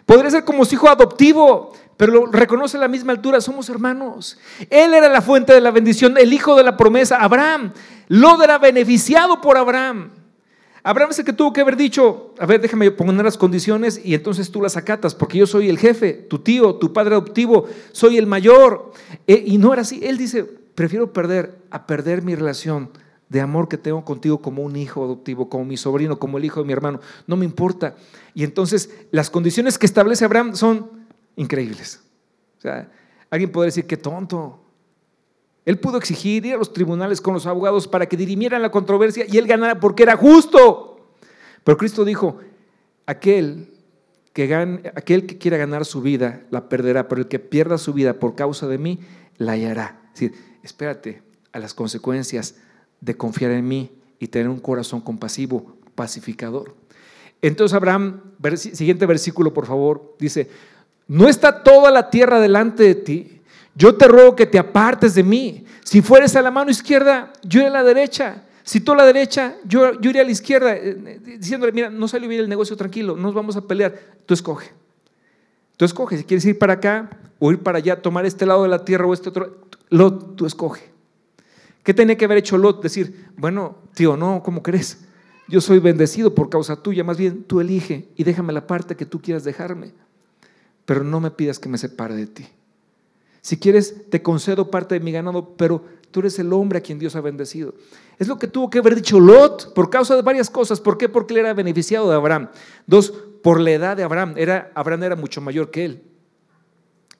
Podría 0.05 0.31
ser 0.31 0.45
como 0.45 0.65
su 0.65 0.75
hijo 0.75 0.89
adoptivo, 0.89 1.73
pero 1.97 2.13
lo 2.13 2.27
reconoce 2.27 2.77
a 2.77 2.81
la 2.81 2.89
misma 2.89 3.13
altura, 3.13 3.41
somos 3.41 3.69
hermanos. 3.69 4.39
Él 4.69 4.95
era 4.95 5.09
la 5.09 5.23
fuente 5.23 5.53
de 5.53 5.61
la 5.61 5.71
bendición, 5.71 6.17
el 6.19 6.33
hijo 6.33 6.57
de 6.57 6.65
la 6.65 6.77
promesa, 6.77 7.19
Abraham. 7.19 7.73
Lot 8.09 8.43
era 8.43 8.59
beneficiado 8.59 9.41
por 9.41 9.57
Abraham. 9.57 10.11
Abraham 10.83 11.11
es 11.11 11.19
el 11.19 11.27
que 11.27 11.35
tuvo 11.35 11.53
que 11.53 11.61
haber 11.61 11.77
dicho, 11.77 12.35
a 12.39 12.47
ver, 12.47 12.61
déjame 12.61 12.91
poner 12.91 13.23
las 13.25 13.37
condiciones 13.37 14.01
y 14.03 14.15
entonces 14.15 14.51
tú 14.51 14.63
las 14.63 14.79
acatas, 14.79 15.15
porque 15.15 15.37
yo 15.37 15.47
soy 15.47 15.69
el 15.69 15.79
jefe, 15.79 16.15
tu 16.15 16.39
tío, 16.39 16.77
tu 16.77 16.93
padre 16.93 17.15
adoptivo, 17.15 17.69
soy 17.93 18.17
el 18.17 18.27
mayor. 18.27 18.93
Eh, 19.27 19.45
y 19.47 19.59
no 19.59 19.75
era 19.75 19.83
así. 19.83 20.01
Él 20.03 20.17
dice, 20.17 20.43
prefiero 20.75 21.13
perder 21.13 21.59
a 21.71 21.87
perder 21.87 22.23
mi 22.23 22.35
relación 22.35 22.91
de 23.31 23.41
amor 23.41 23.69
que 23.69 23.79
tengo 23.79 24.05
contigo 24.05 24.43
como 24.43 24.63
un 24.63 24.77
hijo 24.77 25.05
adoptivo, 25.05 25.49
como 25.49 25.65
mi 25.65 25.77
sobrino, 25.77 26.19
como 26.19 26.37
el 26.37 26.45
hijo 26.45 26.61
de 26.61 26.67
mi 26.67 26.73
hermano. 26.73 27.01
No 27.29 27.37
me 27.37 27.45
importa. 27.45 27.95
Y 28.35 28.43
entonces 28.45 28.91
las 29.13 29.31
condiciones 29.31 29.79
que 29.79 29.87
establece 29.87 30.25
Abraham 30.25 30.57
son 30.57 31.07
increíbles. 31.37 32.03
O 32.59 32.61
sea, 32.61 32.91
alguien 33.31 33.53
puede 33.53 33.69
decir, 33.69 33.87
qué 33.87 33.97
tonto, 33.97 34.61
él 35.65 35.79
pudo 35.79 35.97
exigir 35.97 36.45
ir 36.45 36.55
a 36.55 36.59
los 36.59 36.73
tribunales 36.73 37.21
con 37.21 37.33
los 37.33 37.47
abogados 37.47 37.87
para 37.87 38.07
que 38.07 38.17
dirimieran 38.17 38.63
la 38.63 38.73
controversia 38.73 39.25
y 39.29 39.39
él 39.39 39.47
ganara 39.47 39.79
porque 39.79 40.03
era 40.03 40.17
justo. 40.17 41.15
Pero 41.63 41.79
Cristo 41.79 42.05
dijo, 42.05 42.39
aquel 43.07 43.73
que, 44.33 44.49
gane, 44.49 44.91
aquel 44.97 45.27
que 45.27 45.39
quiera 45.39 45.57
ganar 45.57 45.85
su 45.85 46.03
vida 46.03 46.43
la 46.51 46.69
perderá, 46.69 47.07
pero 47.07 47.21
el 47.21 47.29
que 47.29 47.39
pierda 47.39 47.79
su 47.79 47.93
vida 47.93 48.15
por 48.15 48.35
causa 48.35 48.67
de 48.67 48.79
mí 48.79 48.99
la 49.37 49.53
hallará. 49.53 50.01
Es 50.15 50.21
decir, 50.21 50.59
espérate 50.65 51.23
a 51.53 51.61
las 51.61 51.75
consecuencias 51.75 52.57
de 53.01 53.17
confiar 53.17 53.53
en 53.53 53.67
mí 53.67 53.91
y 54.19 54.29
tener 54.29 54.49
un 54.49 54.61
corazón 54.61 55.01
compasivo, 55.01 55.77
pacificador. 55.95 56.75
Entonces 57.43 57.75
Abraham, 57.75 58.21
siguiente 58.57 59.07
versículo 59.07 59.55
por 59.55 59.67
favor, 59.67 60.17
dice, 60.19 60.51
no 61.09 61.29
está 61.29 61.63
toda 61.63 61.91
la 61.91 62.11
tierra 62.11 62.41
delante 62.41 62.83
de 62.83 62.95
ti 62.95 63.41
yo 63.75 63.97
te 63.97 64.09
ruego 64.09 64.37
que 64.37 64.47
te 64.47 64.59
apartes 64.59 65.15
de 65.15 65.23
mí. 65.23 65.65
Si 65.85 66.03
fueres 66.03 66.37
a 66.37 66.43
la 66.43 66.51
mano 66.51 66.71
izquierda, 66.71 67.33
yo 67.43 67.61
iré 67.61 67.69
a 67.69 67.73
la 67.73 67.83
derecha. 67.83 68.45
Si 68.63 68.81
tú 68.81 68.93
a 68.93 68.97
la 68.97 69.07
derecha, 69.07 69.57
yo, 69.65 69.93
iré 70.03 70.21
a 70.21 70.25
la 70.25 70.31
izquierda. 70.31 70.77
Eh, 70.77 70.97
eh, 71.07 71.39
diciéndole, 71.39 71.73
mira, 71.73 71.91
no 71.91 72.07
salió 72.07 72.29
bien 72.29 72.43
el 72.43 72.49
negocio, 72.49 72.77
tranquilo, 72.77 73.17
no 73.17 73.23
nos 73.23 73.35
vamos 73.35 73.57
a 73.57 73.63
pelear. 73.63 73.99
Tú 74.27 74.35
escoge. 74.35 74.71
Tú 75.77 75.85
escoge. 75.85 76.19
Si 76.19 76.25
quieres 76.25 76.45
ir 76.45 76.59
para 76.59 76.75
acá 76.75 77.11
o 77.39 77.51
ir 77.51 77.61
para 77.61 77.79
allá, 77.79 78.01
tomar 78.01 78.27
este 78.27 78.45
lado 78.45 78.65
de 78.65 78.69
la 78.69 78.85
tierra 78.85 79.07
o 79.07 79.15
este 79.15 79.31
otro, 79.31 79.67
Lot, 79.89 80.37
tú 80.37 80.47
escoge. 80.47 80.91
¿Qué 81.83 81.95
tenía 81.95 82.17
que 82.17 82.25
haber 82.25 82.39
hecho 82.39 82.59
Lot? 82.59 82.83
Decir, 82.83 83.29
bueno, 83.37 83.77
tío, 83.95 84.17
no, 84.17 84.43
¿cómo 84.43 84.63
crees? 84.63 84.99
Yo 85.49 85.61
soy 85.61 85.79
bendecido 85.79 86.35
por 86.35 86.49
causa 86.49 86.77
tuya, 86.77 87.03
más 87.03 87.17
bien 87.17 87.43
tú 87.45 87.61
elige 87.61 88.09
y 88.17 88.25
déjame 88.25 88.53
la 88.53 88.67
parte 88.67 88.97
que 88.97 89.07
tú 89.07 89.21
quieras 89.21 89.43
dejarme. 89.45 89.93
Pero 90.85 91.03
no 91.03 91.21
me 91.21 91.31
pidas 91.31 91.59
que 91.59 91.69
me 91.69 91.79
separe 91.79 92.15
de 92.15 92.27
ti. 92.27 92.47
Si 93.41 93.59
quieres, 93.59 94.11
te 94.11 94.23
concedo 94.23 94.71
parte 94.71 94.95
de 94.95 95.01
mi 95.01 95.13
ganado, 95.13 95.55
pero 95.57 95.85
tú 96.11 96.21
eres 96.21 96.39
el 96.39 96.53
hombre 96.53 96.79
a 96.79 96.83
quien 96.83 96.99
Dios 96.99 97.17
ha 97.17 97.21
bendecido. 97.21 97.75
Es 98.19 98.29
lo 98.29 98.39
que 98.39 98.49
tuvo 98.49 98.69
que 98.69 98.79
haber 98.79 98.95
dicho 98.95 99.19
Lot 99.19 99.73
por 99.73 99.89
causa 99.89 100.15
de 100.15 100.23
varias 100.23 100.51
cosas. 100.51 100.81
¿Por 100.81 100.99
qué? 100.99 101.09
Porque 101.09 101.35
él 101.35 101.41
era 101.41 101.55
beneficiado 101.55 102.11
de 102.11 102.17
Abraham. 102.17 102.51
Dos, 102.87 103.13
por 103.43 103.61
la 103.61 103.71
edad 103.71 103.97
de 103.97 104.03
Abraham. 104.03 104.35
Era, 104.37 104.71
Abraham 104.75 105.05
era 105.05 105.17
mucho 105.17 105.41
mayor 105.41 105.71
que 105.71 105.87
él. 105.87 106.03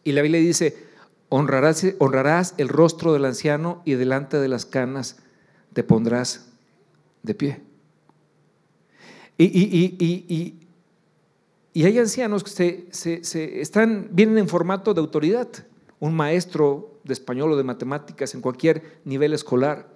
Y 0.05 0.13
la 0.13 0.23
Biblia 0.23 0.41
dice, 0.41 0.90
honrarás, 1.31 2.55
el 2.59 2.69
rostro 2.69 3.13
del 3.13 3.25
anciano 3.25 3.81
y 3.85 3.95
delante 3.95 4.39
de 4.39 4.49
las 4.49 4.67
canas 4.67 5.17
te 5.73 5.83
pondrás 5.83 6.49
de 7.23 7.35
pie. 7.35 7.63
Y, 9.39 10.57
hay 11.83 11.99
ancianos 11.99 12.45
que 12.45 12.89
se, 12.91 13.61
están, 13.61 14.09
vienen 14.11 14.39
en 14.39 14.49
formato 14.49 14.93
de 14.93 15.01
autoridad. 15.01 15.49
Un 16.01 16.15
maestro 16.15 16.99
de 17.05 17.13
español 17.13 17.53
o 17.53 17.57
de 17.57 17.65
matemáticas 17.65 18.35
en 18.35 18.41
cualquier 18.41 19.01
nivel 19.05 19.33
escolar, 19.33 19.89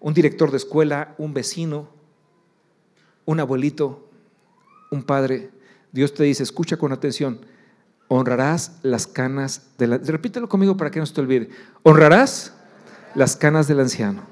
un 0.00 0.14
director 0.14 0.50
de 0.50 0.58
escuela, 0.58 1.14
un 1.18 1.34
vecino, 1.34 1.88
un 3.24 3.40
abuelito, 3.40 4.08
un 4.90 5.02
padre. 5.02 5.50
Dios 5.92 6.14
te 6.14 6.24
dice, 6.24 6.42
escucha 6.42 6.76
con 6.76 6.92
atención, 6.92 7.40
honrarás 8.08 8.78
las 8.82 9.06
canas 9.06 9.70
de 9.78 9.86
la... 9.86 9.98
Repítelo 9.98 10.48
conmigo 10.48 10.76
para 10.76 10.90
que 10.90 11.00
no 11.00 11.06
se 11.06 11.14
te 11.14 11.20
olvide. 11.20 11.48
Honrarás 11.82 12.52
las 13.14 13.36
canas 13.36 13.68
del 13.68 13.80
anciano 13.80 14.22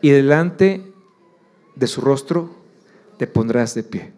y 0.00 0.10
delante 0.10 0.92
de 1.74 1.86
su 1.86 2.00
rostro 2.00 2.54
te 3.16 3.26
pondrás 3.26 3.74
de 3.74 3.82
pie. 3.82 4.12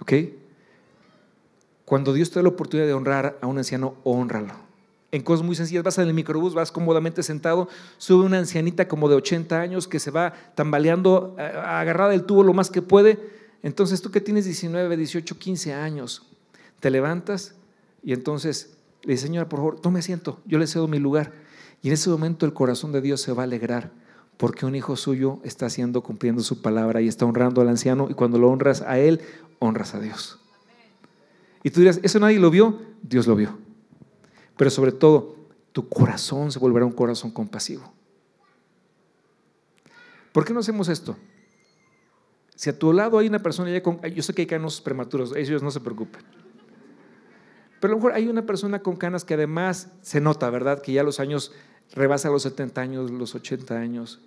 ¿Ok? 0.00 0.12
Cuando 1.84 2.12
Dios 2.12 2.30
te 2.30 2.36
da 2.36 2.42
la 2.42 2.48
oportunidad 2.50 2.86
de 2.86 2.94
honrar 2.94 3.38
a 3.40 3.46
un 3.46 3.58
anciano, 3.58 3.96
honralo. 4.04 4.54
En 5.10 5.22
cosas 5.22 5.44
muy 5.44 5.54
sencillas, 5.54 5.84
vas 5.84 5.98
en 5.98 6.08
el 6.08 6.14
microbús, 6.14 6.54
vas 6.54 6.72
cómodamente 6.72 7.22
sentado, 7.22 7.68
sube 7.98 8.24
una 8.24 8.38
ancianita 8.38 8.88
como 8.88 9.10
de 9.10 9.16
80 9.16 9.60
años 9.60 9.86
que 9.86 10.00
se 10.00 10.10
va 10.10 10.32
tambaleando, 10.54 11.36
agarrada 11.38 12.10
del 12.10 12.24
tubo 12.24 12.42
lo 12.42 12.54
más 12.54 12.70
que 12.70 12.80
puede. 12.80 13.18
Entonces 13.62 14.00
tú 14.00 14.10
que 14.10 14.22
tienes 14.22 14.46
19, 14.46 14.96
18, 14.96 15.38
15 15.38 15.74
años, 15.74 16.31
te 16.82 16.90
levantas 16.90 17.54
y 18.02 18.12
entonces 18.12 18.76
le 19.02 19.12
dices, 19.12 19.28
señora, 19.28 19.48
por 19.48 19.60
favor, 19.60 19.80
tome 19.80 20.00
asiento, 20.00 20.40
yo 20.44 20.58
le 20.58 20.66
cedo 20.66 20.88
mi 20.88 20.98
lugar. 20.98 21.32
Y 21.80 21.88
en 21.88 21.94
ese 21.94 22.10
momento 22.10 22.44
el 22.44 22.52
corazón 22.52 22.90
de 22.90 23.00
Dios 23.00 23.20
se 23.20 23.32
va 23.32 23.42
a 23.42 23.44
alegrar 23.44 23.92
porque 24.36 24.66
un 24.66 24.74
hijo 24.74 24.96
suyo 24.96 25.38
está 25.44 25.66
haciendo, 25.66 26.02
cumpliendo 26.02 26.42
su 26.42 26.60
palabra 26.60 27.00
y 27.00 27.06
está 27.06 27.24
honrando 27.24 27.60
al 27.60 27.68
anciano 27.68 28.08
y 28.10 28.14
cuando 28.14 28.36
lo 28.36 28.50
honras 28.50 28.82
a 28.82 28.98
él, 28.98 29.20
honras 29.60 29.94
a 29.94 30.00
Dios. 30.00 30.40
Y 31.62 31.70
tú 31.70 31.78
dirás, 31.78 32.00
¿eso 32.02 32.18
nadie 32.18 32.40
lo 32.40 32.50
vio? 32.50 32.80
Dios 33.00 33.28
lo 33.28 33.36
vio. 33.36 33.56
Pero 34.56 34.68
sobre 34.68 34.90
todo, 34.90 35.36
tu 35.70 35.88
corazón 35.88 36.50
se 36.50 36.58
volverá 36.58 36.84
un 36.84 36.92
corazón 36.92 37.30
compasivo. 37.30 37.92
¿Por 40.32 40.44
qué 40.44 40.52
no 40.52 40.58
hacemos 40.58 40.88
esto? 40.88 41.16
Si 42.56 42.70
a 42.70 42.76
tu 42.76 42.92
lado 42.92 43.18
hay 43.18 43.28
una 43.28 43.40
persona 43.40 43.70
ya 43.70 43.80
con, 43.84 44.00
yo 44.02 44.22
sé 44.24 44.34
que 44.34 44.42
hay 44.42 44.46
canos 44.46 44.80
prematuros, 44.80 45.36
ellos 45.36 45.62
no 45.62 45.70
se 45.70 45.78
preocupen. 45.78 46.41
Pero 47.82 47.94
a 47.94 47.96
lo 47.96 47.96
mejor 47.96 48.12
hay 48.12 48.28
una 48.28 48.46
persona 48.46 48.78
con 48.78 48.94
canas 48.94 49.24
que 49.24 49.34
además 49.34 49.88
se 50.02 50.20
nota, 50.20 50.48
¿verdad? 50.50 50.80
Que 50.80 50.92
ya 50.92 51.02
los 51.02 51.18
años 51.18 51.50
rebasa 51.92 52.30
los 52.30 52.44
70 52.44 52.80
años, 52.80 53.10
los 53.10 53.34
80 53.34 53.74
años. 53.76 54.20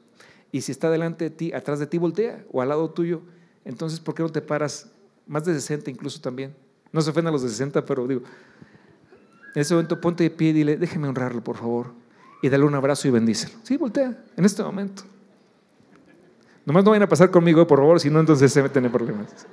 Y 0.52 0.60
si 0.60 0.74
está 0.74 0.92
delante 0.92 1.24
de 1.24 1.30
ti, 1.30 1.54
atrás 1.54 1.80
de 1.80 1.88
ti, 1.88 1.98
voltea 1.98 2.44
o 2.52 2.62
al 2.62 2.68
lado 2.68 2.90
tuyo. 2.90 3.22
Entonces, 3.64 4.02
¿por 4.02 4.14
qué 4.14 4.24
no 4.24 4.30
te 4.30 4.42
paras? 4.42 4.92
Más 5.26 5.46
de 5.46 5.54
60 5.54 5.90
incluso 5.90 6.20
también. 6.20 6.54
No 6.92 7.00
se 7.00 7.12
ofendan 7.12 7.32
los 7.32 7.44
de 7.44 7.48
60, 7.48 7.86
pero 7.86 8.06
digo, 8.06 8.24
en 9.56 9.62
ese 9.62 9.74
momento 9.74 10.02
ponte 10.02 10.26
de 10.26 10.32
pie 10.32 10.50
y 10.50 10.52
dile, 10.52 10.76
déjeme 10.76 11.08
honrarlo, 11.08 11.42
por 11.42 11.56
favor. 11.56 11.94
Y 12.42 12.50
dale 12.50 12.66
un 12.66 12.76
abrazo 12.76 13.08
y 13.08 13.12
bendícelo. 13.12 13.56
Sí, 13.64 13.78
voltea, 13.78 14.22
en 14.36 14.44
este 14.44 14.64
momento. 14.64 15.04
Nomás 16.66 16.84
no 16.84 16.92
vayan 16.92 17.04
a 17.04 17.08
pasar 17.08 17.32
conmigo, 17.32 17.66
por 17.66 17.80
favor, 17.80 18.02
si 18.02 18.10
no, 18.10 18.20
entonces 18.20 18.52
se 18.52 18.62
meten 18.62 18.84
en 18.84 18.92
problemas. 18.92 19.48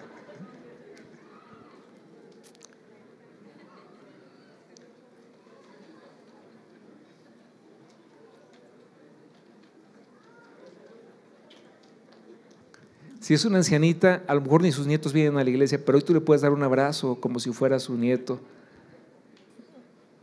Si 13.22 13.34
es 13.34 13.44
una 13.44 13.58
ancianita, 13.58 14.24
a 14.26 14.34
lo 14.34 14.40
mejor 14.40 14.62
ni 14.62 14.72
sus 14.72 14.84
nietos 14.84 15.12
vienen 15.12 15.38
a 15.38 15.44
la 15.44 15.48
iglesia, 15.48 15.80
pero 15.86 15.96
hoy 15.96 16.02
tú 16.02 16.12
le 16.12 16.20
puedes 16.20 16.42
dar 16.42 16.50
un 16.50 16.64
abrazo 16.64 17.20
como 17.20 17.38
si 17.38 17.52
fuera 17.52 17.78
su 17.78 17.96
nieto. 17.96 18.40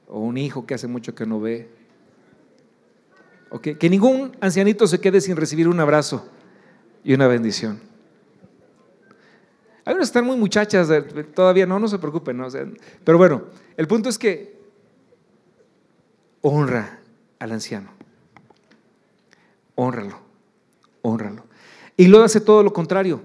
O 0.09 0.19
un 0.19 0.37
hijo 0.37 0.65
que 0.65 0.73
hace 0.73 0.85
mucho 0.85 1.15
que 1.15 1.25
no 1.25 1.39
ve. 1.39 1.69
Que 3.61 3.89
ningún 3.89 4.35
ancianito 4.41 4.85
se 4.85 4.99
quede 4.99 5.21
sin 5.21 5.37
recibir 5.37 5.69
un 5.69 5.79
abrazo 5.79 6.27
y 7.01 7.13
una 7.13 7.27
bendición. 7.27 7.79
Unas 9.85 10.09
están 10.09 10.25
muy 10.25 10.35
muchachas, 10.35 10.89
todavía 11.33 11.65
no, 11.65 11.79
no 11.79 11.87
se 11.87 11.99
preocupen. 11.99 12.43
pero 13.05 13.17
bueno, 13.17 13.43
el 13.77 13.87
punto 13.87 14.09
es 14.09 14.17
que 14.17 14.59
honra 16.41 16.99
al 17.39 17.53
anciano. 17.53 17.91
Honralo, 19.75 20.19
honralo. 21.01 21.48
Y 21.99 22.07
Lot 22.07 22.23
hace 22.23 22.39
todo 22.39 22.63
lo 22.63 22.71
contrario. 22.71 23.19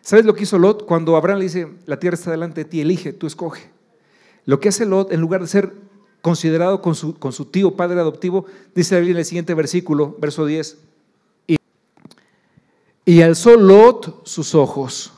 ¿Sabes 0.00 0.24
lo 0.24 0.34
que 0.34 0.42
hizo 0.42 0.58
Lot? 0.58 0.84
Cuando 0.84 1.14
Abraham 1.14 1.38
le 1.38 1.44
dice, 1.44 1.68
la 1.86 2.00
tierra 2.00 2.16
está 2.16 2.32
delante 2.32 2.64
de 2.64 2.68
ti, 2.68 2.80
elige, 2.80 3.12
tú 3.12 3.28
escoge. 3.28 3.70
Lo 4.46 4.58
que 4.58 4.68
hace 4.68 4.84
Lot, 4.84 5.12
en 5.12 5.20
lugar 5.20 5.42
de 5.42 5.46
ser 5.46 5.72
considerado 6.22 6.82
con 6.82 6.96
su, 6.96 7.44
tío, 7.52 7.76
padre 7.76 8.00
adoptivo, 8.00 8.46
dice 8.74 8.98
en 8.98 9.16
el 9.16 9.24
siguiente 9.24 9.54
versículo, 9.54 10.16
verso 10.18 10.44
10. 10.44 10.76
Y, 11.46 11.56
y 13.04 13.22
alzó 13.22 13.54
Lot 13.54 14.26
sus 14.26 14.56
ojos 14.56 15.12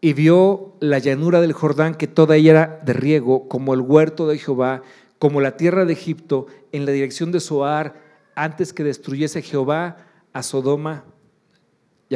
y 0.00 0.12
vio 0.12 0.74
la 0.78 1.00
llanura 1.00 1.40
del 1.40 1.52
Jordán, 1.52 1.96
que 1.96 2.06
toda 2.06 2.36
ella 2.36 2.50
era 2.52 2.80
de 2.86 2.92
riego, 2.92 3.48
como 3.48 3.74
el 3.74 3.80
huerto 3.80 4.28
de 4.28 4.38
Jehová, 4.38 4.82
como 5.18 5.40
la 5.40 5.56
tierra 5.56 5.84
de 5.84 5.94
Egipto, 5.94 6.46
en 6.70 6.86
la 6.86 6.92
dirección 6.92 7.32
de 7.32 7.40
Zoar, 7.40 8.00
antes 8.36 8.72
que 8.72 8.84
destruyese 8.84 9.42
Jehová 9.42 9.96
a 10.32 10.44
Sodoma 10.44 11.02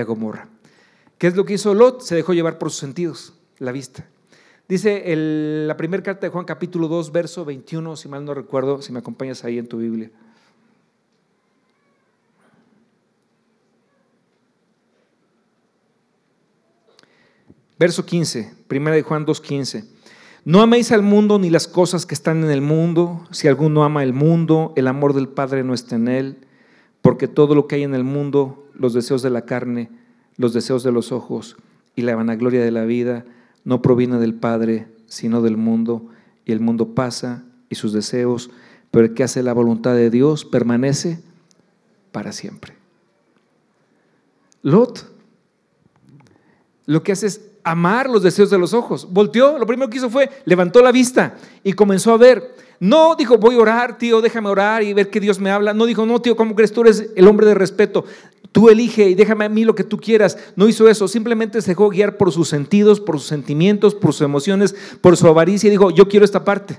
Gomorra. 0.05 0.49
¿Qué 1.19 1.27
es 1.27 1.37
lo 1.37 1.45
que 1.45 1.55
hizo 1.55 1.75
Lot? 1.75 2.03
Se 2.03 2.15
dejó 2.15 2.33
llevar 2.33 2.59
por 2.59 2.71
sus 2.71 2.81
sentidos, 2.81 3.35
la 3.59 3.73
vista. 3.73 4.07
Dice 4.69 5.03
la 5.67 5.77
primera 5.77 6.03
carta 6.03 6.27
de 6.27 6.31
Juan 6.31 6.45
capítulo 6.45 6.89
2, 6.89 7.11
verso 7.11 7.45
21, 7.45 7.97
si 7.97 8.09
mal 8.09 8.25
no 8.25 8.35
recuerdo, 8.35 8.83
si 8.83 8.93
me 8.93 8.99
acompañas 8.99 9.45
ahí 9.45 9.59
en 9.59 9.67
tu 9.67 9.79
Biblia. 9.79 10.11
Verso 17.79 18.05
15, 18.05 18.55
primera 18.67 18.97
de 18.97 19.03
Juan 19.03 19.25
2, 19.25 19.41
15. 19.41 19.85
No 20.45 20.61
améis 20.61 20.93
al 20.93 21.03
mundo 21.03 21.39
ni 21.39 21.49
las 21.49 21.67
cosas 21.67 22.07
que 22.07 22.15
están 22.15 22.45
en 22.45 22.51
el 22.51 22.61
mundo. 22.61 23.27
Si 23.31 23.49
alguno 23.49 23.85
ama 23.85 24.03
el 24.03 24.13
mundo, 24.13 24.73
el 24.77 24.87
amor 24.89 25.15
del 25.15 25.29
Padre 25.29 25.65
no 25.65 25.75
está 25.75 25.97
en 25.97 26.09
él 26.09 26.49
porque 27.03 27.29
todo 27.29 27.55
lo 27.55 27.67
que 27.67 27.77
hay 27.77 27.85
en 27.85 27.95
el 27.95 28.05
mundo, 28.05 28.68
los 28.79 28.95
deseos 28.95 29.23
de 29.23 29.31
la 29.31 29.43
carne, 29.43 29.91
los 30.37 30.53
deseos 30.53 30.83
de 30.83 30.93
los 30.93 31.13
ojos 31.13 31.57
y 31.95 32.03
la 32.03 32.17
vanagloria 32.17 32.65
de 32.65 32.71
la 32.71 32.85
vida, 32.85 33.25
no 33.65 33.83
proviene 33.83 34.19
del 34.19 34.35
Padre, 34.35 34.89
sino 35.07 35.43
del 35.43 35.57
mundo, 35.57 36.09
y 36.45 36.53
el 36.53 36.61
mundo 36.61 36.95
pasa 36.95 37.45
y 37.69 37.75
sus 37.75 37.93
deseos, 37.93 38.51
pero 38.91 39.05
el 39.05 39.15
que 39.15 39.25
hace 39.25 39.43
la 39.43 39.53
voluntad 39.53 39.95
de 39.95 40.11
Dios 40.11 40.45
permanece 40.45 41.21
para 42.13 42.33
siempre. 42.33 42.75
Lot, 44.63 45.07
lo 46.87 47.03
que 47.03 47.13
hace 47.13 47.27
es 47.27 47.43
amar 47.65 48.09
los 48.09 48.23
deseos 48.23 48.51
de 48.51 48.59
los 48.59 48.73
ojos. 48.73 49.09
Volteó, 49.11 49.59
lo 49.59 49.67
primero 49.67 49.91
que 49.91 49.99
hizo 49.99 50.09
fue, 50.09 50.31
levantó 50.47 50.83
la 50.83 50.91
vista 50.91 51.37
y 51.63 51.75
comenzó 51.75 52.13
a 52.13 52.17
ver. 52.17 52.55
No 52.81 53.17
dijo, 53.17 53.39
voy 53.39 53.57
a 53.57 53.59
orar, 53.59 53.99
tío, 53.99 54.21
déjame 54.21 54.49
orar 54.49 54.83
y 54.83 54.93
ver 54.93 55.11
que 55.11 55.21
Dios 55.21 55.41
me 55.41 55.51
habla. 55.51 55.75
No 55.75 55.87
dijo, 55.87 56.07
no, 56.07 56.21
tío, 56.21 56.37
¿cómo 56.37 56.55
crees? 56.55 56.73
Tú 56.73 56.83
eres 56.83 57.11
el 57.17 57.27
hombre 57.27 57.47
de 57.47 57.55
respeto. 57.55 58.05
Tú 58.53 58.69
elige 58.69 59.09
y 59.09 59.15
déjame 59.15 59.45
a 59.45 59.49
mí 59.49 59.65
lo 59.65 59.75
que 59.75 59.85
tú 59.85 59.99
quieras. 59.99 60.39
No 60.57 60.69
hizo 60.69 60.89
eso, 60.89 61.09
simplemente 61.09 61.61
se 61.61 61.73
dejó 61.73 61.91
guiar 61.91 62.17
por 62.17 62.33
sus 62.33 62.49
sentidos, 62.49 63.01
por 63.01 63.19
sus 63.19 63.29
sentimientos, 63.29 63.95
por 63.95 64.13
sus 64.13 64.23
emociones, 64.23 64.75
por 65.01 65.17
su 65.17 65.27
avaricia 65.27 65.69
y 65.69 65.71
dijo, 65.71 65.91
yo 65.91 66.09
quiero 66.09 66.25
esta 66.25 66.45
parte. 66.45 66.79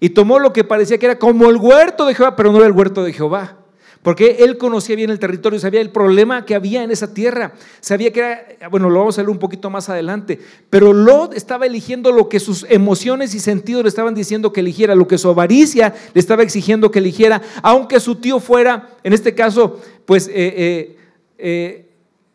Y 0.00 0.10
tomó 0.10 0.40
lo 0.40 0.52
que 0.52 0.64
parecía 0.64 0.98
que 0.98 1.06
era 1.06 1.18
como 1.18 1.48
el 1.48 1.56
huerto 1.56 2.04
de 2.06 2.14
Jehová, 2.14 2.34
pero 2.34 2.50
no 2.50 2.58
era 2.58 2.66
el 2.66 2.72
huerto 2.72 3.04
de 3.04 3.12
Jehová. 3.12 3.61
Porque 4.02 4.38
él 4.40 4.58
conocía 4.58 4.96
bien 4.96 5.10
el 5.10 5.20
territorio, 5.20 5.60
sabía 5.60 5.80
el 5.80 5.90
problema 5.90 6.44
que 6.44 6.56
había 6.56 6.82
en 6.82 6.90
esa 6.90 7.14
tierra, 7.14 7.52
sabía 7.80 8.12
que 8.12 8.18
era, 8.18 8.68
bueno, 8.68 8.90
lo 8.90 8.98
vamos 8.98 9.16
a 9.16 9.22
ver 9.22 9.30
un 9.30 9.38
poquito 9.38 9.70
más 9.70 9.88
adelante, 9.88 10.40
pero 10.70 10.92
Lot 10.92 11.34
estaba 11.34 11.66
eligiendo 11.66 12.10
lo 12.10 12.28
que 12.28 12.40
sus 12.40 12.66
emociones 12.68 13.32
y 13.36 13.38
sentidos 13.38 13.84
le 13.84 13.88
estaban 13.88 14.14
diciendo 14.14 14.52
que 14.52 14.58
eligiera, 14.58 14.96
lo 14.96 15.06
que 15.06 15.18
su 15.18 15.28
avaricia 15.28 15.94
le 16.14 16.20
estaba 16.20 16.42
exigiendo 16.42 16.90
que 16.90 16.98
eligiera, 16.98 17.42
aunque 17.62 18.00
su 18.00 18.16
tío 18.16 18.40
fuera, 18.40 18.90
en 19.04 19.12
este 19.12 19.36
caso, 19.36 19.80
pues 20.04 20.26
eh, 20.26 20.32
eh, 20.34 20.96
eh, 21.38 21.90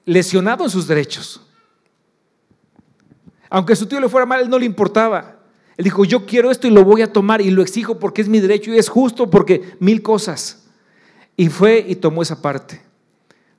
lesionado 0.06 0.64
en 0.64 0.70
sus 0.70 0.88
derechos. 0.88 1.42
Aunque 3.50 3.76
su 3.76 3.88
tío 3.88 4.00
le 4.00 4.08
fuera 4.08 4.26
mal, 4.26 4.42
él 4.42 4.50
no 4.50 4.58
le 4.58 4.66
importaba. 4.66 5.40
Él 5.76 5.84
dijo, 5.84 6.06
yo 6.06 6.26
quiero 6.26 6.50
esto 6.50 6.66
y 6.66 6.72
lo 6.72 6.86
voy 6.86 7.02
a 7.02 7.12
tomar 7.12 7.42
y 7.42 7.50
lo 7.50 7.62
exijo 7.62 8.00
porque 8.00 8.22
es 8.22 8.30
mi 8.30 8.40
derecho 8.40 8.72
y 8.72 8.78
es 8.78 8.88
justo 8.88 9.30
porque 9.30 9.76
mil 9.80 10.02
cosas. 10.02 10.67
Y 11.38 11.50
fue 11.50 11.86
y 11.88 11.96
tomó 11.96 12.24
esa 12.24 12.42
parte. 12.42 12.82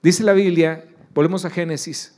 Dice 0.03 0.25
la 0.25 0.33
Biblia, 0.33 0.85
volvemos 1.15 1.45
a 1.45 1.51
Génesis, 1.51 2.15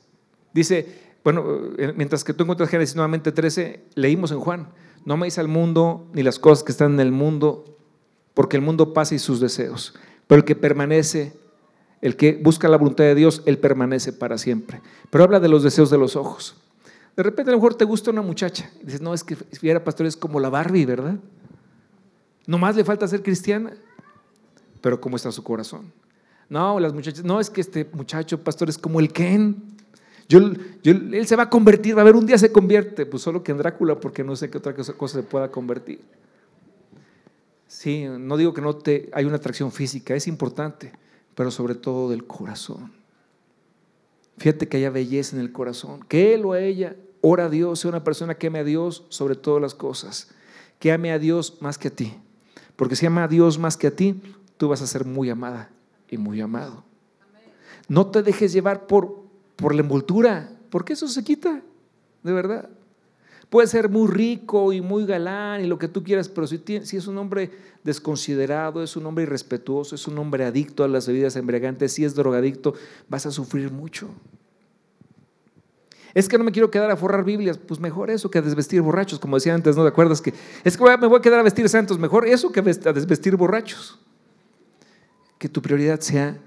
dice, 0.53 0.87
bueno, 1.23 1.45
eh, 1.79 1.93
mientras 1.97 2.25
que 2.25 2.35
tú 2.35 2.43
encuentras 2.43 2.71
Génesis 2.71 2.97
nuevamente 2.97 3.31
13, 3.31 3.85
leímos 3.95 4.33
en 4.33 4.41
Juan, 4.41 4.69
no 5.05 5.15
améis 5.15 5.39
al 5.39 5.49
mundo 5.49 6.09
ni 6.13 6.23
las 6.23 6.39
cosas 6.39 6.65
que 6.65 6.73
están 6.73 6.95
en 6.95 7.01
el 7.01 7.13
mundo, 7.13 7.77
porque 8.35 8.57
el 8.57 8.63
mundo 8.63 8.93
pasa 8.93 9.15
y 9.15 9.19
sus 9.19 9.41
deseos, 9.41 9.95
pero 10.27 10.41
el 10.41 10.45
que 10.45 10.57
permanece, 10.57 11.35
el 12.01 12.17
que 12.17 12.41
busca 12.43 12.69
la 12.69 12.77
voluntad 12.77 13.05
de 13.05 13.15
Dios, 13.15 13.43
él 13.45 13.59
permanece 13.59 14.13
para 14.13 14.39
siempre. 14.39 14.81
Pero 15.11 15.25
habla 15.25 15.41
de 15.41 15.49
los 15.49 15.63
deseos 15.63 15.91
de 15.91 15.99
los 15.99 16.17
ojos. 16.17 16.57
De 17.17 17.23
repente 17.23 17.51
a 17.51 17.53
lo 17.53 17.59
mejor 17.59 17.75
te 17.75 17.85
gusta 17.85 18.11
una 18.11 18.23
muchacha. 18.23 18.71
Y 18.81 18.87
dices, 18.87 19.03
no, 19.03 19.13
es 19.13 19.25
que 19.25 19.37
si 19.51 19.69
era 19.69 19.85
pastor 19.85 20.07
es 20.07 20.17
como 20.17 20.41
la 20.41 20.49
Barbie, 20.49 20.87
¿verdad? 20.87 21.17
Nomás 22.47 22.77
le 22.77 22.85
falta 22.85 23.07
ser 23.07 23.23
cristiana. 23.23 23.73
Pero 24.81 25.01
¿cómo 25.01 25.17
está 25.17 25.31
su 25.33 25.43
corazón? 25.43 25.93
No, 26.49 26.81
las 26.81 26.93
muchachas, 26.93 27.25
no, 27.25 27.41
es 27.41 27.49
que 27.49 27.61
este 27.61 27.89
muchacho 27.93 28.43
pastor 28.43 28.69
es 28.69 28.77
como 28.77 29.01
el 29.01 29.13
Ken. 29.13 29.57
Yo, 30.29 30.39
él 30.85 31.27
se 31.27 31.37
va 31.37 31.45
a 31.45 31.51
convertir, 31.51 31.97
va 31.97 32.03
a 32.03 32.05
ver, 32.05 32.17
un 32.17 32.27
día 32.27 32.39
se 32.39 32.53
convierte, 32.53 33.07
pues 33.07 33.23
solo 33.23 33.43
que 33.43 33.53
en 33.53 33.59
Drácula, 33.59 33.99
porque 33.99 34.23
no 34.23 34.37
sé 34.37 34.51
qué 34.51 34.59
otra 34.59 34.75
cosa, 34.75 34.93
cosa 34.93 35.21
se 35.21 35.23
pueda 35.23 35.51
convertir. 35.51 36.01
Sí, 37.67 38.05
no 38.05 38.37
digo 38.37 38.53
que 38.53 38.61
no 38.61 38.75
te 38.75 39.09
hay 39.13 39.25
una 39.25 39.37
atracción 39.37 39.71
física, 39.71 40.15
es 40.15 40.27
importante, 40.27 40.93
pero 41.35 41.51
sobre 41.51 41.75
todo 41.75 42.11
del 42.11 42.27
corazón. 42.27 42.93
Fíjate 44.39 44.69
que 44.69 44.79
haya 44.79 44.91
belleza 44.91 45.37
en 45.37 45.43
el 45.43 45.53
corazón, 45.53 46.01
que 46.09 46.35
él 46.35 46.45
o 46.45 46.55
ella 46.55 46.97
ora 47.21 47.47
a 47.47 47.49
Dios, 47.49 47.81
sea 47.81 47.91
una 47.91 48.03
persona 48.03 48.35
que 48.35 48.49
ame 48.49 48.59
a 48.59 48.65
Dios 48.65 49.05
sobre 49.09 49.35
todas 49.35 49.61
las 49.63 49.75
cosas, 49.75 50.31
que 50.79 50.93
ame 50.93 51.13
a 51.13 51.19
Dios 51.19 51.59
más 51.61 51.79
que 51.79 51.89
a 51.89 51.91
ti. 51.91 52.15
Porque 52.77 52.97
si 52.97 53.07
ama 53.07 53.25
a 53.25 53.29
Dios 53.29 53.59
más 53.59 53.77
que 53.77 53.89
a 53.89 53.91
ti, 53.91 54.21
tú 54.61 54.69
vas 54.69 54.83
a 54.83 54.87
ser 54.87 55.05
muy 55.05 55.31
amada 55.31 55.71
y 56.09 56.19
muy 56.19 56.41
amado. 56.41 56.85
No 57.89 58.07
te 58.07 58.23
dejes 58.23 58.53
llevar 58.53 58.87
por 58.87 59.21
por 59.61 59.75
la 59.75 59.83
envoltura, 59.83 60.51
porque 60.71 60.95
eso 60.95 61.07
se 61.07 61.23
quita, 61.23 61.63
de 62.23 62.33
verdad. 62.33 62.69
Puede 63.51 63.67
ser 63.67 63.89
muy 63.89 64.09
rico 64.09 64.73
y 64.73 64.81
muy 64.81 65.05
galán 65.05 65.65
y 65.65 65.67
lo 65.67 65.79
que 65.79 65.89
tú 65.89 66.03
quieras, 66.03 66.29
pero 66.29 66.47
si, 66.47 66.63
es 66.67 67.07
un 67.07 67.19
hombre 67.19 67.51
desconsiderado, 67.83 68.83
es 68.83 68.97
un 68.97 69.07
hombre 69.07 69.25
irrespetuoso, 69.25 69.97
es 69.97 70.07
un 70.07 70.19
hombre 70.19 70.45
adicto 70.45 70.85
a 70.85 70.89
las 70.89 71.07
bebidas 71.09 71.37
embriagantes, 71.37 71.93
si 71.93 72.05
es 72.05 72.15
drogadicto, 72.15 72.75
vas 73.09 73.27
a 73.27 73.31
sufrir 73.31 73.71
mucho. 73.73 74.09
Es 76.15 76.29
que 76.29 76.39
no 76.39 76.45
me 76.45 76.53
quiero 76.53 76.71
quedar 76.71 76.91
a 76.91 76.97
forrar 76.97 77.25
Biblias, 77.25 77.59
pues 77.59 77.79
mejor 77.81 78.11
eso 78.11 78.31
que 78.31 78.39
a 78.39 78.43
desvestir 78.43 78.81
borrachos, 78.83 79.19
como 79.19 79.37
decía 79.37 79.55
antes, 79.55 79.77
¿no 79.77 79.83
te 79.83 79.89
acuerdas? 79.89 80.21
Que 80.21 80.33
es 80.65 80.77
que 80.77 80.85
me 80.85 81.07
voy 81.07 81.19
a 81.19 81.23
quedar 81.23 81.41
a 81.41 81.43
vestir 81.43 81.69
santos, 81.69 81.99
mejor 81.99 82.27
eso 82.27 82.51
que 82.51 82.61
a 82.61 82.93
desvestir 82.93 83.37
borrachos. 83.37 83.99
Que 85.41 85.49
tu 85.49 85.63
prioridad 85.63 86.01
sea 86.01 86.39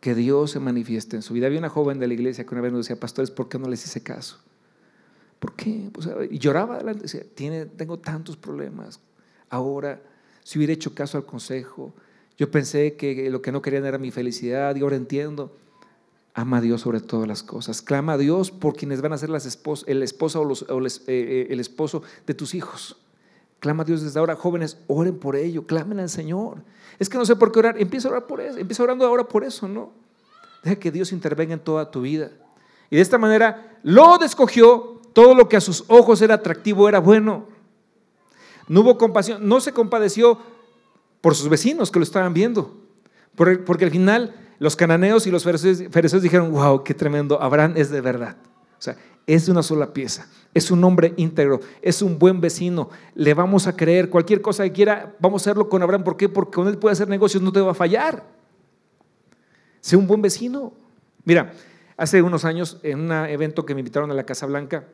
que 0.00 0.14
Dios 0.14 0.52
se 0.52 0.58
manifieste 0.58 1.16
en 1.16 1.22
su 1.22 1.34
vida. 1.34 1.46
Había 1.46 1.58
una 1.58 1.68
joven 1.68 1.98
de 1.98 2.08
la 2.08 2.14
iglesia 2.14 2.46
que 2.46 2.54
una 2.54 2.62
vez 2.62 2.72
nos 2.72 2.86
decía, 2.86 2.98
pastores, 2.98 3.30
¿por 3.30 3.50
qué 3.50 3.58
no 3.58 3.68
les 3.68 3.84
hice 3.84 4.02
caso? 4.02 4.38
¿Por 5.38 5.54
qué? 5.54 5.90
Pues, 5.92 6.08
y 6.30 6.38
lloraba 6.38 6.76
adelante, 6.76 7.02
decía, 7.02 7.22
Tiene, 7.34 7.66
tengo 7.66 7.98
tantos 7.98 8.38
problemas. 8.38 9.00
Ahora, 9.50 10.00
si 10.44 10.58
hubiera 10.58 10.72
hecho 10.72 10.94
caso 10.94 11.18
al 11.18 11.26
consejo, 11.26 11.92
yo 12.38 12.50
pensé 12.50 12.96
que 12.96 13.28
lo 13.28 13.42
que 13.42 13.52
no 13.52 13.60
querían 13.60 13.84
era 13.84 13.98
mi 13.98 14.10
felicidad 14.10 14.74
y 14.76 14.80
ahora 14.80 14.96
entiendo. 14.96 15.54
Ama 16.32 16.56
a 16.56 16.60
Dios 16.60 16.80
sobre 16.82 17.00
todas 17.00 17.28
las 17.28 17.42
cosas. 17.42 17.82
Clama 17.82 18.12
a 18.12 18.18
Dios 18.18 18.50
por 18.50 18.76
quienes 18.76 19.02
van 19.02 19.12
a 19.12 19.18
ser 19.18 19.28
las 19.28 19.44
el 19.86 20.02
esposo 20.02 20.40
o, 20.40 20.44
los, 20.80 21.00
eh, 21.00 21.02
eh, 21.08 21.46
el 21.50 21.60
esposo 21.60 22.02
de 22.26 22.34
tus 22.34 22.54
hijos. 22.54 22.96
Clama 23.60 23.82
a 23.82 23.86
Dios 23.86 24.02
desde 24.02 24.18
ahora. 24.18 24.36
Jóvenes, 24.36 24.78
oren 24.86 25.18
por 25.18 25.36
ello, 25.36 25.66
clamen 25.66 25.98
al 25.98 26.08
Señor. 26.08 26.62
Es 26.98 27.08
que 27.08 27.18
no 27.18 27.24
sé 27.24 27.36
por 27.36 27.52
qué 27.52 27.58
orar. 27.58 27.80
Empieza 27.80 28.08
a 28.08 28.12
orar 28.12 28.26
por 28.26 28.40
eso. 28.40 28.58
Empieza 28.58 28.82
orando 28.82 29.06
ahora 29.06 29.24
por 29.24 29.44
eso, 29.44 29.68
¿no? 29.68 29.92
Deja 30.62 30.76
que 30.76 30.90
Dios 30.90 31.12
intervenga 31.12 31.54
en 31.54 31.60
toda 31.60 31.90
tu 31.90 32.02
vida. 32.02 32.30
Y 32.90 32.96
de 32.96 33.02
esta 33.02 33.18
manera 33.18 33.78
lo 33.82 34.20
escogió. 34.22 35.00
Todo 35.12 35.34
lo 35.34 35.48
que 35.48 35.56
a 35.56 35.60
sus 35.60 35.84
ojos 35.88 36.22
era 36.22 36.34
atractivo 36.34 36.88
era 36.88 37.00
bueno. 37.00 37.46
No 38.68 38.80
hubo 38.80 38.98
compasión. 38.98 39.48
No 39.48 39.60
se 39.60 39.72
compadeció 39.72 40.38
por 41.20 41.34
sus 41.34 41.48
vecinos 41.48 41.90
que 41.90 41.98
lo 41.98 42.04
estaban 42.04 42.34
viendo. 42.34 42.76
Porque 43.34 43.84
al 43.84 43.90
final 43.90 44.34
los 44.58 44.76
cananeos 44.76 45.26
y 45.26 45.30
los 45.30 45.44
fereceos 45.44 46.22
dijeron, 46.22 46.52
wow, 46.52 46.84
qué 46.84 46.94
tremendo. 46.94 47.40
Abraham 47.40 47.74
es 47.76 47.90
de 47.90 48.00
verdad. 48.00 48.36
O 48.78 48.82
sea, 48.82 48.96
es 49.28 49.44
de 49.44 49.52
una 49.52 49.62
sola 49.62 49.92
pieza. 49.92 50.26
Es 50.54 50.70
un 50.70 50.82
hombre 50.82 51.12
íntegro, 51.18 51.60
es 51.82 52.00
un 52.00 52.18
buen 52.18 52.40
vecino. 52.40 52.88
Le 53.14 53.34
vamos 53.34 53.66
a 53.66 53.76
creer 53.76 54.08
cualquier 54.08 54.40
cosa 54.40 54.64
que 54.64 54.72
quiera, 54.72 55.14
vamos 55.20 55.42
a 55.42 55.44
hacerlo 55.44 55.68
con 55.68 55.82
Abraham. 55.82 56.02
¿Por 56.02 56.16
qué? 56.16 56.30
Porque 56.30 56.52
con 56.52 56.66
él 56.66 56.78
puede 56.78 56.94
hacer 56.94 57.08
negocios, 57.08 57.42
no 57.42 57.52
te 57.52 57.60
va 57.60 57.72
a 57.72 57.74
fallar. 57.74 58.24
Sé 59.82 59.96
un 59.96 60.06
buen 60.06 60.22
vecino. 60.22 60.72
Mira, 61.24 61.52
hace 61.98 62.22
unos 62.22 62.46
años 62.46 62.78
en 62.82 63.00
un 63.00 63.12
evento 63.12 63.66
que 63.66 63.74
me 63.74 63.82
invitaron 63.82 64.10
a 64.10 64.14
la 64.14 64.24
Casa 64.24 64.46
Blanca, 64.46 64.86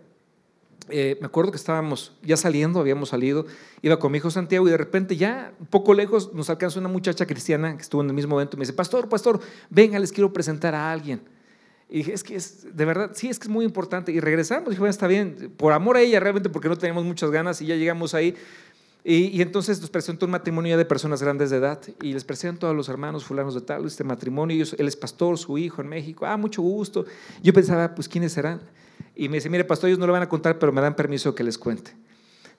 eh, 0.88 1.16
me 1.20 1.26
acuerdo 1.26 1.52
que 1.52 1.56
estábamos 1.56 2.12
ya 2.20 2.36
saliendo, 2.36 2.80
habíamos 2.80 3.10
salido, 3.10 3.46
iba 3.82 4.00
con 4.00 4.10
mi 4.10 4.18
hijo 4.18 4.30
Santiago 4.32 4.66
y 4.66 4.72
de 4.72 4.76
repente 4.76 5.16
ya 5.16 5.54
un 5.60 5.66
poco 5.66 5.94
lejos 5.94 6.34
nos 6.34 6.50
alcanzó 6.50 6.80
una 6.80 6.88
muchacha 6.88 7.24
cristiana 7.24 7.76
que 7.76 7.82
estuvo 7.82 8.02
en 8.02 8.08
el 8.08 8.14
mismo 8.14 8.34
evento 8.34 8.56
y 8.56 8.58
me 8.58 8.62
dice, 8.62 8.72
pastor, 8.72 9.08
pastor, 9.08 9.40
venga, 9.70 9.98
les 10.00 10.12
quiero 10.12 10.32
presentar 10.32 10.74
a 10.74 10.90
alguien. 10.90 11.22
Y 11.94 11.98
dije, 11.98 12.12
es 12.12 12.24
que 12.24 12.34
es, 12.34 12.76
de 12.76 12.84
verdad, 12.84 13.12
sí, 13.14 13.28
es 13.28 13.38
que 13.38 13.44
es 13.44 13.50
muy 13.50 13.64
importante. 13.64 14.10
Y 14.10 14.18
regresamos, 14.18 14.70
dije, 14.70 14.80
bueno, 14.80 14.90
está 14.90 15.06
bien, 15.06 15.52
por 15.56 15.72
amor 15.72 15.96
a 15.96 16.00
ella 16.00 16.18
realmente, 16.18 16.50
porque 16.50 16.68
no 16.68 16.76
teníamos 16.76 17.04
muchas 17.04 17.30
ganas 17.30 17.62
y 17.62 17.66
ya 17.66 17.76
llegamos 17.76 18.14
ahí. 18.14 18.34
Y, 19.04 19.40
entonces 19.40 19.80
nos 19.80 19.90
presentó 19.90 20.26
un 20.26 20.32
matrimonio 20.32 20.76
de 20.76 20.84
personas 20.84 21.22
grandes 21.22 21.50
de 21.50 21.58
edad 21.58 21.80
y 22.02 22.12
les 22.12 22.24
presento 22.24 22.68
a 22.68 22.74
los 22.74 22.88
hermanos 22.88 23.24
fulanos 23.24 23.54
de 23.54 23.60
tal, 23.60 23.86
este 23.86 24.02
matrimonio, 24.02 24.64
él 24.76 24.88
es 24.88 24.96
pastor, 24.96 25.38
su 25.38 25.56
hijo 25.56 25.82
en 25.82 25.88
México, 25.88 26.26
ah, 26.26 26.36
mucho 26.36 26.62
gusto. 26.62 27.04
Yo 27.44 27.52
pensaba, 27.52 27.94
pues, 27.94 28.08
¿quiénes 28.08 28.32
serán? 28.32 28.60
Y 29.14 29.28
me 29.28 29.36
dice, 29.36 29.48
mire, 29.48 29.62
pastor, 29.62 29.88
ellos 29.88 30.00
no 30.00 30.06
le 30.06 30.12
van 30.12 30.22
a 30.22 30.28
contar, 30.28 30.58
pero 30.58 30.72
me 30.72 30.80
dan 30.80 30.96
permiso 30.96 31.32
que 31.32 31.44
les 31.44 31.56
cuente. 31.56 31.92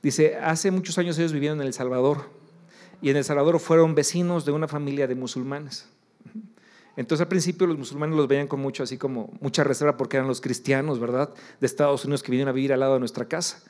Dice, 0.01 0.37
hace 0.37 0.71
muchos 0.71 0.97
años 0.97 1.19
ellos 1.19 1.33
vivieron 1.33 1.59
en 1.59 1.67
El 1.67 1.73
Salvador 1.73 2.29
y 3.01 3.09
en 3.09 3.17
El 3.17 3.25
Salvador 3.25 3.59
fueron 3.59 3.95
vecinos 3.95 4.45
de 4.45 4.53
una 4.53 4.69
familia 4.69 5.07
de 5.07 5.15
musulmanes. 5.15 5.89
Entonces 6.97 7.21
al 7.21 7.27
principio 7.27 7.67
los 7.67 7.77
musulmanes 7.77 8.15
los 8.15 8.27
veían 8.27 8.47
con 8.47 8.61
mucho, 8.61 8.83
así 8.83 8.97
como 8.97 9.33
mucha 9.41 9.63
reserva 9.63 9.97
porque 9.97 10.17
eran 10.17 10.27
los 10.27 10.41
cristianos, 10.41 10.99
¿verdad? 10.99 11.33
De 11.59 11.67
Estados 11.67 12.05
Unidos 12.05 12.23
que 12.23 12.31
vinieron 12.31 12.49
a 12.49 12.53
vivir 12.53 12.71
al 12.71 12.79
lado 12.79 12.93
de 12.93 12.99
nuestra 12.99 13.25
casa. 13.25 13.63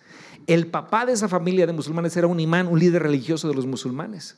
El 0.47 0.67
papá 0.67 1.05
de 1.05 1.13
esa 1.13 1.27
familia 1.27 1.65
de 1.65 1.73
musulmanes 1.73 2.15
era 2.17 2.27
un 2.27 2.39
imán, 2.39 2.67
un 2.67 2.79
líder 2.79 3.03
religioso 3.03 3.47
de 3.47 3.55
los 3.55 3.65
musulmanes. 3.65 4.37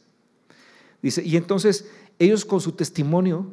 Dice, 1.02 1.22
y 1.24 1.36
entonces 1.36 1.90
ellos 2.18 2.46
con 2.46 2.62
su 2.62 2.72
testimonio, 2.72 3.48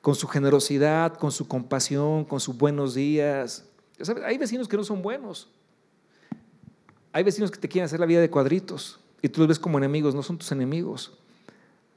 con 0.00 0.14
su 0.14 0.28
generosidad, 0.28 1.14
con 1.14 1.32
su 1.32 1.48
compasión, 1.48 2.24
con 2.24 2.38
sus 2.38 2.56
buenos 2.56 2.94
días, 2.94 3.64
hay 4.24 4.38
vecinos 4.38 4.68
que 4.68 4.76
no 4.76 4.84
son 4.84 5.02
buenos. 5.02 5.48
Hay 7.12 7.24
vecinos 7.24 7.50
que 7.50 7.58
te 7.58 7.68
quieren 7.68 7.86
hacer 7.86 7.98
la 7.98 8.06
vida 8.06 8.20
de 8.20 8.30
cuadritos 8.30 9.00
y 9.22 9.28
tú 9.28 9.40
los 9.40 9.48
ves 9.48 9.58
como 9.58 9.78
enemigos, 9.78 10.14
no 10.14 10.22
son 10.22 10.38
tus 10.38 10.52
enemigos, 10.52 11.18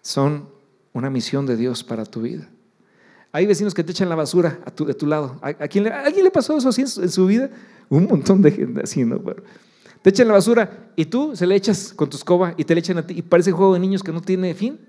son 0.02 0.50
una 0.94 1.10
misión 1.10 1.46
de 1.46 1.58
Dios 1.58 1.84
para 1.84 2.06
tu 2.06 2.22
vida. 2.22 2.50
Hay 3.32 3.46
vecinos 3.46 3.74
que 3.74 3.84
te 3.84 3.92
echan 3.92 4.10
la 4.10 4.16
basura 4.16 4.60
a 4.66 4.72
tu, 4.72 4.86
de 4.86 4.94
tu 4.94 5.06
lado. 5.06 5.40
¿A, 5.42 5.54
quién 5.68 5.84
le, 5.84 5.92
alguien 5.92 6.24
le 6.24 6.32
pasó 6.32 6.58
eso 6.58 6.70
así 6.70 6.82
en 6.82 7.10
su 7.10 7.26
vida? 7.28 7.50
Un 7.90 8.06
montón 8.06 8.42
de 8.42 8.52
gente 8.52 8.82
así, 8.84 9.04
¿no? 9.06 9.22
te 10.02 10.12
echan 10.12 10.28
la 10.28 10.34
basura 10.34 10.92
y 10.96 11.06
tú 11.06 11.36
se 11.36 11.46
le 11.46 11.56
echas 11.56 11.94
con 11.94 12.10
tu 12.10 12.16
escoba 12.16 12.54
y 12.56 12.64
te 12.64 12.74
le 12.74 12.80
echan 12.80 12.98
a 12.98 13.06
ti 13.06 13.16
y 13.18 13.22
parece 13.22 13.52
juego 13.52 13.74
de 13.74 13.80
niños 13.80 14.02
que 14.02 14.12
no 14.12 14.22
tiene 14.22 14.54
fin. 14.54 14.80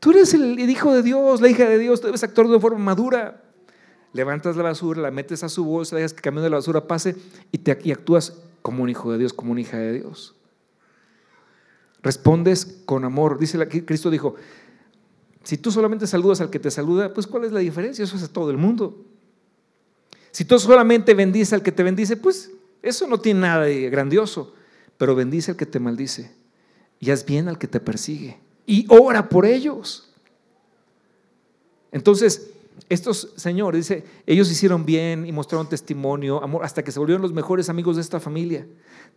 Tú 0.00 0.10
eres 0.10 0.34
el 0.34 0.58
hijo 0.58 0.92
de 0.92 1.02
Dios, 1.02 1.40
la 1.40 1.48
hija 1.48 1.68
de 1.68 1.78
Dios, 1.78 2.00
tú 2.00 2.08
debes 2.08 2.22
actuar 2.24 2.48
de 2.48 2.58
forma 2.58 2.78
madura. 2.78 3.42
Levantas 4.12 4.56
la 4.56 4.64
basura, 4.64 5.00
la 5.00 5.10
metes 5.10 5.42
a 5.42 5.48
su 5.48 5.64
bolsa, 5.64 5.96
dejas 5.96 6.12
que 6.12 6.18
el 6.18 6.22
camión 6.22 6.42
de 6.42 6.50
la 6.50 6.56
basura 6.56 6.86
pase 6.86 7.16
y, 7.50 7.58
te, 7.58 7.70
actúas 7.70 8.36
como 8.60 8.82
un 8.82 8.90
hijo 8.90 9.10
de 9.12 9.18
Dios, 9.18 9.32
como 9.32 9.52
una 9.52 9.60
hija 9.60 9.78
de 9.78 9.92
Dios. 9.92 10.34
Respondes 12.02 12.82
con 12.84 13.04
amor. 13.04 13.38
Dice 13.38 13.66
Cristo 13.68 14.10
dijo, 14.10 14.34
si 15.42 15.56
tú 15.58 15.70
solamente 15.70 16.06
saludas 16.06 16.40
al 16.40 16.50
que 16.50 16.58
te 16.58 16.70
saluda, 16.70 17.12
pues 17.12 17.26
¿cuál 17.26 17.44
es 17.44 17.52
la 17.52 17.60
diferencia? 17.60 18.04
Eso 18.04 18.16
es 18.16 18.22
a 18.22 18.32
todo 18.32 18.50
el 18.50 18.56
mundo. 18.56 19.04
Si 20.30 20.44
tú 20.44 20.58
solamente 20.58 21.14
bendices 21.14 21.52
al 21.52 21.62
que 21.62 21.72
te 21.72 21.82
bendice, 21.82 22.16
pues 22.16 22.50
eso 22.82 23.06
no 23.06 23.20
tiene 23.20 23.40
nada 23.40 23.64
de 23.64 23.90
grandioso. 23.90 24.54
Pero 24.96 25.14
bendice 25.14 25.50
al 25.50 25.56
que 25.56 25.66
te 25.66 25.80
maldice 25.80 26.32
y 27.00 27.10
haz 27.10 27.24
bien 27.24 27.48
al 27.48 27.58
que 27.58 27.66
te 27.66 27.80
persigue 27.80 28.38
y 28.66 28.86
ora 28.88 29.28
por 29.28 29.46
ellos. 29.46 30.08
Entonces, 31.90 32.50
estos 32.88 33.32
señores, 33.36 33.88
dice, 33.88 34.04
ellos 34.26 34.50
hicieron 34.50 34.84
bien 34.84 35.26
y 35.26 35.32
mostraron 35.32 35.68
testimonio, 35.68 36.42
amor, 36.42 36.64
hasta 36.64 36.82
que 36.82 36.92
se 36.92 36.98
volvieron 36.98 37.22
los 37.22 37.32
mejores 37.32 37.68
amigos 37.68 37.96
de 37.96 38.02
esta 38.02 38.20
familia 38.20 38.66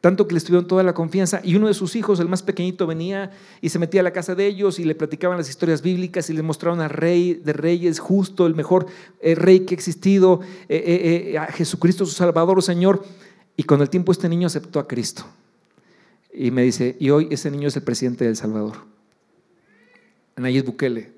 tanto 0.02 0.28
que 0.28 0.36
les 0.36 0.44
tuvieron 0.44 0.68
toda 0.68 0.84
la 0.84 0.94
confianza. 0.94 1.42
Y 1.44 1.56
uno 1.56 1.68
de 1.68 1.74
sus 1.74 1.96
hijos, 1.96 2.20
el 2.20 2.30
más 2.30 2.44
pequeñito, 2.44 2.86
venía 2.86 3.32
y 3.62 3.70
se 3.70 3.80
metía 3.80 4.02
a 4.02 4.04
la 4.04 4.14
casa 4.14 4.36
de 4.36 4.46
ellos 4.46 4.80
y 4.80 4.86
le 4.86 4.96
platicaban 4.96 5.38
las 5.38 5.50
historias 5.50 5.82
bíblicas 5.82 6.30
y 6.30 6.34
les 6.34 6.44
mostraron 6.44 6.80
al 6.82 6.90
rey 6.90 7.34
de 7.34 7.54
reyes, 7.54 8.00
justo, 8.00 8.46
el 8.46 8.56
mejor 8.56 8.86
eh, 9.20 9.36
rey 9.36 9.62
que 9.62 9.74
ha 9.74 9.78
existido, 9.78 10.42
eh, 10.70 11.32
eh, 11.34 11.38
a 11.38 11.48
Jesucristo 11.48 12.06
su 12.06 12.12
Salvador, 12.12 12.62
Señor. 12.62 13.04
Y 13.58 13.64
con 13.64 13.82
el 13.82 13.90
tiempo 13.90 14.12
este 14.12 14.30
niño 14.30 14.48
aceptó 14.48 14.80
a 14.80 14.88
Cristo. 14.88 15.26
Y 16.34 16.52
me 16.52 16.64
dice, 16.64 16.98
y 17.00 17.10
hoy 17.10 17.28
ese 17.32 17.50
niño 17.50 17.70
es 17.70 17.76
el 17.76 17.84
presidente 17.84 18.26
de 18.26 18.32
El 18.32 18.36
Salvador, 18.36 18.76
Nayib 20.36 20.66
Bukele. 20.66 21.15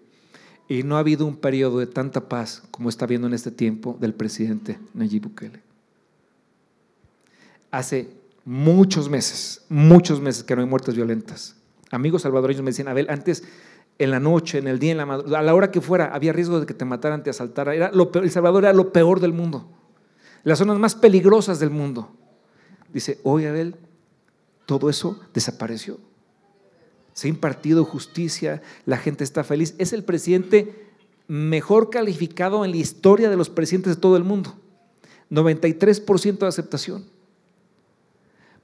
Y 0.70 0.84
no 0.84 0.98
ha 0.98 1.00
habido 1.00 1.26
un 1.26 1.38
periodo 1.38 1.80
de 1.80 1.88
tanta 1.88 2.28
paz 2.28 2.64
como 2.72 2.90
está 2.90 3.06
viendo 3.06 3.28
en 3.28 3.34
este 3.34 3.52
tiempo 3.52 3.98
del 4.00 4.14
presidente 4.14 4.80
Nayib 4.94 5.24
Bukele. 5.24 5.62
Hace 7.72 8.10
muchos 8.44 9.10
meses, 9.10 9.66
muchos 9.70 10.20
meses 10.20 10.44
que 10.44 10.56
no 10.56 10.62
hay 10.62 10.68
muertes 10.68 10.96
violentas. 10.96 11.56
Amigos 11.92 12.24
salvadoreños 12.24 12.64
me 12.64 12.72
decían, 12.72 12.88
Abel, 12.88 13.08
antes 13.10 13.44
en 14.00 14.12
la 14.12 14.20
noche, 14.20 14.58
en 14.58 14.68
el 14.68 14.80
día, 14.80 14.92
en 14.92 14.98
la 14.98 15.04
a 15.40 15.42
la 15.42 15.56
hora 15.56 15.72
que 15.72 15.82
fuera, 15.82 16.14
había 16.14 16.34
riesgo 16.34 16.60
de 16.60 16.66
que 16.66 16.74
te 16.74 16.86
mataran, 16.86 17.24
te 17.24 17.30
asaltaran. 17.30 17.76
Era 17.76 17.92
lo 17.92 18.12
el 18.14 18.32
Salvador 18.32 18.66
era 18.66 18.74
lo 18.74 18.92
peor 18.92 19.20
del 19.20 19.34
mundo. 19.34 19.70
Las 20.44 20.60
zonas 20.60 20.78
más 20.80 20.96
peligrosas 20.96 21.60
del 21.60 21.70
mundo. 21.72 22.10
dice, 22.94 23.20
hoy 23.24 23.46
Abel, 23.46 23.76
todo 24.66 24.90
eso 24.90 25.20
desapareció. 25.34 25.98
Se 27.18 27.26
ha 27.26 27.30
impartido 27.32 27.84
justicia, 27.84 28.62
la 28.86 28.96
gente 28.96 29.24
está 29.24 29.44
feliz. 29.44 29.74
Es 29.80 29.92
el 29.92 30.04
presidente 30.04 30.86
mejor 31.28 31.90
calificado 31.90 32.64
en 32.64 32.70
la 32.70 32.78
historia 32.78 33.28
de 33.32 33.36
los 33.36 33.50
presidentes 33.50 33.96
de 33.96 34.00
todo 34.00 34.18
el 34.18 34.24
mundo. 34.24 34.54
93% 35.32 36.38
de 36.38 36.46
aceptación. 36.46 37.06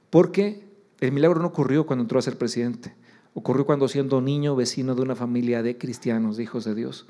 Porque 0.08 0.62
el 1.00 1.10
milagro 1.10 1.40
no 1.40 1.48
ocurrió 1.48 1.84
cuando 1.84 2.04
entró 2.04 2.20
a 2.20 2.22
ser 2.22 2.38
presidente. 2.38 2.94
Ocurrió 3.34 3.66
cuando 3.66 3.88
siendo 3.88 4.20
niño, 4.20 4.54
vecino 4.54 4.94
de 4.94 5.02
una 5.02 5.16
familia 5.16 5.64
de 5.64 5.76
cristianos, 5.76 6.36
de 6.36 6.44
hijos 6.44 6.64
de 6.64 6.76
Dios, 6.76 7.06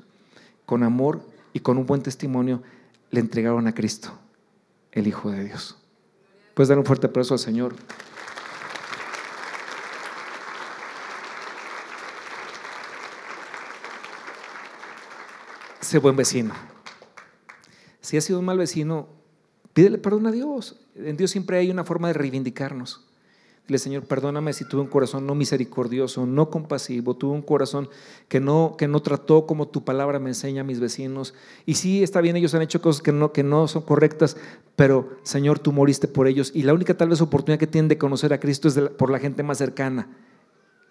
con 0.65 0.81
amor 0.81 1.21
y 1.53 1.59
con 1.59 1.77
un 1.77 1.85
buen 1.85 2.01
testimonio, 2.01 2.63
le 3.11 3.19
entregaron 3.19 3.67
a 3.67 3.75
Cristo, 3.75 4.13
el 4.91 5.05
Hijo 5.05 5.29
de 5.29 5.43
Dios. 5.43 5.77
Puedes 6.55 6.69
dar 6.69 6.79
un 6.79 6.85
fuerte 6.85 7.05
aplauso 7.05 7.35
al 7.35 7.39
Señor. 7.39 7.75
Sé 15.85 15.99
buen 15.99 16.15
vecino. 16.15 16.51
Si 18.01 18.17
has 18.17 18.23
sido 18.23 18.39
un 18.39 18.45
mal 18.45 18.57
vecino, 18.57 19.07
pídele 19.73 19.99
perdón 19.99 20.25
a 20.25 20.31
Dios. 20.31 20.79
En 20.95 21.15
Dios 21.15 21.29
siempre 21.29 21.59
hay 21.59 21.69
una 21.69 21.83
forma 21.83 22.07
de 22.07 22.15
reivindicarnos. 22.15 23.05
Dile, 23.67 23.77
Señor, 23.77 24.05
perdóname 24.05 24.53
si 24.53 24.67
tuve 24.67 24.81
un 24.81 24.87
corazón 24.87 25.27
no 25.27 25.35
misericordioso, 25.35 26.25
no 26.25 26.49
compasivo, 26.49 27.15
tuve 27.15 27.35
un 27.35 27.43
corazón 27.43 27.87
que 28.29 28.39
no, 28.39 28.73
que 28.79 28.87
no 28.87 29.03
trató 29.03 29.45
como 29.45 29.67
tu 29.67 29.83
palabra 29.83 30.17
me 30.17 30.31
enseña 30.31 30.61
a 30.61 30.63
mis 30.63 30.79
vecinos. 30.79 31.35
Y 31.67 31.75
sí, 31.75 32.01
está 32.01 32.19
bien, 32.19 32.35
ellos 32.35 32.55
han 32.55 32.63
hecho 32.63 32.81
cosas 32.81 33.03
que 33.03 33.11
no, 33.11 33.31
que 33.31 33.43
no 33.43 33.67
son 33.67 33.83
correctas, 33.83 34.37
pero 34.75 35.11
Señor, 35.21 35.59
tú 35.59 35.71
moriste 35.71 36.07
por 36.07 36.27
ellos. 36.27 36.49
Y 36.55 36.63
la 36.63 36.73
única 36.73 36.97
tal 36.97 37.09
vez 37.09 37.21
oportunidad 37.21 37.59
que 37.59 37.67
tienen 37.67 37.89
de 37.89 37.99
conocer 37.99 38.33
a 38.33 38.39
Cristo 38.39 38.67
es 38.67 38.79
por 38.97 39.11
la 39.11 39.19
gente 39.19 39.43
más 39.43 39.59
cercana 39.59 40.09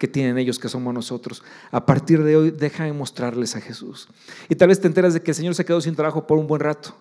que 0.05 0.09
tienen 0.09 0.37
ellos, 0.37 0.59
que 0.59 0.69
somos 0.69 0.93
nosotros. 0.93 1.43
A 1.71 1.87
partir 1.87 2.23
de 2.23 2.37
hoy, 2.37 2.51
deja 2.51 2.85
de 2.85 2.93
mostrarles 2.93 3.57
a 3.57 3.61
Jesús. 3.63 4.07
Y 4.51 4.55
tal 4.55 4.69
vez 4.69 4.79
te 4.79 4.87
enteras 4.87 5.15
de 5.15 5.23
que 5.23 5.31
el 5.31 5.35
Señor 5.35 5.55
se 5.55 5.65
quedó 5.65 5.81
sin 5.81 5.95
trabajo 5.97 6.27
por 6.27 6.37
un 6.37 6.47
buen 6.47 6.61
rato 6.61 6.95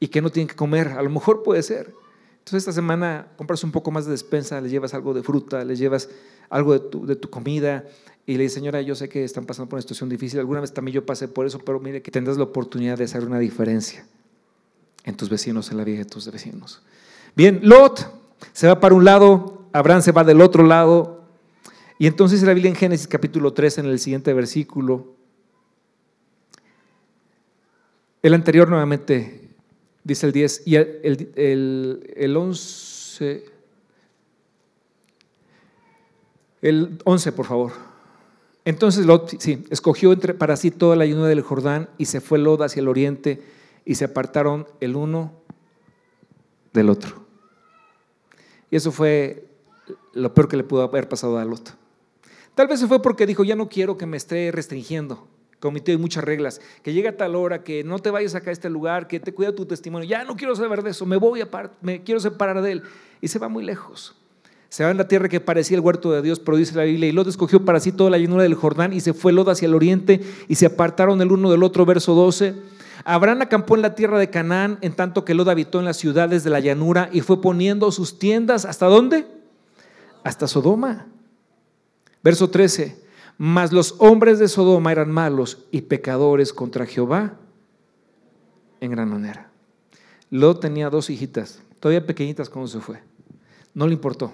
y 0.00 0.08
que 0.08 0.22
no 0.22 0.30
tienen 0.30 0.48
que 0.48 0.56
comer. 0.56 0.88
A 0.88 1.02
lo 1.02 1.10
mejor 1.10 1.42
puede 1.42 1.62
ser. 1.62 1.92
Entonces 2.38 2.62
esta 2.62 2.72
semana 2.72 3.28
compras 3.36 3.62
un 3.62 3.72
poco 3.72 3.90
más 3.90 4.06
de 4.06 4.12
despensa, 4.12 4.58
le 4.62 4.70
llevas 4.70 4.94
algo 4.94 5.12
de 5.12 5.22
fruta, 5.22 5.66
le 5.66 5.76
llevas 5.76 6.08
algo 6.48 6.72
de 6.72 6.80
tu, 6.80 7.04
de 7.04 7.16
tu 7.16 7.28
comida 7.28 7.84
y 8.24 8.38
le 8.38 8.44
dices, 8.44 8.54
señora, 8.54 8.80
yo 8.80 8.94
sé 8.94 9.10
que 9.10 9.22
están 9.22 9.44
pasando 9.44 9.68
por 9.68 9.76
una 9.76 9.82
situación 9.82 10.08
difícil, 10.08 10.38
alguna 10.38 10.62
vez 10.62 10.72
también 10.72 10.94
yo 10.94 11.04
pasé 11.04 11.28
por 11.28 11.44
eso, 11.44 11.58
pero 11.58 11.78
mire 11.78 12.00
que 12.00 12.10
tendrás 12.10 12.38
la 12.38 12.44
oportunidad 12.44 12.96
de 12.96 13.04
hacer 13.04 13.22
una 13.22 13.38
diferencia 13.38 14.06
en 15.04 15.14
tus 15.14 15.28
vecinos, 15.28 15.70
en 15.70 15.76
la 15.76 15.84
vida 15.84 15.98
de 15.98 16.04
tus 16.06 16.30
vecinos. 16.32 16.80
Bien, 17.34 17.60
Lot 17.62 18.10
se 18.54 18.66
va 18.66 18.80
para 18.80 18.94
un 18.94 19.04
lado, 19.04 19.68
Abraham 19.74 20.00
se 20.00 20.12
va 20.12 20.24
del 20.24 20.40
otro 20.40 20.62
lado, 20.62 21.15
y 21.98 22.06
entonces 22.06 22.42
la 22.42 22.52
Biblia 22.52 22.70
en 22.70 22.76
Génesis 22.76 23.08
capítulo 23.08 23.52
3, 23.52 23.78
en 23.78 23.86
el 23.86 23.98
siguiente 23.98 24.32
versículo, 24.32 25.14
el 28.22 28.34
anterior 28.34 28.68
nuevamente 28.68 29.50
dice 30.04 30.26
el 30.26 30.32
10, 30.32 30.62
y 30.66 30.76
el, 30.76 31.32
el, 31.36 32.14
el 32.16 32.36
11, 32.36 33.44
el 36.62 36.98
11, 37.04 37.32
por 37.32 37.46
favor. 37.46 37.72
Entonces 38.64 39.06
Lot, 39.06 39.40
sí, 39.40 39.64
escogió 39.70 40.12
entre, 40.12 40.34
para 40.34 40.56
sí 40.56 40.72
toda 40.72 40.96
la 40.96 41.06
llanura 41.06 41.28
del 41.28 41.40
Jordán 41.40 41.88
y 41.98 42.06
se 42.06 42.20
fue 42.20 42.38
Lot 42.38 42.62
hacia 42.62 42.80
el 42.80 42.88
oriente 42.88 43.40
y 43.84 43.94
se 43.94 44.06
apartaron 44.06 44.66
el 44.80 44.96
uno 44.96 45.32
del 46.72 46.90
otro. 46.90 47.24
Y 48.70 48.76
eso 48.76 48.90
fue 48.90 49.46
lo 50.14 50.34
peor 50.34 50.48
que 50.48 50.56
le 50.56 50.64
pudo 50.64 50.82
haber 50.82 51.08
pasado 51.08 51.38
a 51.38 51.44
Lot. 51.44 51.76
Tal 52.56 52.66
vez 52.66 52.80
se 52.80 52.88
fue 52.88 53.00
porque 53.00 53.24
dijo, 53.24 53.44
ya 53.44 53.54
no 53.54 53.68
quiero 53.68 53.96
que 53.96 54.06
me 54.06 54.16
esté 54.16 54.50
restringiendo 54.50 55.28
comité 55.60 55.96
muchas 55.96 56.24
reglas, 56.24 56.60
que 56.82 56.92
llega 56.92 57.10
a 57.10 57.16
tal 57.16 57.34
hora, 57.34 57.64
que 57.64 57.82
no 57.82 57.98
te 57.98 58.10
vayas 58.10 58.34
acá 58.34 58.50
a 58.50 58.52
este 58.52 58.70
lugar, 58.70 59.08
que 59.08 59.20
te 59.20 59.32
cuida 59.32 59.54
tu 59.54 59.66
testimonio, 59.66 60.08
ya 60.08 60.24
no 60.24 60.36
quiero 60.36 60.54
saber 60.54 60.82
de 60.82 60.90
eso, 60.90 61.06
me 61.06 61.16
voy 61.16 61.40
a 61.40 61.48
me 61.80 62.02
quiero 62.02 62.20
separar 62.20 62.60
de 62.62 62.72
él. 62.72 62.82
Y 63.20 63.28
se 63.28 63.38
va 63.38 63.48
muy 63.48 63.64
lejos. 63.64 64.14
Se 64.68 64.84
va 64.84 64.90
en 64.90 64.98
la 64.98 65.08
tierra 65.08 65.28
que 65.28 65.40
parecía 65.40 65.76
el 65.76 65.80
huerto 65.80 66.12
de 66.12 66.20
Dios, 66.22 66.38
pero 66.40 66.56
dice 66.56 66.76
la 66.76 66.84
Biblia, 66.84 67.08
y 67.08 67.12
Lot 67.12 67.28
escogió 67.28 67.64
para 67.64 67.80
sí 67.80 67.92
toda 67.92 68.10
la 68.10 68.18
llanura 68.18 68.42
del 68.42 68.54
Jordán 68.54 68.92
y 68.92 69.00
se 69.00 69.14
fue 69.14 69.32
Lot 69.32 69.48
hacia 69.48 69.66
el 69.66 69.74
oriente 69.74 70.20
y 70.48 70.56
se 70.56 70.66
apartaron 70.66 71.20
el 71.22 71.32
uno 71.32 71.50
del 71.50 71.62
otro, 71.62 71.86
verso 71.86 72.14
12. 72.14 72.54
Abraham 73.04 73.42
acampó 73.42 73.76
en 73.76 73.82
la 73.82 73.94
tierra 73.94 74.18
de 74.18 74.28
Canaán, 74.28 74.78
en 74.82 74.92
tanto 74.92 75.24
que 75.24 75.34
Lot 75.34 75.48
habitó 75.48 75.78
en 75.78 75.84
las 75.84 75.96
ciudades 75.96 76.44
de 76.44 76.50
la 76.50 76.60
llanura 76.60 77.08
y 77.12 77.20
fue 77.20 77.40
poniendo 77.40 77.90
sus 77.92 78.18
tiendas, 78.18 78.64
¿hasta 78.64 78.86
dónde? 78.86 79.26
Hasta 80.24 80.46
Sodoma. 80.46 81.06
Verso 82.26 82.50
13. 82.50 83.00
Mas 83.38 83.72
los 83.72 83.94
hombres 83.98 84.40
de 84.40 84.48
Sodoma 84.48 84.90
eran 84.90 85.12
malos 85.12 85.64
y 85.70 85.82
pecadores 85.82 86.52
contra 86.52 86.84
Jehová 86.84 87.38
en 88.80 88.90
gran 88.90 89.08
manera. 89.08 89.52
Lot 90.30 90.60
tenía 90.60 90.90
dos 90.90 91.08
hijitas, 91.08 91.62
todavía 91.78 92.04
pequeñitas 92.04 92.50
cuando 92.50 92.66
se 92.66 92.80
fue. 92.80 93.00
No 93.74 93.86
le 93.86 93.92
importó. 93.92 94.32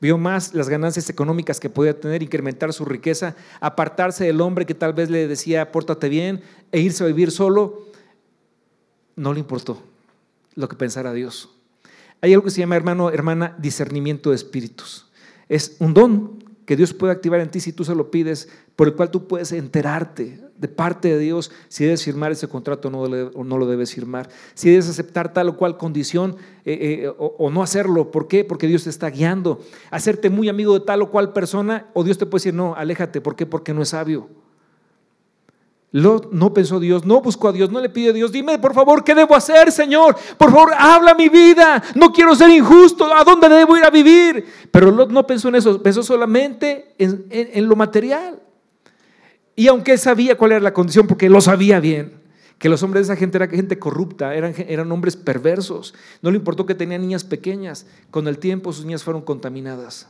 Vio 0.00 0.18
más 0.18 0.52
las 0.52 0.68
ganancias 0.68 1.08
económicas 1.08 1.60
que 1.60 1.70
podía 1.70 2.00
tener, 2.00 2.24
incrementar 2.24 2.72
su 2.72 2.84
riqueza, 2.84 3.36
apartarse 3.60 4.24
del 4.24 4.40
hombre 4.40 4.66
que 4.66 4.74
tal 4.74 4.92
vez 4.92 5.08
le 5.08 5.28
decía, 5.28 5.70
pórtate 5.70 6.08
bien, 6.08 6.42
e 6.72 6.80
irse 6.80 7.04
a 7.04 7.06
vivir 7.06 7.30
solo. 7.30 7.86
No 9.14 9.32
le 9.32 9.38
importó 9.38 9.80
lo 10.56 10.68
que 10.68 10.74
pensara 10.74 11.12
Dios. 11.12 11.50
Hay 12.20 12.32
algo 12.32 12.46
que 12.46 12.50
se 12.50 12.62
llama, 12.62 12.74
hermano, 12.74 13.10
hermana, 13.10 13.54
discernimiento 13.60 14.30
de 14.30 14.36
espíritus. 14.36 15.06
Es 15.48 15.76
un 15.78 15.94
don 15.94 16.45
que 16.66 16.76
Dios 16.76 16.92
puede 16.92 17.12
activar 17.12 17.40
en 17.40 17.50
ti 17.50 17.60
si 17.60 17.72
tú 17.72 17.84
se 17.84 17.94
lo 17.94 18.10
pides, 18.10 18.48
por 18.74 18.88
el 18.88 18.94
cual 18.94 19.10
tú 19.10 19.26
puedes 19.26 19.52
enterarte 19.52 20.40
de 20.58 20.68
parte 20.68 21.08
de 21.08 21.18
Dios 21.18 21.50
si 21.68 21.84
debes 21.84 22.02
firmar 22.02 22.32
ese 22.32 22.48
contrato 22.48 22.88
o 22.88 23.44
no 23.44 23.58
lo 23.58 23.66
debes 23.66 23.94
firmar, 23.94 24.28
si 24.54 24.70
debes 24.70 24.88
aceptar 24.88 25.32
tal 25.32 25.50
o 25.50 25.56
cual 25.56 25.78
condición 25.78 26.36
eh, 26.64 27.04
eh, 27.04 27.08
o, 27.08 27.36
o, 27.38 27.50
no 27.50 27.62
hacerlo. 27.62 28.10
¿Por 28.10 28.26
qué? 28.26 28.44
Porque 28.44 28.66
Dios 28.66 28.84
te 28.84 28.90
está 28.90 29.08
guiando. 29.08 29.60
Hacerte 29.90 30.28
muy 30.28 30.48
amigo 30.48 30.78
de 30.78 30.84
tal 30.84 31.02
o 31.02 31.10
cual 31.10 31.32
persona 31.32 31.86
o 31.94 32.04
Dios 32.04 32.18
te 32.18 32.26
puede 32.26 32.40
decir, 32.40 32.54
no, 32.54 32.74
aléjate. 32.74 33.20
¿Por 33.20 33.36
qué? 33.36 33.46
Porque 33.46 33.72
no 33.72 33.82
es 33.82 33.90
sabio. 33.90 34.28
Lot 35.96 36.30
no 36.30 36.52
pensó 36.52 36.78
Dios, 36.78 37.06
no 37.06 37.22
buscó 37.22 37.48
a 37.48 37.52
Dios, 37.52 37.70
no 37.70 37.80
le 37.80 37.88
pidió 37.88 38.10
a 38.10 38.12
Dios, 38.12 38.30
dime 38.30 38.58
por 38.58 38.74
favor, 38.74 39.02
¿qué 39.02 39.14
debo 39.14 39.34
hacer, 39.34 39.72
Señor? 39.72 40.14
Por 40.36 40.50
favor, 40.50 40.74
habla 40.76 41.14
mi 41.14 41.30
vida, 41.30 41.82
no 41.94 42.12
quiero 42.12 42.36
ser 42.36 42.50
injusto, 42.50 43.10
¿a 43.14 43.24
dónde 43.24 43.48
debo 43.48 43.78
ir 43.78 43.84
a 43.84 43.88
vivir? 43.88 44.44
Pero 44.70 44.90
Lot 44.90 45.10
no 45.10 45.26
pensó 45.26 45.48
en 45.48 45.54
eso, 45.54 45.82
pensó 45.82 46.02
solamente 46.02 46.94
en, 46.98 47.66
lo 47.66 47.76
material. 47.76 48.42
Y 49.54 49.68
aunque 49.68 49.92
él 49.92 49.98
sabía 49.98 50.36
cuál 50.36 50.52
era 50.52 50.60
la 50.60 50.74
condición, 50.74 51.06
porque 51.06 51.30
lo 51.30 51.40
sabía 51.40 51.80
bien, 51.80 52.20
que 52.58 52.68
los 52.68 52.82
hombres 52.82 53.06
de 53.06 53.14
esa 53.14 53.18
gente 53.18 53.38
eran 53.38 53.48
gente 53.48 53.78
corrupta, 53.78 54.34
eran, 54.34 54.52
eran 54.68 54.92
hombres 54.92 55.16
perversos, 55.16 55.94
no 56.20 56.30
le 56.30 56.36
importó 56.36 56.66
que 56.66 56.74
tenían 56.74 57.00
niñas 57.00 57.24
pequeñas, 57.24 57.86
con 58.10 58.28
el 58.28 58.38
tiempo 58.38 58.70
sus 58.74 58.84
niñas 58.84 59.02
fueron 59.02 59.22
contaminadas. 59.22 60.08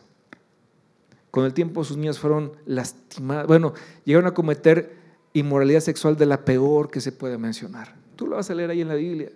Con 1.31 1.45
el 1.45 1.55
tiempo 1.55 1.85
sus 1.85 1.97
niñas 1.97 2.19
fueron 2.19 2.55
lastimadas. 2.65 3.47
Bueno, 3.47 3.73
llegaron 4.05 4.27
a 4.27 4.35
cometer 4.35 5.06
inmoralidad 5.39 5.81
sexual 5.81 6.17
de 6.17 6.27
la 6.27 6.45
peor 6.45 6.91
que 6.91 7.01
se 7.01 7.13
puede 7.13 7.39
mencionar. 7.39 7.95
Tú 8.17 8.27
lo 8.27 8.37
vas 8.37 8.51
a 8.51 8.55
leer 8.55 8.71
ahí 8.71 8.81
en 8.81 8.89
la 8.89 8.95
Biblia. 8.95 9.31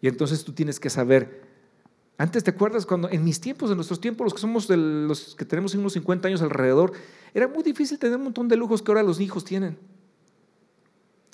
Y 0.00 0.08
entonces 0.08 0.44
tú 0.44 0.52
tienes 0.52 0.78
que 0.78 0.90
saber. 0.90 1.42
Antes 2.18 2.44
te 2.44 2.50
acuerdas 2.50 2.86
cuando 2.86 3.10
en 3.10 3.24
mis 3.24 3.40
tiempos, 3.40 3.70
en 3.70 3.76
nuestros 3.76 4.00
tiempos, 4.00 4.24
los 4.24 4.34
que 4.34 4.40
somos 4.40 4.68
de 4.68 4.76
los 4.76 5.34
que 5.34 5.44
tenemos 5.44 5.74
unos 5.74 5.94
50 5.94 6.28
años 6.28 6.42
alrededor, 6.42 6.92
era 7.34 7.48
muy 7.48 7.62
difícil 7.62 7.98
tener 7.98 8.16
un 8.16 8.24
montón 8.24 8.48
de 8.48 8.56
lujos 8.56 8.82
que 8.82 8.90
ahora 8.90 9.02
los 9.02 9.20
hijos 9.20 9.44
tienen. 9.44 9.76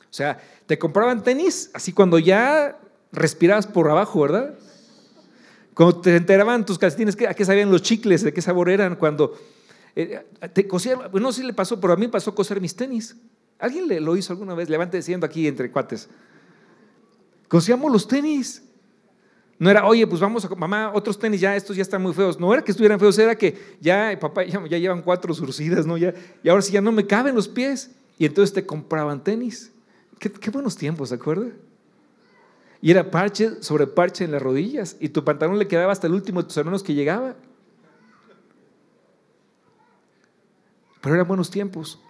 O 0.00 0.14
sea, 0.14 0.40
te 0.66 0.78
compraban 0.78 1.22
tenis, 1.22 1.70
así 1.74 1.92
cuando 1.92 2.18
ya 2.18 2.78
respirabas 3.12 3.66
por 3.66 3.88
abajo, 3.88 4.22
¿verdad? 4.22 4.58
Cuando 5.74 6.00
te 6.00 6.16
enteraban 6.16 6.66
tus 6.66 6.78
calcetines, 6.78 7.16
¿a 7.28 7.34
qué 7.34 7.44
sabían 7.44 7.70
los 7.70 7.82
chicles? 7.82 8.22
¿De 8.22 8.32
qué 8.32 8.42
sabor 8.42 8.68
eran? 8.68 8.96
Cuando 8.96 9.38
eh, 9.94 10.24
te 10.52 10.66
cosían, 10.66 10.98
no 11.12 11.32
sé 11.32 11.40
si 11.40 11.46
le 11.46 11.52
pasó, 11.52 11.80
pero 11.80 11.92
a 11.92 11.96
mí 11.96 12.08
pasó 12.08 12.34
coser 12.34 12.60
mis 12.60 12.74
tenis. 12.74 13.16
¿Alguien 13.58 14.04
lo 14.04 14.16
hizo 14.16 14.32
alguna 14.32 14.54
vez? 14.54 14.68
Levante 14.68 14.96
diciendo 14.96 15.24
aquí 15.26 15.46
entre 15.46 15.70
cuates. 15.70 16.08
Cosíamos 17.48 17.92
los 17.92 18.08
tenis. 18.08 18.62
No 19.58 19.70
era, 19.70 19.86
oye, 19.86 20.06
pues 20.06 20.20
vamos 20.20 20.44
a, 20.44 20.48
mamá, 20.56 20.90
otros 20.92 21.16
tenis 21.18 21.40
ya, 21.40 21.54
estos 21.54 21.76
ya 21.76 21.82
están 21.82 22.02
muy 22.02 22.12
feos. 22.12 22.40
No 22.40 22.52
era 22.52 22.64
que 22.64 22.72
estuvieran 22.72 22.98
feos, 22.98 23.16
era 23.18 23.36
que 23.36 23.76
ya, 23.80 24.18
papá, 24.20 24.42
ya, 24.44 24.78
llevan 24.78 25.02
cuatro 25.02 25.32
surcidas, 25.34 25.86
¿no? 25.86 25.96
Ya, 25.96 26.14
y 26.42 26.48
ahora 26.48 26.62
sí 26.62 26.72
ya 26.72 26.80
no 26.80 26.90
me 26.90 27.06
caben 27.06 27.34
los 27.34 27.46
pies. 27.46 27.92
Y 28.18 28.26
entonces 28.26 28.52
te 28.52 28.66
compraban 28.66 29.22
tenis. 29.22 29.70
Qué, 30.18 30.50
buenos 30.50 30.76
tiempos, 30.76 31.10
¿se 31.10 31.14
acuerda? 31.14 31.46
Y 32.80 32.90
era 32.90 33.10
parche 33.10 33.62
sobre 33.62 33.86
parche 33.86 34.24
en 34.24 34.32
las 34.32 34.42
rodillas. 34.42 34.96
Y 34.98 35.10
tu 35.10 35.24
pantalón 35.24 35.58
le 35.58 35.68
quedaba 35.68 35.92
hasta 35.92 36.06
el 36.06 36.14
último 36.14 36.42
de 36.42 36.48
tus 36.48 36.56
hermanos 36.56 36.82
que 36.82 36.94
llegaba. 36.94 37.36
Pero 41.00 41.14
eran 41.14 41.28
buenos 41.28 41.50
tiempos. 41.50 42.00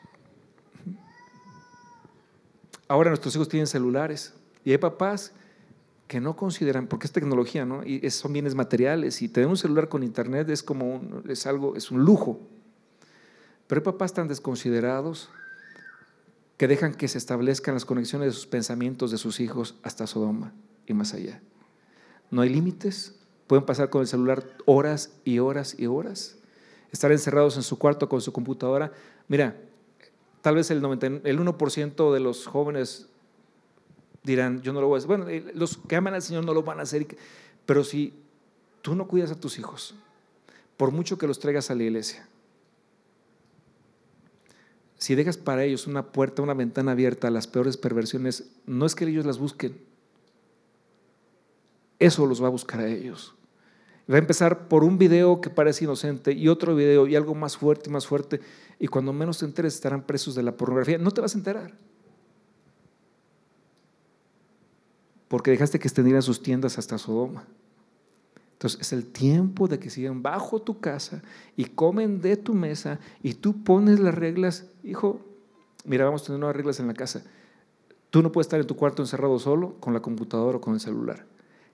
Ahora 2.93 3.09
nuestros 3.09 3.35
hijos 3.37 3.49
tienen 3.49 3.67
celulares 3.67 4.35
y 4.67 4.73
hay 4.73 4.77
papás 4.77 5.33
que 6.09 6.21
no 6.21 6.37
consideran, 6.37 6.89
porque 6.89 7.07
es 7.07 7.13
tecnología, 7.13 7.65
¿no? 7.65 7.83
Y 7.87 8.11
son 8.11 8.35
bienes 8.35 8.55
materiales 8.55 9.23
y 9.23 9.31
tener 9.31 9.49
un 9.49 9.57
celular 9.57 9.89
con 9.89 10.03
internet 10.03 10.51
es 10.51 10.63
como 10.63 10.97
un, 10.97 11.25
es 11.27 11.47
algo, 11.47 11.75
es 11.75 11.91
un 11.91 12.05
lujo. 12.05 12.39
Pero 13.67 13.79
hay 13.79 13.85
papás 13.87 14.13
tan 14.13 14.29
desconsiderados 14.29 15.31
que 16.59 16.69
dejan 16.69 16.93
que 16.93 17.09
se 17.09 17.17
establezcan 17.17 17.73
las 17.73 17.87
conexiones 17.87 18.27
de 18.27 18.33
sus 18.33 18.45
pensamientos 18.47 19.11
de 19.11 19.17
sus 19.17 19.41
hijos 19.41 19.75
hasta 19.83 20.07
Sodoma 20.07 20.53
y 20.87 20.93
más 20.93 21.15
allá. 21.15 21.41
No 22.31 22.43
hay 22.43 22.51
límites, 22.51 23.19
pueden 23.47 23.65
pasar 23.65 23.89
con 23.89 24.03
el 24.03 24.07
celular 24.07 24.47
horas 24.67 25.15
y 25.25 25.39
horas 25.39 25.77
y 25.79 25.87
horas, 25.87 26.37
estar 26.91 27.11
encerrados 27.11 27.57
en 27.57 27.63
su 27.63 27.79
cuarto 27.79 28.11
con 28.11 28.21
su 28.21 28.35
computadora. 28.35 28.93
Mira, 29.29 29.57
tal 30.43 30.57
vez 30.57 30.71
el, 30.71 30.83
90, 30.83 31.07
el 31.07 31.39
1% 31.39 32.13
de 32.13 32.21
los 32.21 32.47
jóvenes 32.47 33.09
dirán, 34.25 34.61
yo 34.61 34.73
no 34.73 34.81
lo 34.81 34.89
voy 34.89 34.97
a 34.97 34.99
hacer. 34.99 35.09
Bueno, 35.09 35.27
los 35.55 35.79
que 35.79 35.97
aman 35.97 36.15
al 36.15 36.23
Señor 36.23 36.45
no 36.45 36.53
lo 36.53 36.63
van 36.63 36.81
a 36.81 36.83
hacer, 36.83 37.07
pero 37.65 37.85
si 37.85 38.13
tú 38.83 38.95
no 38.95 39.07
cuidas 39.07 39.31
a 39.31 39.41
tus 39.41 39.59
hijos, 39.59 39.95
por 40.77 40.91
mucho 40.91 41.17
que 41.17 41.27
los 41.27 41.39
traigas 41.39 41.71
a 41.71 41.75
la 41.75 41.85
iglesia, 41.85 42.29
si 44.99 45.15
dejas 45.15 45.37
para 45.37 45.65
ellos 45.65 45.87
una 45.87 46.13
puerta, 46.13 46.43
una 46.43 46.55
ventana 46.55 46.93
abierta 46.93 47.29
a 47.29 47.31
las 47.33 47.47
peores 47.47 47.77
perversiones, 47.77 48.51
no 48.67 48.87
es 48.87 48.95
que 48.95 49.05
ellos 49.05 49.27
las 49.27 49.39
busquen, 49.39 49.77
eso 51.99 52.27
los 52.27 52.43
va 52.43 52.49
a 52.49 52.51
buscar 52.51 52.81
a 52.81 52.89
ellos. 52.89 53.35
Va 54.11 54.17
a 54.17 54.19
empezar 54.19 54.69
por 54.69 54.85
un 54.85 54.99
video 54.99 55.41
que 55.41 55.51
parece 55.51 55.85
inocente 55.85 56.33
y 56.33 56.49
otro 56.49 56.75
video 56.75 57.07
y 57.07 57.17
algo 57.17 57.35
más 57.35 57.57
fuerte 57.57 57.89
y 57.89 57.93
más 57.93 58.07
fuerte. 58.07 58.41
Y 58.79 58.89
cuando 58.89 59.13
menos 59.13 59.39
te 59.39 59.45
enteres 59.45 59.75
estarán 59.75 60.03
presos 60.03 60.35
de 60.35 60.43
la 60.43 60.57
pornografía. 60.57 60.99
No 60.99 61.11
te 61.11 61.21
vas 61.21 61.35
a 61.35 61.39
enterar. 61.39 61.73
porque 65.33 65.51
dejaste 65.51 65.79
que 65.79 65.89
extendieran 65.89 66.21
sus 66.21 66.43
tiendas 66.43 66.77
hasta 66.77 66.99
Sodoma. 66.99 67.47
Entonces 68.53 68.83
es 68.83 68.93
el 68.93 69.07
tiempo 69.07 69.67
de 69.67 69.79
que 69.79 69.89
sigan 69.89 70.23
bajo 70.23 70.61
tu 70.61 70.79
casa 70.79 71.23
y 71.57 71.65
comen 71.65 72.21
de 72.21 72.37
tu 72.37 72.53
mesa 72.53 73.01
y 73.23 73.33
tú 73.33 73.65
pones 73.65 73.99
las 73.99 74.15
reglas. 74.15 74.67
Hijo, 74.85 75.23
mira, 75.87 76.05
vamos 76.05 76.21
a 76.21 76.27
tener 76.27 76.39
nuevas 76.39 76.55
reglas 76.55 76.81
en 76.81 76.87
la 76.87 76.93
casa. 76.93 77.25
Tú 78.11 78.21
no 78.21 78.31
puedes 78.31 78.45
estar 78.45 78.61
en 78.61 78.67
tu 78.67 78.77
cuarto 78.77 79.01
encerrado 79.01 79.39
solo 79.39 79.81
con 79.81 79.95
la 79.95 80.01
computadora 80.01 80.59
o 80.59 80.61
con 80.61 80.75
el 80.75 80.81
celular. 80.81 81.25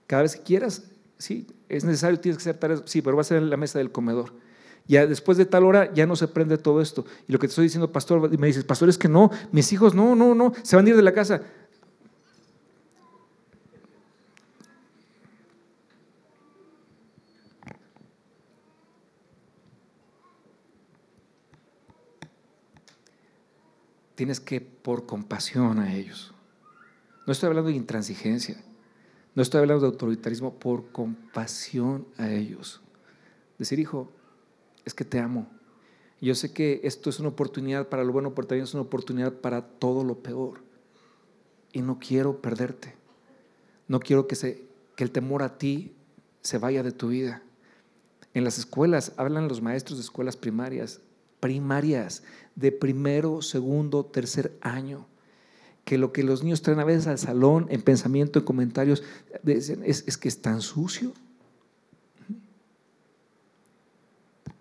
Cada 0.07 0.21
vez 0.21 0.37
que 0.37 0.43
quieras, 0.43 0.89
sí, 1.19 1.45
es 1.67 1.83
necesario, 1.83 2.19
tienes 2.19 2.37
que 2.37 2.49
hacer 2.49 2.59
tareas, 2.59 2.81
sí, 2.85 3.03
pero 3.03 3.15
va 3.15 3.21
a 3.21 3.25
ser 3.25 3.37
en 3.37 3.49
la 3.51 3.57
mesa 3.57 3.77
del 3.77 3.91
comedor. 3.91 4.33
Ya 4.87 5.05
después 5.05 5.37
de 5.37 5.45
tal 5.45 5.65
hora 5.65 5.93
ya 5.93 6.07
no 6.07 6.15
se 6.15 6.27
prende 6.27 6.57
todo 6.57 6.81
esto. 6.81 7.05
Y 7.27 7.31
lo 7.31 7.37
que 7.37 7.45
te 7.45 7.51
estoy 7.51 7.65
diciendo, 7.65 7.91
pastor, 7.91 8.35
me 8.39 8.47
dices, 8.47 8.63
pastor, 8.63 8.89
es 8.89 8.97
que 8.97 9.07
no, 9.07 9.29
mis 9.51 9.71
hijos 9.71 9.93
no, 9.93 10.15
no, 10.15 10.33
no, 10.33 10.53
se 10.63 10.75
van 10.75 10.87
a 10.87 10.89
ir 10.89 10.95
de 10.95 11.03
la 11.03 11.13
casa. 11.13 11.43
tienes 24.19 24.41
que 24.41 24.59
por 24.59 25.05
compasión 25.05 25.79
a 25.79 25.95
ellos. 25.95 26.33
No 27.25 27.31
estoy 27.31 27.47
hablando 27.47 27.69
de 27.69 27.77
intransigencia, 27.77 28.61
no 29.39 29.43
estoy 29.43 29.61
hablando 29.61 29.85
de 29.85 29.93
autoritarismo, 29.93 30.55
por 30.55 30.91
compasión 30.91 32.05
a 32.17 32.29
ellos. 32.29 32.81
Decir, 33.57 33.79
hijo, 33.79 34.11
es 34.83 34.93
que 34.93 35.05
te 35.05 35.17
amo. 35.17 35.47
Yo 36.19 36.35
sé 36.35 36.51
que 36.51 36.81
esto 36.83 37.09
es 37.09 37.21
una 37.21 37.29
oportunidad 37.29 37.87
para 37.87 38.03
lo 38.03 38.11
bueno, 38.11 38.35
pero 38.35 38.49
también 38.49 38.65
es 38.65 38.73
una 38.73 38.83
oportunidad 38.83 39.31
para 39.31 39.61
todo 39.61 40.03
lo 40.03 40.21
peor. 40.21 40.59
Y 41.71 41.81
no 41.81 41.99
quiero 41.99 42.41
perderte. 42.41 42.97
No 43.87 44.01
quiero 44.01 44.27
que, 44.27 44.35
se, 44.35 44.67
que 44.97 45.05
el 45.05 45.11
temor 45.11 45.41
a 45.41 45.57
ti 45.57 45.93
se 46.41 46.57
vaya 46.57 46.83
de 46.83 46.91
tu 46.91 47.07
vida. 47.07 47.41
En 48.33 48.43
las 48.43 48.57
escuelas, 48.57 49.13
hablan 49.15 49.47
los 49.47 49.61
maestros 49.61 49.99
de 49.99 50.03
escuelas 50.03 50.35
primarias, 50.35 50.99
primarias, 51.39 52.23
de 52.55 52.73
primero, 52.73 53.41
segundo, 53.41 54.03
tercer 54.03 54.57
año. 54.59 55.07
Que 55.89 55.97
lo 55.97 56.13
que 56.13 56.21
los 56.21 56.43
niños 56.43 56.61
traen 56.61 56.79
a 56.79 56.83
veces 56.83 57.07
al 57.07 57.17
salón, 57.17 57.65
en 57.71 57.81
pensamiento, 57.81 58.37
en 58.37 58.45
comentarios, 58.45 59.01
es, 59.43 59.69
es 60.05 60.17
que 60.19 60.27
es 60.27 60.39
tan 60.39 60.61
sucio. 60.61 61.13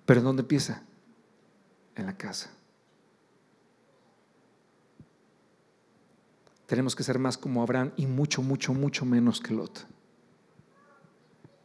Pero 0.07 0.21
¿en 0.21 0.25
dónde 0.25 0.41
empieza? 0.41 0.83
En 1.97 2.07
la 2.07 2.17
casa. 2.17 2.51
Tenemos 6.65 6.97
que 6.97 7.03
ser 7.03 7.19
más 7.19 7.37
como 7.37 7.63
Abraham 7.63 7.93
y 7.97 8.07
mucho, 8.07 8.41
mucho, 8.41 8.73
mucho 8.73 9.05
menos 9.05 9.43
que 9.43 9.53
Lot. 9.53 9.87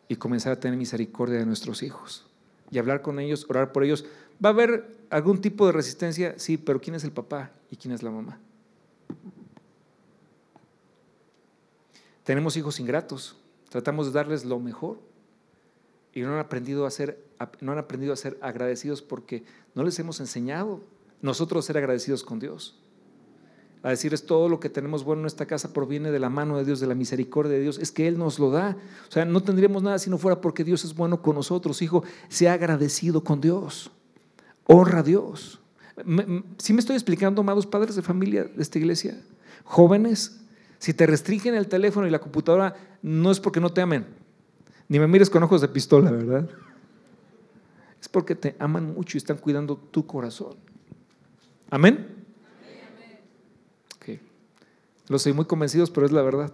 Y 0.10 0.18
comenzar 0.18 0.52
a 0.52 0.60
tener 0.60 0.78
misericordia 0.78 1.40
de 1.40 1.46
nuestros 1.46 1.84
hijos. 1.84 2.26
Y 2.70 2.80
hablar 2.80 3.02
con 3.02 3.18
ellos, 3.22 3.46
orar 3.48 3.72
por 3.72 3.86
ellos, 3.86 4.04
¿Va 4.44 4.50
a 4.50 4.54
haber 4.54 4.98
algún 5.10 5.40
tipo 5.40 5.66
de 5.66 5.72
resistencia? 5.72 6.36
Sí, 6.38 6.58
pero 6.58 6.82
¿quién 6.82 6.96
es 6.96 7.04
el 7.04 7.12
papá 7.12 7.52
y 7.70 7.78
quién 7.78 7.94
es 7.94 8.04
la 8.04 8.12
mamá? 8.12 8.40
Tenemos 12.24 12.56
hijos 12.58 12.80
ingratos, 12.80 13.36
tratamos 13.70 14.08
de 14.08 14.14
darles 14.14 14.46
lo 14.46 14.60
mejor 14.60 15.00
y 16.14 16.22
no 16.22 16.34
han 16.34 16.40
aprendido 16.40 16.86
a 16.86 16.92
ser, 16.92 17.24
no 17.60 17.72
han 17.72 17.78
aprendido 17.78 18.14
a 18.14 18.18
ser 18.18 18.38
agradecidos 18.42 19.02
porque 19.02 19.44
no 19.76 19.84
les 19.84 19.98
hemos 20.00 20.20
enseñado 20.20 20.82
nosotros 21.22 21.66
a 21.66 21.68
ser 21.68 21.78
agradecidos 21.78 22.24
con 22.24 22.40
Dios. 22.40 22.80
A 23.82 23.90
decirles 23.90 24.26
todo 24.26 24.48
lo 24.48 24.62
que 24.62 24.70
tenemos 24.70 25.04
bueno 25.04 25.24
en 25.24 25.28
esta 25.28 25.46
casa 25.46 25.74
proviene 25.74 26.12
de 26.12 26.20
la 26.20 26.30
mano 26.30 26.58
de 26.58 26.64
Dios, 26.64 26.80
de 26.80 26.88
la 26.88 26.96
misericordia 26.96 27.52
de 27.52 27.60
Dios, 27.60 27.80
es 27.80 27.92
que 27.92 28.08
Él 28.08 28.18
nos 28.18 28.40
lo 28.40 28.50
da. 28.50 28.78
O 29.10 29.12
sea, 29.12 29.26
no 29.26 29.44
tendríamos 29.44 29.84
nada 29.84 30.00
si 30.00 30.10
no 30.10 30.18
fuera 30.18 30.40
porque 30.40 30.64
Dios 30.64 30.86
es 30.86 30.96
bueno 30.96 31.22
con 31.22 31.36
nosotros. 31.36 31.82
Hijo, 31.82 32.04
sea 32.30 32.54
agradecido 32.54 33.26
con 33.26 33.42
Dios. 33.42 33.92
Honra 34.66 35.00
a 35.00 35.04
Dios. 35.04 35.60
Si 36.60 36.72
me 36.72 36.80
estoy 36.80 36.96
explicando, 36.96 37.42
amados 37.42 37.66
padres 37.66 37.98
de 37.98 38.02
familia 38.02 38.46
de 38.46 38.62
esta 38.62 38.78
iglesia? 38.78 39.22
Jóvenes, 39.66 40.43
si 40.84 40.94
te 40.94 41.06
restringen 41.08 41.56
el 41.56 41.70
teléfono 41.70 42.06
y 42.06 42.10
la 42.10 42.20
computadora, 42.20 42.76
no 43.02 43.32
es 43.32 43.40
porque 43.40 43.62
no 43.62 43.72
te 43.72 43.80
amen. 43.80 44.06
Ni 44.90 45.00
me 45.00 45.08
mires 45.08 45.30
con 45.30 45.42
ojos 45.42 45.62
de 45.62 45.70
pistola, 45.70 46.12
¿verdad? 46.12 46.50
Es 48.02 48.10
porque 48.10 48.36
te 48.36 48.58
aman 48.60 48.94
mucho 48.94 49.16
y 49.16 49.20
están 49.20 49.38
cuidando 49.38 49.78
tu 49.78 50.06
corazón. 50.06 50.58
¿Amén? 51.70 52.26
Okay. 53.96 54.20
Los 55.08 55.22
soy 55.22 55.32
muy 55.32 55.46
convencidos, 55.46 55.90
pero 55.90 56.06
es 56.06 56.12
la 56.12 56.22
verdad. 56.22 56.52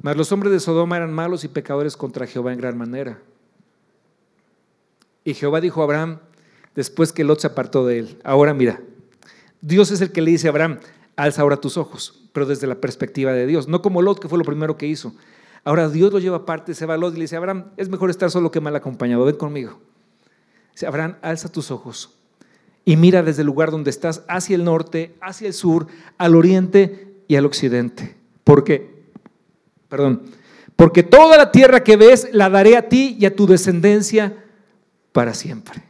Mas 0.00 0.16
los 0.16 0.32
hombres 0.32 0.50
de 0.50 0.60
Sodoma 0.60 0.96
eran 0.96 1.12
malos 1.12 1.44
y 1.44 1.48
pecadores 1.48 1.98
contra 1.98 2.26
Jehová 2.26 2.54
en 2.54 2.60
gran 2.60 2.78
manera. 2.78 3.20
Y 5.22 5.34
Jehová 5.34 5.60
dijo 5.60 5.82
a 5.82 5.84
Abraham, 5.84 6.18
después 6.74 7.12
que 7.12 7.24
Lot 7.24 7.40
se 7.40 7.48
apartó 7.48 7.86
de 7.86 7.98
él. 7.98 8.18
Ahora 8.24 8.54
mira, 8.54 8.80
Dios 9.60 9.90
es 9.90 10.00
el 10.00 10.12
que 10.12 10.22
le 10.22 10.30
dice 10.30 10.46
a 10.46 10.50
Abraham, 10.50 10.78
alza 11.16 11.42
ahora 11.42 11.56
tus 11.56 11.76
ojos, 11.76 12.28
pero 12.32 12.46
desde 12.46 12.66
la 12.66 12.76
perspectiva 12.76 13.32
de 13.32 13.46
Dios, 13.46 13.68
no 13.68 13.82
como 13.82 14.02
Lot, 14.02 14.18
que 14.20 14.28
fue 14.28 14.38
lo 14.38 14.44
primero 14.44 14.76
que 14.76 14.86
hizo. 14.86 15.14
Ahora 15.64 15.88
Dios 15.88 16.12
lo 16.12 16.18
lleva 16.18 16.38
aparte, 16.38 16.74
se 16.74 16.86
va 16.86 16.94
a 16.94 16.96
Lot 16.96 17.14
y 17.14 17.18
le 17.18 17.22
dice, 17.22 17.36
Abraham, 17.36 17.66
es 17.76 17.88
mejor 17.88 18.10
estar 18.10 18.30
solo 18.30 18.50
que 18.50 18.60
mal 18.60 18.74
acompañado, 18.74 19.24
ven 19.24 19.36
conmigo. 19.36 19.80
Dice, 20.72 20.86
Abraham, 20.86 21.16
alza 21.22 21.50
tus 21.50 21.70
ojos 21.70 22.16
y 22.84 22.96
mira 22.96 23.22
desde 23.22 23.42
el 23.42 23.46
lugar 23.46 23.70
donde 23.70 23.90
estás 23.90 24.22
hacia 24.28 24.56
el 24.56 24.64
norte, 24.64 25.14
hacia 25.20 25.46
el 25.46 25.54
sur, 25.54 25.86
al 26.18 26.34
oriente 26.34 27.22
y 27.28 27.36
al 27.36 27.46
occidente. 27.46 28.16
¿Por 28.44 28.64
qué? 28.64 29.04
Perdón. 29.88 30.22
Porque 30.74 31.02
toda 31.02 31.36
la 31.36 31.52
tierra 31.52 31.84
que 31.84 31.96
ves 31.96 32.28
la 32.32 32.48
daré 32.48 32.76
a 32.76 32.88
ti 32.88 33.16
y 33.20 33.26
a 33.26 33.36
tu 33.36 33.46
descendencia 33.46 34.44
para 35.12 35.34
siempre. 35.34 35.82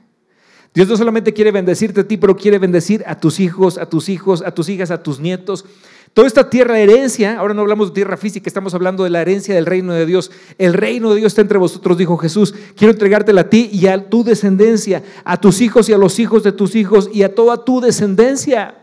Dios 0.74 0.88
no 0.88 0.96
solamente 0.96 1.34
quiere 1.34 1.50
bendecirte 1.50 2.00
a 2.00 2.08
ti, 2.08 2.16
pero 2.16 2.34
quiere 2.34 2.58
bendecir 2.58 3.04
a 3.06 3.20
tus 3.20 3.40
hijos, 3.40 3.76
a 3.76 3.86
tus 3.86 4.08
hijos, 4.08 4.42
a 4.42 4.52
tus 4.52 4.70
hijas, 4.70 4.90
a 4.90 5.02
tus 5.02 5.20
nietos. 5.20 5.66
Toda 6.14 6.26
esta 6.26 6.50
tierra 6.50 6.78
herencia, 6.78 7.38
ahora 7.38 7.54
no 7.54 7.62
hablamos 7.62 7.88
de 7.88 7.94
tierra 7.94 8.16
física, 8.18 8.46
estamos 8.46 8.74
hablando 8.74 9.04
de 9.04 9.10
la 9.10 9.22
herencia 9.22 9.54
del 9.54 9.66
reino 9.66 9.94
de 9.94 10.04
Dios. 10.04 10.30
El 10.58 10.74
reino 10.74 11.10
de 11.10 11.16
Dios 11.16 11.32
está 11.32 11.40
entre 11.42 11.58
vosotros, 11.58 11.96
dijo 11.96 12.18
Jesús. 12.18 12.54
Quiero 12.76 12.92
entregártela 12.92 13.42
a 13.42 13.50
ti 13.50 13.70
y 13.72 13.86
a 13.86 14.10
tu 14.10 14.24
descendencia, 14.24 15.02
a 15.24 15.40
tus 15.40 15.60
hijos 15.60 15.88
y 15.88 15.92
a 15.92 15.98
los 15.98 16.18
hijos 16.18 16.42
de 16.42 16.52
tus 16.52 16.74
hijos 16.74 17.08
y 17.12 17.22
a 17.22 17.34
toda 17.34 17.64
tu 17.64 17.80
descendencia. 17.80 18.81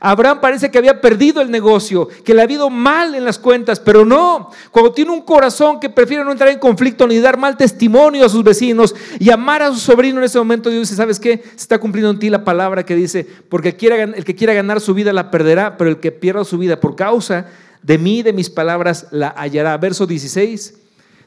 Abraham 0.00 0.40
parece 0.40 0.70
que 0.70 0.78
había 0.78 1.00
perdido 1.00 1.40
el 1.40 1.50
negocio, 1.50 2.08
que 2.24 2.34
le 2.34 2.42
ha 2.42 2.50
ido 2.50 2.70
mal 2.70 3.14
en 3.14 3.24
las 3.24 3.38
cuentas, 3.38 3.80
pero 3.80 4.04
no. 4.04 4.50
Cuando 4.70 4.92
tiene 4.92 5.10
un 5.10 5.22
corazón 5.22 5.80
que 5.80 5.90
prefiere 5.90 6.24
no 6.24 6.32
entrar 6.32 6.50
en 6.50 6.58
conflicto 6.58 7.06
ni 7.06 7.18
dar 7.18 7.38
mal 7.38 7.56
testimonio 7.56 8.24
a 8.24 8.28
sus 8.28 8.44
vecinos 8.44 8.94
y 9.18 9.30
amar 9.30 9.62
a 9.62 9.72
su 9.72 9.78
sobrino 9.78 10.18
en 10.18 10.24
ese 10.24 10.38
momento, 10.38 10.70
Dios 10.70 10.82
dice, 10.82 10.96
¿sabes 10.96 11.20
qué? 11.20 11.42
Se 11.50 11.62
está 11.62 11.78
cumpliendo 11.78 12.10
en 12.10 12.18
ti 12.18 12.30
la 12.30 12.44
palabra 12.44 12.84
que 12.84 12.94
dice, 12.94 13.26
porque 13.48 13.70
el 13.70 14.24
que 14.24 14.34
quiera 14.34 14.54
ganar 14.54 14.80
su 14.80 14.94
vida 14.94 15.12
la 15.12 15.30
perderá, 15.30 15.76
pero 15.76 15.90
el 15.90 15.98
que 15.98 16.12
pierda 16.12 16.44
su 16.44 16.58
vida 16.58 16.80
por 16.80 16.96
causa 16.96 17.46
de 17.82 17.98
mí, 17.98 18.22
de 18.22 18.32
mis 18.32 18.48
palabras, 18.48 19.08
la 19.10 19.34
hallará. 19.36 19.76
Verso 19.76 20.06
16, 20.06 20.74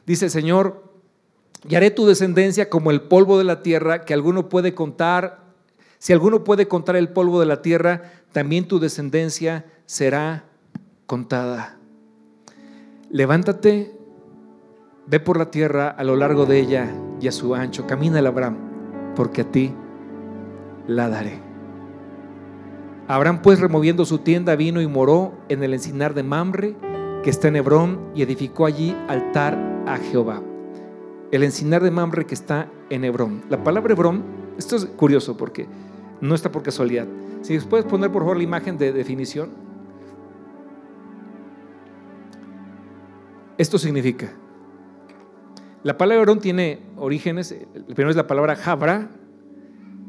dice 0.06 0.24
el 0.24 0.30
Señor, 0.30 0.82
y 1.68 1.74
haré 1.76 1.90
tu 1.90 2.06
descendencia 2.06 2.68
como 2.68 2.90
el 2.90 3.02
polvo 3.02 3.38
de 3.38 3.44
la 3.44 3.62
tierra, 3.62 4.04
que 4.04 4.14
alguno 4.14 4.48
puede 4.48 4.74
contar. 4.74 5.46
Si 5.98 6.12
alguno 6.12 6.44
puede 6.44 6.68
contar 6.68 6.96
el 6.96 7.08
polvo 7.08 7.40
de 7.40 7.46
la 7.46 7.62
tierra, 7.62 8.17
también 8.32 8.68
tu 8.68 8.78
descendencia 8.78 9.64
será 9.86 10.44
contada. 11.06 11.78
levántate, 13.10 13.96
ve 15.06 15.20
por 15.20 15.38
la 15.38 15.50
tierra 15.50 15.88
a 15.88 16.04
lo 16.04 16.16
largo 16.16 16.44
de 16.44 16.60
ella 16.60 16.92
y 17.20 17.28
a 17.28 17.32
su 17.32 17.54
ancho, 17.54 17.86
camina 17.86 18.18
Abraham, 18.18 18.56
porque 19.16 19.40
a 19.40 19.50
ti 19.50 19.72
la 20.86 21.08
daré. 21.08 21.40
Abraham 23.08 23.40
pues 23.40 23.58
removiendo 23.58 24.04
su 24.04 24.18
tienda 24.18 24.54
vino 24.54 24.82
y 24.82 24.86
moró 24.86 25.32
en 25.48 25.62
el 25.62 25.72
encinar 25.72 26.12
de 26.12 26.22
Mamre, 26.22 26.76
que 27.22 27.30
está 27.30 27.48
en 27.48 27.56
Hebrón, 27.56 28.10
y 28.14 28.20
edificó 28.20 28.66
allí 28.66 28.94
altar 29.08 29.58
a 29.86 29.96
Jehová. 29.96 30.42
El 31.32 31.42
encinar 31.42 31.82
de 31.82 31.90
Mamre 31.90 32.26
que 32.26 32.34
está 32.34 32.68
en 32.90 33.04
Hebrón. 33.04 33.42
La 33.48 33.64
palabra 33.64 33.94
Hebrón, 33.94 34.22
esto 34.58 34.76
es 34.76 34.84
curioso 34.84 35.38
porque 35.38 35.66
no 36.20 36.34
está 36.34 36.52
por 36.52 36.62
casualidad. 36.62 37.06
Si 37.48 37.58
puedes 37.60 37.86
poner 37.86 38.12
por 38.12 38.24
favor 38.24 38.36
la 38.36 38.42
imagen 38.42 38.76
de 38.76 38.92
definición. 38.92 39.48
Esto 43.56 43.78
significa, 43.78 44.34
la 45.82 45.96
palabra 45.96 46.20
Hebrón 46.20 46.40
tiene 46.40 46.82
orígenes, 46.98 47.52
el 47.52 47.84
primero 47.86 48.10
es 48.10 48.16
la 48.16 48.26
palabra 48.26 48.54
Jabra, 48.54 49.08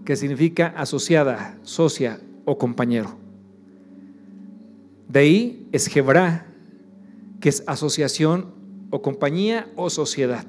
que 0.04 0.18
significa 0.18 0.74
asociada, 0.76 1.58
socia 1.62 2.20
o 2.44 2.58
compañero. 2.58 3.18
De 5.08 5.22
ahí 5.22 5.70
es 5.72 5.96
Hebrá, 5.96 6.46
que 7.40 7.48
es 7.48 7.64
asociación 7.68 8.54
o 8.90 9.02
compañía 9.02 9.72
o 9.78 9.90
sociedad. 9.90 10.46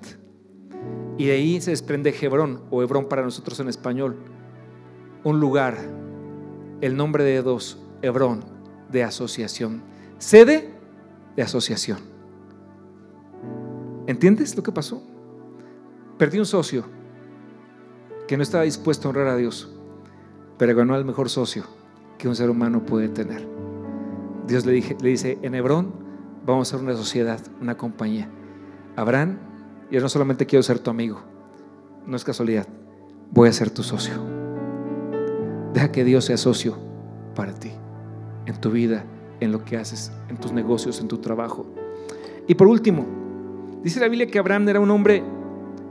Y 1.18 1.26
de 1.26 1.32
ahí 1.34 1.61
se 1.61 1.70
desprende 1.70 2.12
Hebrón 2.20 2.64
o 2.72 2.82
Hebrón 2.82 3.09
para 3.09 3.22
nosotros 3.22 3.61
en 3.61 3.68
español, 3.68 4.16
un 5.22 5.38
lugar, 5.38 5.99
el 6.81 6.97
nombre 6.97 7.24
de 7.24 7.43
dos, 7.43 7.78
Hebrón, 8.03 8.45
de 8.91 9.03
asociación. 9.05 9.83
Sede 10.18 10.74
de 11.37 11.43
asociación. 11.43 11.99
¿Entiendes 14.07 14.57
lo 14.57 14.62
que 14.62 14.72
pasó? 14.72 15.03
Perdí 16.18 16.39
un 16.39 16.47
socio 16.47 16.85
que 18.26 18.37
no 18.37 18.43
estaba 18.43 18.64
dispuesto 18.64 19.09
a 19.09 19.11
honrar 19.11 19.28
a 19.28 19.37
Dios, 19.37 19.74
pero 20.59 20.74
ganó 20.74 20.95
al 20.95 21.05
mejor 21.05 21.28
socio 21.28 21.64
que 22.18 22.28
un 22.28 22.37
ser 22.37 22.51
humano 22.51 22.85
puede 22.85 23.09
tener. 23.09 23.47
Dios 24.47 24.66
le, 24.66 24.72
le 24.72 25.09
dice, 25.09 25.39
en 25.43 25.55
Hebrón 25.55 25.93
vamos 26.45 26.68
a 26.68 26.76
ser 26.76 26.85
una 26.85 26.97
sociedad, 26.97 27.41
una 27.61 27.76
compañía. 27.76 28.28
Abraham 28.97 29.39
yo 29.91 30.01
no 30.01 30.09
solamente 30.09 30.47
quiero 30.47 30.62
ser 30.62 30.78
tu 30.78 30.91
amigo, 30.91 31.20
no 32.07 32.16
es 32.16 32.24
casualidad, 32.24 32.66
voy 33.33 33.49
a 33.49 33.53
ser 33.53 33.70
tu 33.70 33.83
socio. 33.83 34.39
Deja 35.73 35.93
que 35.93 36.05
Dios 36.05 36.25
sea 36.25 36.37
socio 36.37 36.77
para 37.35 37.55
ti, 37.55 37.71
en 38.47 38.61
tu 38.61 38.71
vida, 38.71 39.05
en 39.41 39.53
lo 39.53 39.64
que 39.64 39.77
haces, 39.77 40.12
en 40.29 40.37
tus 40.37 40.53
negocios, 40.53 41.01
en 41.01 41.09
tu 41.09 41.18
trabajo. 41.18 41.66
Y 42.47 42.55
por 42.55 42.66
último, 42.66 43.07
dice 43.83 44.01
la 44.01 44.09
Biblia 44.09 44.27
que 44.27 44.39
Abraham 44.39 44.68
era 44.68 44.81
un 44.81 44.91
hombre 44.91 45.23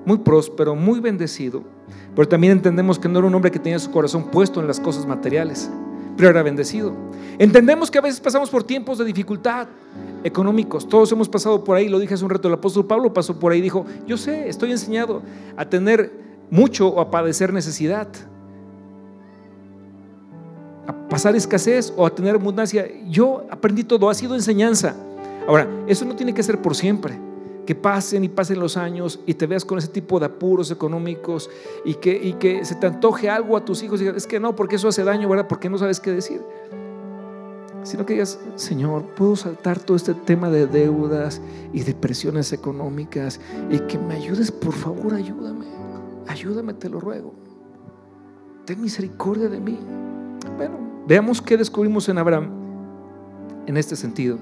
muy 0.06 0.18
próspero, 0.18 0.76
muy 0.76 1.00
bendecido, 1.00 1.64
pero 2.16 2.28
también 2.28 2.54
entendemos 2.54 3.00
que 3.00 3.08
no 3.08 3.20
era 3.20 3.28
un 3.28 3.36
hombre 3.36 3.52
que 3.52 3.60
tenía 3.60 3.80
su 3.80 3.92
corazón 3.92 4.26
puesto 4.26 4.60
en 4.60 4.68
las 4.68 4.80
cosas 4.80 5.06
materiales, 5.06 5.70
pero 6.18 6.30
era 6.30 6.44
bendecido. 6.44 6.94
Entendemos 7.38 7.90
que 7.90 7.98
a 7.98 8.02
veces 8.02 8.20
pasamos 8.20 8.50
por 8.50 8.64
tiempos 8.64 8.98
de 8.98 9.06
dificultad, 9.06 9.68
económicos. 10.24 10.88
Todos 10.88 11.12
hemos 11.14 11.30
pasado 11.30 11.64
por 11.64 11.78
ahí, 11.78 11.88
lo 11.88 12.00
dije 12.00 12.16
hace 12.16 12.26
un 12.26 12.30
rato, 12.30 12.50
el 12.50 12.56
apóstol 12.56 12.86
Pablo 12.86 13.14
pasó 13.14 13.40
por 13.40 13.54
ahí 13.54 13.60
y 13.60 13.62
dijo, 13.62 13.86
yo 14.06 14.18
sé, 14.18 14.50
estoy 14.50 14.72
enseñado 14.72 15.22
a 15.56 15.66
tener 15.70 16.12
mucho 16.50 16.90
o 16.90 17.00
a 17.00 17.10
padecer 17.10 17.54
necesidad, 17.54 18.08
a 20.90 21.08
pasar 21.08 21.36
escasez 21.36 21.94
o 21.96 22.06
a 22.06 22.10
tener 22.10 22.36
abundancia. 22.36 22.88
Yo 23.08 23.46
aprendí 23.52 23.84
todo, 23.84 24.10
ha 24.10 24.14
sido 24.14 24.34
enseñanza. 24.34 24.96
Ahora, 25.48 25.68
eso 25.88 26.04
no 26.04 26.16
tiene 26.16 26.34
que 26.34 26.42
ser 26.42 26.62
por 26.62 26.76
siempre. 26.76 27.18
Que 27.66 27.76
pasen 27.76 28.24
y 28.24 28.30
pasen 28.30 28.60
los 28.60 28.76
años 28.76 29.20
y 29.28 29.36
te 29.36 29.46
veas 29.46 29.64
con 29.64 29.78
ese 29.78 29.90
tipo 29.90 30.20
de 30.20 30.26
apuros 30.26 30.72
económicos 30.72 31.50
y 31.86 31.94
que, 31.94 32.12
y 32.12 32.34
que 32.34 32.66
se 32.66 32.74
te 32.74 32.88
antoje 32.88 33.30
algo 33.30 33.56
a 33.56 33.64
tus 33.64 33.84
hijos 33.84 34.02
y 34.02 34.06
digas, 34.06 34.18
es 34.18 34.26
que 34.26 34.40
no, 34.40 34.56
porque 34.56 34.78
eso 34.78 34.88
hace 34.88 35.04
daño, 35.04 35.30
¿verdad? 35.30 35.48
Porque 35.48 35.70
no 35.70 35.78
sabes 35.78 36.00
qué 36.00 36.12
decir 36.12 36.42
sino 37.84 38.06
que 38.06 38.14
digas, 38.14 38.40
Señor, 38.56 39.04
puedo 39.16 39.36
saltar 39.36 39.80
todo 39.80 39.96
este 39.96 40.14
tema 40.14 40.50
de 40.50 40.68
deudas 40.68 41.42
y 41.72 41.84
de 41.84 41.94
presiones 41.96 42.52
económicas 42.52 43.40
y 43.70 43.80
que 43.80 43.98
me 43.98 44.16
ayudes, 44.16 44.52
por 44.52 44.74
favor, 44.74 45.14
ayúdame, 45.14 45.66
ayúdame, 46.28 46.74
te 46.74 46.90
lo 46.90 47.00
ruego. 47.00 47.34
Ten 48.66 48.82
misericordia 48.82 49.48
de 49.48 49.60
mí. 49.60 49.80
Bueno, 50.58 51.04
veamos 51.08 51.42
qué 51.42 51.58
descubrimos 51.58 52.08
en 52.10 52.18
Abraham 52.18 52.50
en 53.68 53.78
este 53.78 53.96
sentido. 53.96 54.38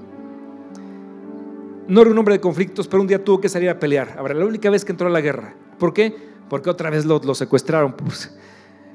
No 1.88 2.02
era 2.02 2.10
un 2.10 2.18
hombre 2.18 2.36
de 2.36 2.41
conflictos, 2.41 2.88
pero 2.88 3.02
un 3.02 3.08
día 3.08 3.24
tuvo 3.24 3.39
que 3.39 3.50
salir 3.50 3.70
a 3.70 3.80
pelear. 3.80 4.16
Ahora, 4.18 4.34
la 4.34 4.45
única 4.45 4.70
vez 4.70 4.84
que 4.84 4.91
entró 4.91 5.08
a 5.08 5.12
la 5.12 5.22
guerra. 5.22 5.56
¿Por 5.80 5.93
qué? 5.93 6.16
Porque 6.50 6.70
otra 6.70 6.89
vez 6.89 7.06
lo, 7.06 7.20
lo 7.20 7.34
secuestraron. 7.34 7.93
Pues, 7.93 8.32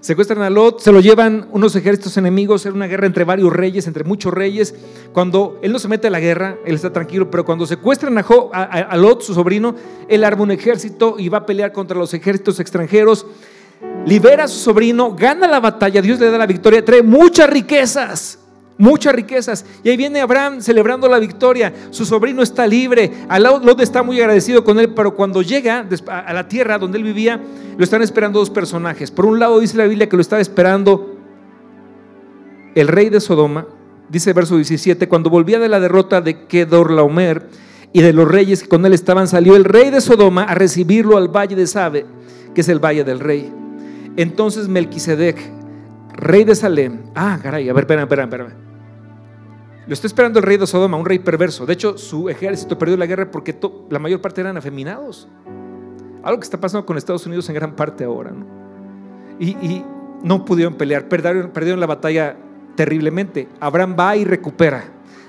Secuestran 0.03 0.43
a 0.43 0.51
Lot, 0.51 0.81
se 0.81 0.91
lo 0.91 0.99
llevan 0.99 1.47
unos 1.53 1.77
ejércitos 1.77 2.17
enemigos, 2.17 2.67
era 2.67 2.75
una 2.75 2.89
guerra 2.89 3.07
entre 3.07 3.23
varios 3.23 3.53
reyes, 3.53 3.87
entre 3.87 4.03
muchos 4.03 4.35
reyes. 4.35 4.75
Cuando 5.13 5.61
él 5.63 5.71
no 5.71 5.79
se 5.79 5.87
mete 5.87 6.09
a 6.09 6.11
la 6.11 6.19
guerra, 6.19 6.59
él 6.67 6.75
está 6.75 6.93
tranquilo, 6.93 7.31
pero 7.31 7.45
cuando 7.45 7.67
secuestran 7.67 8.19
a, 8.19 8.97
Lot, 8.97 9.23
su 9.23 9.33
sobrino, 9.33 9.77
él 10.09 10.25
arma 10.25 10.43
un 10.43 10.51
ejército 10.51 11.21
y 11.21 11.29
va 11.29 11.39
a 11.39 11.47
pelear 11.47 11.71
contra 11.71 11.97
los 11.97 12.13
ejércitos 12.15 12.59
extranjeros. 12.59 13.27
Libera 14.07 14.45
a 14.45 14.49
su 14.49 14.59
sobrino, 14.59 15.15
gana 15.15 15.47
la 15.47 15.61
batalla, 15.61 16.03
Dios 16.03 16.19
le 16.19 16.31
da 16.31 16.39
la 16.39 16.47
victoria, 16.47 16.85
trae 16.85 17.03
muchas 17.03 17.49
riquezas 17.49 18.39
muchas 18.83 19.15
riquezas. 19.15 19.65
Y 19.85 19.91
ahí 19.91 19.97
viene 19.97 20.21
Abraham 20.21 20.61
celebrando 20.61 21.09
la 21.09 21.21
victoria. 21.21 21.73
Su 21.91 22.05
sobrino 22.05 22.43
está 22.43 22.67
libre. 22.67 23.11
Lot 23.39 23.81
está 23.81 24.03
muy 24.03 24.21
agradecido 24.21 24.65
con 24.65 24.79
él, 24.81 24.93
pero 24.93 25.15
cuando 25.15 25.41
llega 25.41 25.87
a 26.09 26.33
la 26.33 26.49
tierra 26.49 26.79
donde 26.79 26.99
él 26.99 27.05
vivía, 27.05 27.41
lo 27.77 27.85
están 27.85 28.03
esperando 28.03 28.41
dos 28.41 28.51
personajes. 28.51 29.11
Por 29.13 29.27
un 29.27 29.39
lado 29.39 29.61
dice 29.61 29.77
la 29.77 29.87
Biblia 29.87 30.09
que 30.09 30.17
lo 30.17 30.23
estaba 30.23 30.43
esperando 30.43 31.17
el 32.75 32.89
rey 32.89 33.09
de 33.09 33.21
Sodoma. 33.21 33.67
Dice 34.09 34.33
verso 34.33 34.57
17, 34.57 35.09
cuando 35.09 35.31
volvía 35.31 35.61
de 35.61 35.69
la 35.69 35.81
derrota 35.81 36.21
de 36.21 36.47
Kedorlaomer 36.47 37.49
y 37.93 38.03
de 38.03 38.13
los 38.13 38.29
reyes 38.29 38.63
que 38.63 38.69
con 38.69 38.85
él 38.85 38.93
estaban, 38.93 39.29
salió 39.29 39.55
el 39.55 39.65
rey 39.65 39.91
de 39.91 40.01
Sodoma 40.01 40.43
a 40.43 40.55
recibirlo 40.55 41.17
al 41.17 41.29
valle 41.29 41.55
de 41.55 41.67
Sabe, 41.67 42.05
que 42.55 42.61
es 42.61 42.69
el 42.69 42.85
valle 42.85 43.05
del 43.05 43.21
rey. 43.21 43.62
Entonces 44.17 44.69
Melquisedec, 44.69 45.39
rey 46.15 46.45
de 46.45 46.55
Salem, 46.55 47.03
ah, 47.15 47.39
caray, 47.43 47.69
a 47.69 47.73
ver, 47.73 47.85
espera, 47.85 48.03
espera, 48.03 48.25
espera. 48.25 48.57
Lo 49.87 49.95
está 49.95 50.07
esperando 50.07 50.39
el 50.39 50.45
rey 50.45 50.59
de 50.59 50.67
Sodoma, 50.67 50.97
un 50.97 51.05
rey 51.05 51.19
perverso. 51.19 51.67
De 51.67 51.73
hecho, 51.73 51.99
su 51.99 52.29
ejército 52.29 52.79
perdió 52.79 52.97
la 52.97 53.07
guerra 53.07 53.31
porque 53.31 53.59
la 53.91 53.99
mayor 53.99 54.21
parte 54.21 54.41
eran 54.41 54.57
afeminados. 54.57 55.29
Algo 56.23 56.39
que 56.39 56.45
está 56.45 56.61
pasando 56.61 56.87
con 56.87 56.97
Estados 56.97 57.27
Unidos 57.27 57.49
en 57.49 57.57
gran 57.57 57.75
parte 57.75 58.05
ahora. 58.05 58.31
¿no? 58.31 58.47
Y, 59.41 59.85
no 60.23 60.45
pudieron 60.45 60.75
pelear, 60.75 61.09
perdieron, 61.09 61.51
perdieron 61.51 61.81
la 61.81 61.87
batalla 61.87 62.37
terriblemente. 62.77 63.49
Abraham 63.59 63.97
va 63.99 64.17
y 64.17 64.25
recupera. 64.25 64.85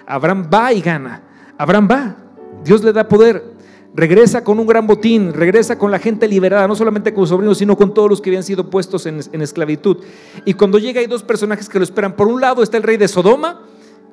Abraham 0.06 0.48
va 0.54 0.72
y 0.72 0.82
gana. 0.82 1.24
Abraham 1.58 1.88
va. 1.90 2.16
Dios 2.64 2.84
le 2.84 2.94
da 2.94 3.08
poder. 3.08 3.53
Regresa 3.96 4.44
con 4.44 4.60
un 4.60 4.66
gran 4.66 4.88
botín, 4.88 5.34
regresa 5.34 5.78
con 5.78 5.92
la 5.92 6.00
gente 6.00 6.28
liberada, 6.28 6.68
no 6.68 6.76
solamente 6.76 7.14
con 7.14 7.24
sus 7.24 7.30
sobrinos, 7.30 7.60
sino 7.60 7.78
con 7.78 7.94
todos 7.94 8.10
los 8.10 8.22
que 8.22 8.32
habían 8.32 8.44
sido 8.44 8.72
puestos 8.72 9.06
en, 9.06 9.20
esclavitud. 9.42 9.98
Y 10.46 10.56
cuando 10.56 10.80
llega 10.80 11.00
hay 11.00 11.06
dos 11.06 11.22
personajes 11.22 11.70
que 11.70 11.78
lo 11.78 11.84
esperan. 11.84 12.16
Por 12.16 12.28
un 12.28 12.42
lado 12.42 12.64
está 12.64 12.78
el 12.78 12.84
rey 12.84 12.98
de 12.98 13.08
Sodoma, 13.08 13.62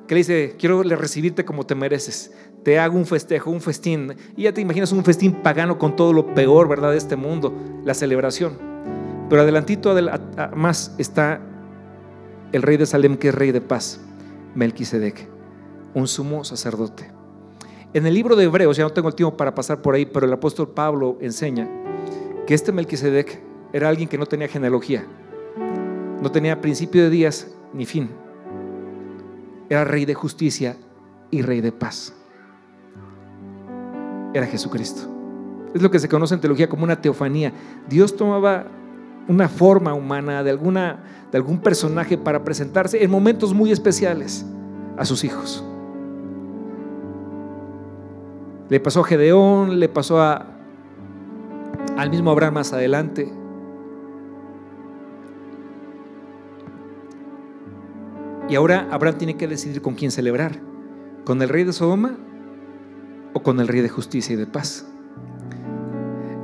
que 0.07 0.13
le 0.13 0.19
dice, 0.19 0.55
quiero 0.59 0.83
recibirte 0.83 1.45
como 1.45 1.65
te 1.65 1.73
mereces, 1.73 2.31
te 2.63 2.77
hago 2.77 2.95
un 2.95 3.07
festejo, 3.07 3.49
un 3.49 3.59
festín. 3.59 4.13
Y 4.37 4.43
ya 4.43 4.53
te 4.53 4.61
imaginas 4.61 4.91
un 4.91 5.03
festín 5.03 5.41
pagano 5.41 5.79
con 5.79 5.95
todo 5.95 6.13
lo 6.13 6.35
peor, 6.35 6.67
¿verdad?, 6.67 6.91
de 6.91 6.97
este 6.97 7.15
mundo, 7.15 7.51
la 7.83 7.95
celebración. 7.95 8.59
Pero 9.29 9.41
adelantito 9.41 9.95
más 10.55 10.93
está 10.99 11.41
el 12.51 12.61
rey 12.61 12.77
de 12.77 12.85
Salem, 12.85 13.17
que 13.17 13.29
es 13.29 13.35
rey 13.35 13.51
de 13.51 13.61
paz, 13.61 13.99
Melquisedec, 14.53 15.27
un 15.95 16.07
sumo 16.07 16.43
sacerdote. 16.43 17.20
En 17.93 18.05
el 18.05 18.13
libro 18.13 18.35
de 18.35 18.45
Hebreos, 18.45 18.77
ya 18.77 18.83
no 18.83 18.89
tengo 18.89 19.09
el 19.09 19.15
tiempo 19.15 19.35
para 19.35 19.53
pasar 19.53 19.81
por 19.81 19.95
ahí, 19.95 20.05
pero 20.05 20.25
el 20.25 20.33
apóstol 20.33 20.69
Pablo 20.69 21.17
enseña 21.19 21.67
que 22.47 22.53
este 22.53 22.71
Melquisedec 22.71 23.41
era 23.73 23.89
alguien 23.89 24.07
que 24.07 24.17
no 24.17 24.25
tenía 24.25 24.47
genealogía, 24.47 25.05
no 26.21 26.31
tenía 26.31 26.61
principio 26.61 27.03
de 27.03 27.09
días 27.09 27.47
ni 27.73 27.85
fin 27.85 28.09
era 29.71 29.85
rey 29.85 30.03
de 30.03 30.13
justicia 30.13 30.75
y 31.29 31.43
rey 31.43 31.61
de 31.61 31.71
paz. 31.71 32.13
Era 34.33 34.45
Jesucristo. 34.45 35.03
Es 35.73 35.81
lo 35.81 35.89
que 35.89 35.97
se 35.97 36.09
conoce 36.09 36.33
en 36.33 36.41
teología 36.41 36.67
como 36.67 36.83
una 36.83 37.01
teofanía. 37.01 37.53
Dios 37.87 38.17
tomaba 38.17 38.65
una 39.29 39.47
forma 39.47 39.93
humana 39.93 40.43
de, 40.43 40.49
alguna, 40.49 40.99
de 41.31 41.37
algún 41.37 41.59
personaje 41.59 42.17
para 42.17 42.43
presentarse 42.43 43.01
en 43.01 43.09
momentos 43.09 43.53
muy 43.53 43.71
especiales 43.71 44.45
a 44.97 45.05
sus 45.05 45.23
hijos. 45.23 45.63
Le 48.71 48.79
pasó 48.79 49.01
a 49.01 49.03
Gedeón, 49.03 49.81
le 49.81 49.89
pasó 49.89 50.21
a, 50.21 50.47
al 51.97 52.09
mismo 52.09 52.31
Abraham 52.31 52.53
más 52.53 52.71
adelante. 52.71 53.29
Y 58.47 58.55
ahora 58.55 58.87
Abraham 58.89 59.17
tiene 59.17 59.35
que 59.35 59.49
decidir 59.49 59.81
con 59.81 59.95
quién 59.95 60.09
celebrar. 60.09 60.61
¿Con 61.25 61.41
el 61.41 61.49
rey 61.49 61.65
de 61.65 61.73
Sodoma 61.73 62.17
o 63.33 63.43
con 63.43 63.59
el 63.59 63.67
Rey 63.67 63.81
de 63.81 63.89
justicia 63.89 64.33
y 64.33 64.37
de 64.37 64.45
paz. 64.45 64.85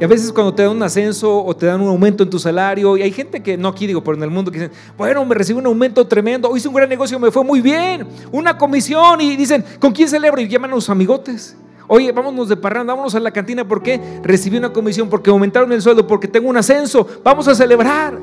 Y 0.02 0.04
a 0.04 0.08
veces 0.08 0.34
cuando 0.34 0.54
te 0.54 0.64
dan 0.64 0.74
un 0.74 0.84
ascenso 0.84 1.46
o 1.46 1.56
te 1.56 1.66
dan 1.66 1.80
un 1.80 1.88
aumento 1.88 2.24
en 2.24 2.30
tu 2.30 2.40
salario, 2.40 2.98
y 2.98 3.04
hay 3.04 3.12
gente 3.12 3.42
que, 3.42 3.58
no 3.58 3.70
aquí 3.70 3.88
digo, 3.88 4.04
pero 4.04 4.18
en 4.18 4.24
el 4.24 4.30
mundo 4.30 4.52
que 4.52 4.60
dicen, 4.60 4.76
bueno, 4.98 5.24
me 5.24 5.34
recibí 5.34 5.58
un 5.58 5.66
aumento 5.66 6.06
tremendo, 6.06 6.56
hice 6.56 6.68
un 6.68 6.76
gran 6.76 6.90
negocio, 6.90 7.18
me 7.20 7.32
fue 7.32 7.44
muy 7.44 7.62
bien, 7.62 8.06
una 8.34 8.58
comisión, 8.58 9.22
y 9.22 9.38
dicen, 9.38 9.64
¿con 9.80 9.94
quién 9.94 10.10
celebro? 10.10 10.42
Y 10.42 10.48
llaman 10.48 10.72
a 10.72 10.76
los 10.76 10.90
amigotes. 10.90 11.58
Oye, 11.88 12.12
vámonos 12.12 12.50
de 12.50 12.58
parranda, 12.58 12.94
vámonos 12.94 13.16
a 13.16 13.20
la 13.20 13.32
cantina, 13.32 13.66
¿por 13.66 13.82
qué? 13.82 14.20
Recibí 14.22 14.58
una 14.58 14.74
comisión, 14.74 15.10
porque 15.10 15.30
aumentaron 15.30 15.72
el 15.72 15.82
sueldo, 15.82 16.06
porque 16.06 16.28
tengo 16.28 16.50
un 16.50 16.58
ascenso, 16.58 17.08
vamos 17.24 17.48
a 17.48 17.56
celebrar. 17.56 18.20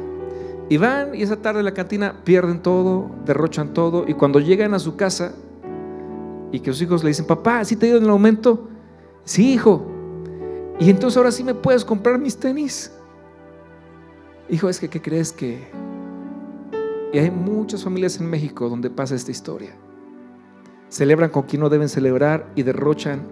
Y 0.69 0.77
van 0.77 1.15
y 1.15 1.23
esa 1.23 1.37
tarde 1.37 1.61
en 1.61 1.65
la 1.65 1.75
cantina 1.75 2.15
pierden 2.25 2.61
todo, 2.61 3.11
derrochan 3.25 3.73
todo, 3.73 4.05
y 4.07 4.15
cuando 4.15 4.41
llegan 4.41 4.75
a 4.75 4.79
su 4.79 4.97
casa 4.97 5.33
y 6.53 6.61
que 6.61 6.73
sus 6.73 6.83
hijos 6.83 7.03
le 7.03 7.09
dicen, 7.09 7.27
papá, 7.27 7.65
¿sí 7.65 7.77
te 7.77 7.87
dieron 7.87 8.05
el 8.05 8.11
aumento? 8.11 8.69
Sí, 9.25 9.55
hijo, 9.55 9.87
y 10.79 10.91
entonces 10.91 11.17
ahora 11.17 11.31
sí 11.31 11.45
me 11.45 11.55
puedes 11.55 11.85
comprar 11.85 12.19
mis 12.19 12.37
tenis. 12.37 12.93
Hijo, 14.49 14.69
es 14.69 14.79
que, 14.79 14.89
¿qué 14.89 15.01
crees 15.01 15.33
que? 15.33 15.67
Y 17.13 17.19
hay 17.19 17.31
muchas 17.31 17.85
familias 17.85 18.21
en 18.21 18.29
México 18.29 18.69
donde 18.69 18.91
pasa 18.91 19.15
esta 19.15 19.31
historia. 19.31 19.71
Celebran 20.89 21.31
con 21.31 21.45
quien 21.45 21.61
no 21.61 21.69
deben 21.69 21.89
celebrar 21.89 22.51
y 22.55 22.63
derrochan 22.63 23.23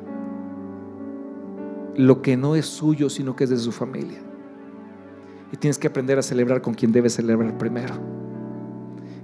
lo 1.97 2.22
que 2.22 2.36
no 2.36 2.57
es 2.57 2.66
suyo, 2.66 3.11
sino 3.11 3.36
que 3.36 3.45
es 3.45 3.51
de 3.51 3.59
su 3.59 3.72
familia. 3.72 4.20
Y 5.53 5.57
tienes 5.57 5.78
que 5.78 5.88
aprender 5.88 6.18
a 6.18 6.22
celebrar 6.22 6.62
con 6.62 6.74
quien 6.74 6.93
debes 6.93 7.14
celebrar 7.14 7.59
primero 7.59 8.22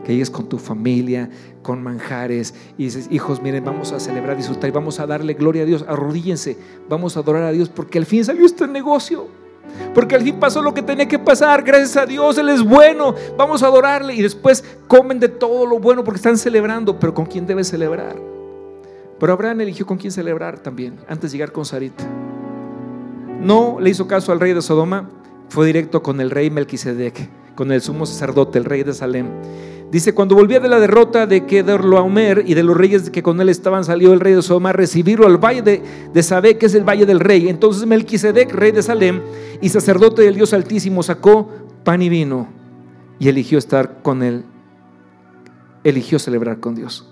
que 0.08 0.14
llegues 0.14 0.30
con 0.30 0.48
tu 0.48 0.56
familia, 0.56 1.28
con 1.60 1.82
manjares 1.82 2.54
y 2.78 2.84
dices, 2.84 3.08
hijos, 3.10 3.42
miren, 3.42 3.62
vamos 3.62 3.92
a 3.92 4.00
celebrar, 4.00 4.38
disfrutar 4.38 4.70
y 4.70 4.72
vamos 4.72 5.00
a 5.00 5.06
darle 5.06 5.34
gloria 5.34 5.64
a 5.64 5.66
Dios, 5.66 5.84
arrodíllense, 5.86 6.56
vamos 6.88 7.18
a 7.18 7.20
adorar 7.20 7.42
a 7.42 7.52
Dios 7.52 7.68
porque 7.68 7.98
al 7.98 8.06
fin 8.06 8.24
salió 8.24 8.46
este 8.46 8.66
negocio. 8.66 9.26
Porque 9.94 10.14
al 10.14 10.22
fin 10.22 10.40
pasó 10.40 10.62
lo 10.62 10.72
que 10.72 10.80
tenía 10.80 11.06
que 11.06 11.18
pasar, 11.18 11.62
gracias 11.62 11.94
a 11.98 12.06
Dios, 12.06 12.38
Él 12.38 12.48
es 12.48 12.62
bueno, 12.62 13.14
vamos 13.36 13.62
a 13.62 13.66
adorarle 13.66 14.14
y 14.14 14.22
después 14.22 14.64
comen 14.86 15.20
de 15.20 15.28
todo 15.28 15.66
lo 15.66 15.78
bueno 15.78 16.02
porque 16.02 16.16
están 16.16 16.38
celebrando, 16.38 16.98
pero 16.98 17.12
¿con 17.12 17.26
quién 17.26 17.46
debe 17.46 17.62
celebrar? 17.62 18.16
Pero 19.20 19.32
Abraham 19.34 19.60
eligió 19.60 19.84
con 19.84 19.98
quién 19.98 20.10
celebrar 20.10 20.58
también, 20.58 20.96
antes 21.06 21.32
de 21.32 21.36
llegar 21.36 21.52
con 21.52 21.66
Sarita. 21.66 22.27
No 23.40 23.78
le 23.80 23.90
hizo 23.90 24.06
caso 24.06 24.32
al 24.32 24.40
rey 24.40 24.52
de 24.52 24.62
Sodoma, 24.62 25.08
fue 25.48 25.66
directo 25.66 26.02
con 26.02 26.20
el 26.20 26.30
rey 26.30 26.50
Melquisedec, 26.50 27.54
con 27.54 27.72
el 27.72 27.80
sumo 27.80 28.04
sacerdote, 28.04 28.58
el 28.58 28.64
rey 28.64 28.82
de 28.82 28.92
Salem. 28.92 29.28
Dice, 29.90 30.12
cuando 30.12 30.34
volvía 30.34 30.60
de 30.60 30.68
la 30.68 30.80
derrota 30.80 31.26
de 31.26 31.46
Kedorlaomer 31.46 32.44
y 32.46 32.52
de 32.52 32.62
los 32.62 32.76
reyes 32.76 33.08
que 33.08 33.22
con 33.22 33.40
él 33.40 33.48
estaban, 33.48 33.84
salió 33.84 34.12
el 34.12 34.20
rey 34.20 34.34
de 34.34 34.42
Sodoma 34.42 34.70
a 34.70 34.74
recibirlo 34.74 35.26
al 35.26 35.38
valle 35.38 35.62
de, 35.62 35.82
de 36.12 36.58
que 36.58 36.66
es 36.66 36.74
el 36.74 36.84
valle 36.84 37.06
del 37.06 37.20
rey. 37.20 37.48
Entonces 37.48 37.86
Melquisedec, 37.86 38.52
rey 38.52 38.72
de 38.72 38.82
Salem 38.82 39.22
y 39.62 39.70
sacerdote 39.70 40.22
del 40.22 40.34
Dios 40.34 40.52
Altísimo, 40.52 41.02
sacó 41.02 41.48
pan 41.84 42.02
y 42.02 42.10
vino 42.10 42.48
y 43.18 43.28
eligió 43.28 43.56
estar 43.56 44.02
con 44.02 44.22
él, 44.22 44.44
eligió 45.84 46.18
celebrar 46.18 46.60
con 46.60 46.74
Dios. 46.74 47.08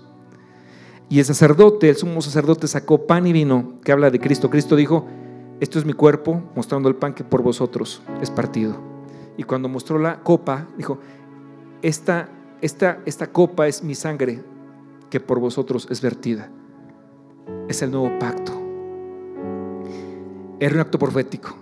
Y 1.09 1.19
el 1.19 1.25
sacerdote, 1.25 1.89
el 1.89 1.95
sumo 1.95 2.21
sacerdote, 2.21 2.67
sacó 2.67 3.07
pan 3.07 3.25
y 3.25 3.33
vino, 3.33 3.75
que 3.83 3.91
habla 3.91 4.11
de 4.11 4.19
Cristo. 4.19 4.49
Cristo 4.49 4.75
dijo, 4.75 5.07
esto 5.59 5.79
es 5.79 5.85
mi 5.85 5.93
cuerpo, 5.93 6.41
mostrando 6.55 6.89
el 6.89 6.95
pan 6.95 7.13
que 7.13 7.23
por 7.23 7.41
vosotros 7.41 8.01
es 8.21 8.29
partido. 8.29 8.75
Y 9.37 9.43
cuando 9.43 9.69
mostró 9.69 9.99
la 9.99 10.21
copa, 10.21 10.67
dijo, 10.77 10.99
esta 11.81 12.29
esta, 12.61 12.99
esta 13.05 13.27
copa 13.27 13.67
es 13.67 13.83
mi 13.83 13.95
sangre 13.95 14.43
que 15.09 15.19
por 15.19 15.39
vosotros 15.39 15.87
es 15.89 16.01
vertida. 16.01 16.49
Es 17.67 17.81
el 17.81 17.91
nuevo 17.91 18.17
pacto. 18.19 18.51
Era 20.59 20.73
un 20.73 20.81
acto 20.81 20.97
profético. 20.97 21.55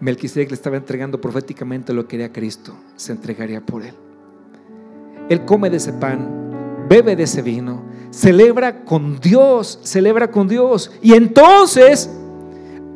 Melquisedec 0.00 0.50
le 0.50 0.54
estaba 0.54 0.76
entregando 0.76 1.20
proféticamente 1.20 1.92
lo 1.92 2.02
que 2.02 2.08
quería 2.08 2.32
Cristo. 2.32 2.74
Se 2.94 3.12
entregaría 3.12 3.60
por 3.60 3.82
él. 3.82 3.94
Él 5.28 5.44
come 5.44 5.68
de 5.68 5.78
ese 5.78 5.92
pan, 5.92 6.86
bebe 6.88 7.16
de 7.16 7.24
ese 7.24 7.42
vino, 7.42 7.82
celebra 8.10 8.84
con 8.84 9.18
Dios, 9.18 9.80
celebra 9.82 10.30
con 10.30 10.48
Dios. 10.48 10.92
Y 11.02 11.14
entonces 11.14 12.08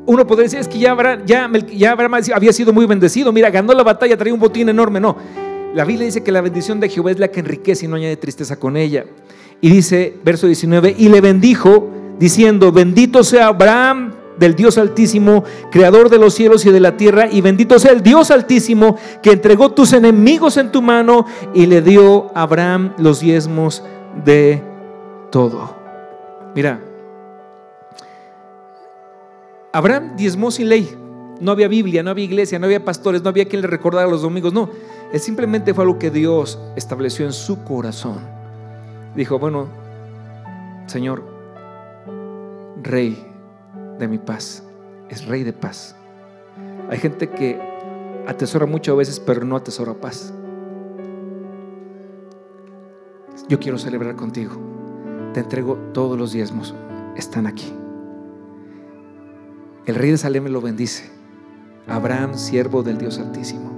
uno 0.06 0.26
podría 0.26 0.44
decir, 0.44 0.58
es 0.58 0.68
que 0.68 0.78
ya 0.78 0.92
Abraham, 0.92 1.22
ya, 1.26 1.50
ya 1.72 1.92
Abraham 1.92 2.22
había 2.34 2.52
sido 2.52 2.72
muy 2.72 2.86
bendecido. 2.86 3.32
Mira, 3.32 3.50
ganó 3.50 3.72
la 3.72 3.82
batalla, 3.82 4.16
traía 4.16 4.34
un 4.34 4.40
botín 4.40 4.68
enorme. 4.68 5.00
No, 5.00 5.16
la 5.74 5.84
Biblia 5.84 6.06
dice 6.06 6.22
que 6.22 6.32
la 6.32 6.40
bendición 6.40 6.80
de 6.80 6.88
Jehová 6.88 7.12
es 7.12 7.18
la 7.18 7.28
que 7.28 7.40
enriquece 7.40 7.86
y 7.86 7.88
no 7.88 7.96
añade 7.96 8.16
tristeza 8.16 8.56
con 8.56 8.76
ella. 8.76 9.04
Y 9.60 9.70
dice, 9.70 10.18
verso 10.24 10.46
19, 10.46 10.96
y 10.98 11.08
le 11.08 11.20
bendijo 11.20 11.88
diciendo, 12.18 12.72
bendito 12.72 13.22
sea 13.22 13.46
Abraham 13.46 14.12
del 14.38 14.56
Dios 14.56 14.76
Altísimo, 14.76 15.44
creador 15.70 16.10
de 16.10 16.18
los 16.18 16.34
cielos 16.34 16.66
y 16.66 16.70
de 16.70 16.80
la 16.80 16.96
tierra, 16.96 17.28
y 17.30 17.40
bendito 17.40 17.78
sea 17.78 17.92
el 17.92 18.02
Dios 18.02 18.30
Altísimo 18.30 18.96
que 19.22 19.30
entregó 19.30 19.70
tus 19.70 19.92
enemigos 19.92 20.56
en 20.56 20.72
tu 20.72 20.82
mano 20.82 21.26
y 21.54 21.66
le 21.66 21.80
dio 21.80 22.30
a 22.34 22.42
Abraham 22.42 22.92
los 22.98 23.20
diezmos 23.20 23.84
de 24.24 24.62
todo. 25.30 25.76
Mira, 26.54 26.80
Abraham 29.72 30.16
diezmó 30.16 30.50
sin 30.50 30.68
ley. 30.68 30.98
No 31.40 31.50
había 31.50 31.66
Biblia, 31.66 32.02
no 32.02 32.10
había 32.10 32.24
iglesia, 32.24 32.58
no 32.58 32.66
había 32.66 32.84
pastores, 32.84 33.22
no 33.22 33.30
había 33.30 33.46
quien 33.46 33.62
le 33.62 33.66
recordara 33.66 34.08
los 34.08 34.22
domingos. 34.22 34.52
No, 34.52 34.70
es 35.12 35.24
simplemente 35.24 35.74
fue 35.74 35.84
algo 35.84 35.98
que 35.98 36.10
Dios 36.10 36.58
estableció 36.76 37.26
en 37.26 37.32
su 37.32 37.64
corazón. 37.64 38.20
Dijo, 39.16 39.38
bueno, 39.38 39.66
Señor, 40.86 41.24
Rey 42.82 43.26
de 43.98 44.08
mi 44.08 44.18
paz, 44.18 44.62
es 45.08 45.26
Rey 45.26 45.42
de 45.42 45.52
paz. 45.52 45.96
Hay 46.90 46.98
gente 46.98 47.28
que 47.30 47.60
atesora 48.26 48.66
mucho 48.66 48.92
a 48.92 48.96
veces, 48.96 49.18
pero 49.18 49.44
no 49.44 49.56
atesora 49.56 49.94
paz. 49.94 50.32
Yo 53.48 53.58
quiero 53.58 53.78
celebrar 53.78 54.14
contigo. 54.16 54.52
Te 55.34 55.40
entrego 55.40 55.76
todos 55.92 56.18
los 56.18 56.32
diezmos. 56.32 56.74
Están 57.16 57.46
aquí. 57.46 57.72
El 59.86 59.94
rey 59.94 60.10
de 60.10 60.18
Salem 60.18 60.46
lo 60.46 60.60
bendice. 60.60 61.10
Abraham, 61.86 62.34
siervo 62.34 62.82
del 62.82 62.98
Dios 62.98 63.18
Altísimo 63.18 63.72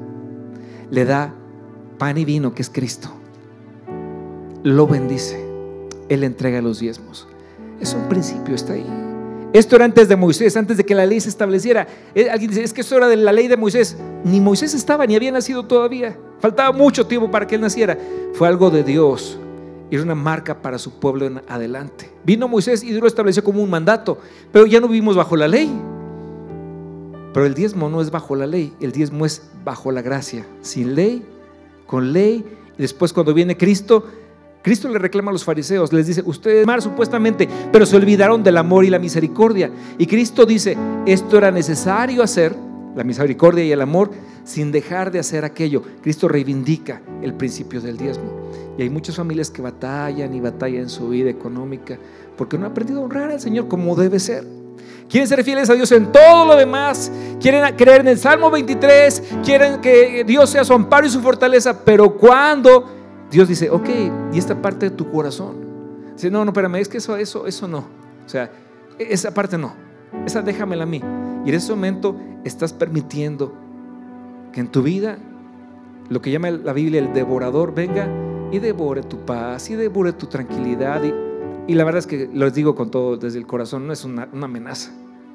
le 0.91 1.05
da 1.05 1.35
pan 1.99 2.17
y 2.19 2.25
vino, 2.25 2.55
que 2.55 2.63
es 2.63 2.71
Cristo. 2.71 3.09
Lo 4.63 4.87
bendice. 4.87 5.45
Él 6.09 6.25
entrega 6.25 6.61
los 6.63 6.79
diezmos. 6.79 7.29
Es 7.81 7.95
un 7.95 8.09
principio, 8.09 8.55
está 8.55 8.75
ahí. 8.75 8.87
Esto 9.53 9.77
era 9.77 9.85
antes 9.85 10.09
de 10.09 10.17
Moisés, 10.17 10.57
antes 10.57 10.77
de 10.77 10.85
que 10.85 10.95
la 10.95 11.07
ley 11.07 11.21
se 11.21 11.29
estableciera. 11.29 11.87
Eh, 12.15 12.29
alguien 12.31 12.51
dice, 12.51 12.65
es 12.65 12.73
que 12.73 12.81
esto 12.81 12.97
era 12.97 13.09
de 13.09 13.17
la 13.17 13.33
ley 13.33 13.47
de 13.47 13.57
Moisés. 13.57 13.97
Ni 14.25 14.41
Moisés 14.41 14.75
estaba, 14.75 15.07
ni 15.07 15.15
había 15.15 15.31
nacido 15.31 15.65
todavía. 15.65 16.17
Faltaba 16.41 16.73
mucho 16.73 17.07
tiempo 17.07 17.31
para 17.31 17.47
que 17.47 17.55
él 17.55 17.61
naciera. 17.61 17.97
Fue 18.33 18.49
algo 18.49 18.71
de 18.71 18.83
Dios. 18.83 19.39
Era 19.91 20.03
una 20.03 20.17
marca 20.17 20.61
para 20.61 20.79
su 20.79 20.99
pueblo 20.99 21.27
en 21.27 21.43
adelante. 21.47 22.11
Vino 22.25 22.49
Moisés 22.49 22.83
y 22.83 22.89
Dios 22.89 23.01
lo 23.01 23.07
estableció 23.07 23.45
como 23.45 23.63
un 23.63 23.71
mandato. 23.71 24.19
Pero 24.51 24.67
ya 24.67 24.81
no 24.81 24.89
vivimos 24.89 25.15
bajo 25.15 25.37
la 25.37 25.47
ley. 25.47 25.71
Pero 27.35 27.47
el 27.47 27.55
diezmo 27.55 27.89
no 27.91 28.01
es 28.01 28.13
bajo 28.13 28.37
la 28.37 28.47
ley, 28.47 28.73
el 28.81 28.93
diezmo 28.93 29.27
es 29.27 29.43
bajo 29.65 29.91
la 29.91 30.03
gracia, 30.03 30.47
sin 30.63 30.95
ley, 30.95 31.27
con 31.85 32.13
ley. 32.13 32.45
Y 32.79 32.83
después 32.83 33.13
cuando 33.13 33.35
viene 33.35 33.57
Cristo, 33.57 34.05
Cristo 34.63 34.89
le 34.89 35.01
reclama 35.01 35.31
a 35.31 35.33
los 35.33 35.45
fariseos, 35.45 35.93
les 35.93 36.07
dice, 36.07 36.23
ustedes 36.25 36.65
mar 36.65 36.81
supuestamente, 36.81 37.49
pero 37.73 37.85
se 37.87 37.97
olvidaron 37.97 38.45
del 38.45 38.57
amor 38.57 38.85
y 38.85 38.91
la 38.91 39.01
misericordia. 39.01 39.69
Y 39.99 40.07
Cristo 40.07 40.47
dice, 40.47 40.79
esto 41.07 41.37
era 41.37 41.51
necesario 41.51 42.23
hacer, 42.23 42.55
la 42.95 43.03
misericordia 43.03 43.65
y 43.65 43.73
el 43.73 43.81
amor, 43.81 44.13
sin 44.45 44.71
dejar 44.71 45.11
de 45.11 45.19
hacer 45.19 45.45
aquello. 45.45 45.83
Cristo 46.03 46.29
reivindica 46.29 47.03
el 47.21 47.35
principio 47.35 47.81
del 47.81 47.97
diezmo. 47.97 48.31
Y 48.79 48.83
hay 48.83 48.91
muchas 48.91 49.17
familias 49.17 49.51
que 49.51 49.61
batallan 49.61 50.33
y 50.35 50.41
batallan 50.41 50.83
en 50.83 50.89
su 50.89 51.09
vida 51.09 51.31
económica 51.31 51.99
porque 52.37 52.57
no 52.57 52.67
han 52.67 52.71
aprendido 52.71 53.01
a 53.01 53.05
honrar 53.05 53.31
al 53.33 53.41
Señor 53.41 53.67
como 53.67 53.97
debe 53.97 54.21
ser. 54.21 54.64
Quieren 55.15 55.29
ser 55.29 55.45
fieles 55.45 55.71
a 55.71 55.75
Dios 55.75 55.93
en 55.93 56.11
todo 56.11 56.45
lo 56.45 56.57
demás. 56.57 57.13
Quieren 57.41 57.77
creer 57.77 58.01
en 58.01 58.09
el 58.09 58.19
Salmo 58.19 58.51
23. 58.51 59.23
Quieren 59.45 59.81
que 59.81 60.25
Dios 60.25 60.51
sea 60.51 60.65
su 60.65 60.73
amparo 60.73 61.07
y 61.07 61.11
su 61.11 61.21
fortaleza. 61.21 61.85
Pero 61.85 62.17
cuando 62.17 62.85
Dios 63.31 63.47
dice, 63.47 63.71
ok, 63.71 63.89
y 64.33 64.39
esta 64.39 64.61
parte 64.61 64.91
de 64.91 64.97
tu 64.97 65.13
corazón. 65.13 65.55
Dice, 66.15 66.33
no, 66.33 66.45
no, 66.45 66.51
espérame, 66.51 66.81
es 66.81 66.89
que 66.89 66.99
eso, 66.99 67.17
eso, 67.17 67.47
eso 67.47 67.69
no. 67.69 67.79
O 68.27 68.29
sea, 68.29 68.51
esa 68.99 69.33
parte 69.33 69.57
no. 69.57 69.77
Esa 70.27 70.43
déjamela 70.43 70.83
a 70.83 70.87
mí. 70.87 71.01
Y 71.45 71.49
en 71.49 71.55
ese 71.55 71.71
momento 71.71 72.17
estás 72.43 72.73
permitiendo 72.73 73.55
que 74.53 74.59
en 74.59 74.67
tu 74.67 74.83
vida 74.83 75.19
lo 76.09 76.21
que 76.23 76.33
llama 76.33 76.51
la 76.51 76.73
Biblia 76.73 77.01
el 77.01 77.13
devorador 77.13 77.73
venga 77.73 78.09
y 78.51 78.59
devore 78.59 79.05
tu 79.05 79.25
paz 79.25 79.71
y 79.71 79.77
devore 79.77 80.13
tu 80.13 80.27
tranquilidad 80.27 81.05
y 81.05 81.15
y 81.67 81.75
la 81.75 81.85
verdad 81.85 82.01
es 82.01 82.07
que 82.07 82.29
les 82.33 82.55
digo 82.55 82.75
con 82.75 82.91
todo 82.91 83.17
desde 83.17 83.39
el 83.39 83.47
corazón, 83.47 83.87
no 83.87 83.93
es 83.93 84.05
una, 84.05 84.29
amenaza, 84.33 84.93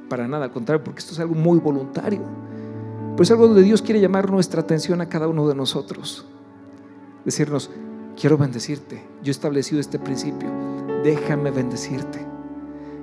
para 0.09 0.27
nada, 0.27 0.45
al 0.45 0.51
contrario, 0.51 0.83
porque 0.83 0.99
esto 0.99 1.13
es 1.13 1.19
algo 1.19 1.35
muy 1.35 1.59
voluntario. 1.59 2.21
Pues 3.15 3.31
algo 3.31 3.47
donde 3.47 3.63
Dios 3.63 3.81
quiere 3.81 4.01
llamar 4.01 4.29
nuestra 4.31 4.61
atención 4.61 5.01
a 5.01 5.07
cada 5.07 5.27
uno 5.27 5.47
de 5.47 5.55
nosotros. 5.55 6.25
Decirnos, 7.23 7.69
quiero 8.19 8.37
bendecirte, 8.37 9.03
yo 9.23 9.29
he 9.29 9.31
establecido 9.31 9.79
este 9.79 9.99
principio, 9.99 10.49
déjame 11.03 11.51
bendecirte. 11.51 12.25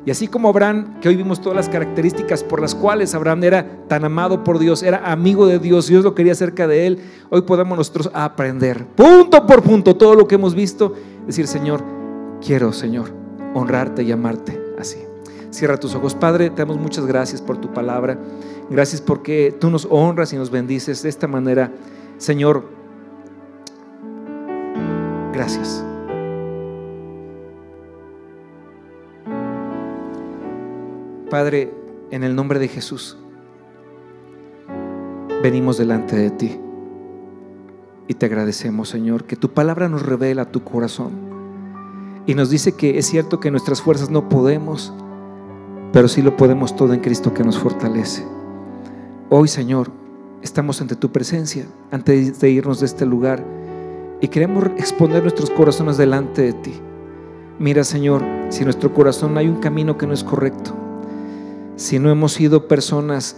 Y 0.05 0.11
así 0.11 0.29
como 0.29 0.49
Abraham, 0.49 1.01
que 1.01 1.09
hoy 1.09 1.17
vimos 1.17 1.41
todas 1.41 1.57
las 1.57 1.69
características 1.69 2.45
por 2.45 2.61
las 2.61 2.77
cuales 2.77 3.15
Abraham 3.15 3.43
era 3.43 3.89
tan 3.89 4.05
amado 4.05 4.45
por 4.45 4.61
Dios, 4.61 4.85
era 4.85 5.11
amigo 5.11 5.49
de 5.49 5.59
Dios, 5.59 5.89
Dios 5.89 6.05
lo 6.05 6.15
quería 6.15 6.35
cerca 6.37 6.69
de 6.69 6.87
él, 6.87 7.01
hoy 7.29 7.43
podemos 7.43 7.77
nosotros 7.77 8.11
aprender, 8.15 8.87
punto 8.87 9.45
por 9.47 9.63
punto, 9.63 9.97
todo 9.97 10.15
lo 10.15 10.29
que 10.29 10.37
hemos 10.37 10.55
visto, 10.55 10.95
decir, 11.27 11.49
Señor, 11.49 11.83
quiero, 12.41 12.73
Señor, 12.73 13.13
honrarte 13.53 14.05
y 14.05 14.13
amarte 14.13 14.63
así. 14.79 15.06
Cierra 15.57 15.79
tus 15.79 15.95
ojos. 15.95 16.15
Padre, 16.15 16.51
te 16.51 16.57
damos 16.57 16.77
muchas 16.77 17.07
gracias 17.07 17.41
por 17.41 17.57
tu 17.57 17.73
palabra. 17.73 18.19
Gracias 18.69 19.01
porque 19.01 19.57
tú 19.59 19.71
nos 19.71 19.89
honras 19.91 20.31
y 20.35 20.37
nos 20.37 20.51
bendices 20.51 21.03
de 21.03 21.09
esta 21.09 21.27
manera. 21.27 21.73
Señor, 22.19 22.65
gracias. 25.33 25.83
Padre, 31.31 31.73
en 32.11 32.23
el 32.23 32.37
nombre 32.37 32.59
de 32.59 32.69
Jesús, 32.69 33.17
venimos 35.43 35.79
delante 35.79 36.17
de 36.17 36.31
ti 36.33 36.61
y 38.09 38.13
te 38.13 38.27
agradecemos, 38.27 38.91
Señor, 38.91 39.25
que 39.25 39.37
tu 39.37 39.55
palabra 39.55 39.89
nos 39.89 40.05
revela 40.05 40.53
tu 40.53 40.63
corazón 40.63 41.13
y 42.27 42.35
nos 42.35 42.51
dice 42.51 42.73
que 42.73 42.99
es 42.99 43.07
cierto 43.07 43.41
que 43.41 43.51
nuestras 43.51 43.81
fuerzas 43.81 44.11
no 44.11 44.29
podemos, 44.29 44.93
pero 45.93 46.09
sí 46.09 46.23
lo 46.23 46.37
podemos 46.37 46.75
todo 46.77 46.93
en 46.93 47.01
Cristo 47.01 47.33
que 47.33 47.45
nos 47.45 47.59
fortalece. 47.59 48.25
Hoy, 49.29 49.49
Señor, 49.49 49.91
estamos 50.43 50.81
ante 50.81 50.97
tu 50.97 51.11
presencia, 51.11 51.67
antes 51.91 52.39
de 52.41 52.51
irnos 52.51 52.81
de 52.81 52.87
este 52.87 53.07
lugar, 53.07 53.45
y 54.21 54.29
queremos 54.29 54.67
exponer 54.77 55.23
nuestros 55.23 55.51
corazones 55.51 55.97
delante 55.97 56.43
de 56.43 56.53
ti. 56.53 56.75
Mira, 57.59 57.85
Señor, 57.85 58.23
si 58.49 58.61
en 58.61 58.67
nuestro 58.67 58.93
corazón 58.93 59.37
hay 59.39 59.49
un 59.49 59.57
camino 59.57 59.97
que 59.97 60.07
no 60.07 60.13
es 60.13 60.23
correcto, 60.23 60.73
si 61.77 61.99
no 61.99 62.11
hemos 62.11 62.33
sido 62.33 62.69
personas 62.69 63.37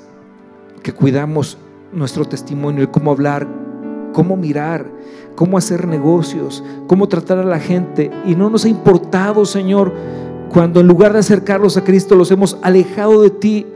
que 0.82 0.92
cuidamos 0.92 1.58
nuestro 1.92 2.24
testimonio, 2.24 2.82
el 2.82 2.90
cómo 2.90 3.10
hablar, 3.10 3.48
cómo 4.12 4.36
mirar, 4.36 4.86
cómo 5.34 5.56
hacer 5.58 5.86
negocios, 5.86 6.62
cómo 6.86 7.08
tratar 7.08 7.38
a 7.38 7.44
la 7.44 7.60
gente, 7.60 8.10
y 8.26 8.34
no 8.34 8.50
nos 8.50 8.64
ha 8.64 8.68
importado, 8.68 9.44
Señor, 9.44 9.92
cuando 10.48 10.80
en 10.80 10.86
lugar 10.86 11.12
de 11.12 11.18
acercarlos 11.18 11.76
a 11.76 11.84
Cristo 11.84 12.14
los 12.14 12.30
hemos 12.30 12.58
alejado 12.62 13.22
de 13.22 13.30
ti, 13.30 13.66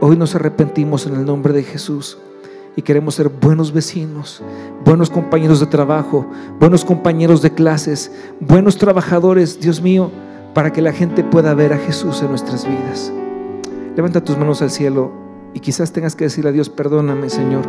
hoy 0.00 0.16
nos 0.16 0.34
arrepentimos 0.34 1.06
en 1.06 1.14
el 1.14 1.24
nombre 1.24 1.52
de 1.52 1.62
Jesús 1.62 2.18
y 2.76 2.82
queremos 2.82 3.16
ser 3.16 3.28
buenos 3.28 3.72
vecinos, 3.72 4.42
buenos 4.84 5.10
compañeros 5.10 5.60
de 5.60 5.66
trabajo, 5.66 6.26
buenos 6.58 6.84
compañeros 6.84 7.42
de 7.42 7.52
clases, 7.52 8.12
buenos 8.40 8.78
trabajadores, 8.78 9.60
Dios 9.60 9.82
mío, 9.82 10.10
para 10.54 10.72
que 10.72 10.80
la 10.80 10.92
gente 10.92 11.24
pueda 11.24 11.54
ver 11.54 11.72
a 11.72 11.78
Jesús 11.78 12.22
en 12.22 12.28
nuestras 12.28 12.66
vidas. 12.66 13.12
Levanta 13.96 14.22
tus 14.22 14.38
manos 14.38 14.62
al 14.62 14.70
cielo 14.70 15.12
y 15.54 15.60
quizás 15.60 15.92
tengas 15.92 16.16
que 16.16 16.24
decirle 16.24 16.50
a 16.50 16.52
Dios, 16.52 16.70
perdóname 16.70 17.28
Señor, 17.30 17.64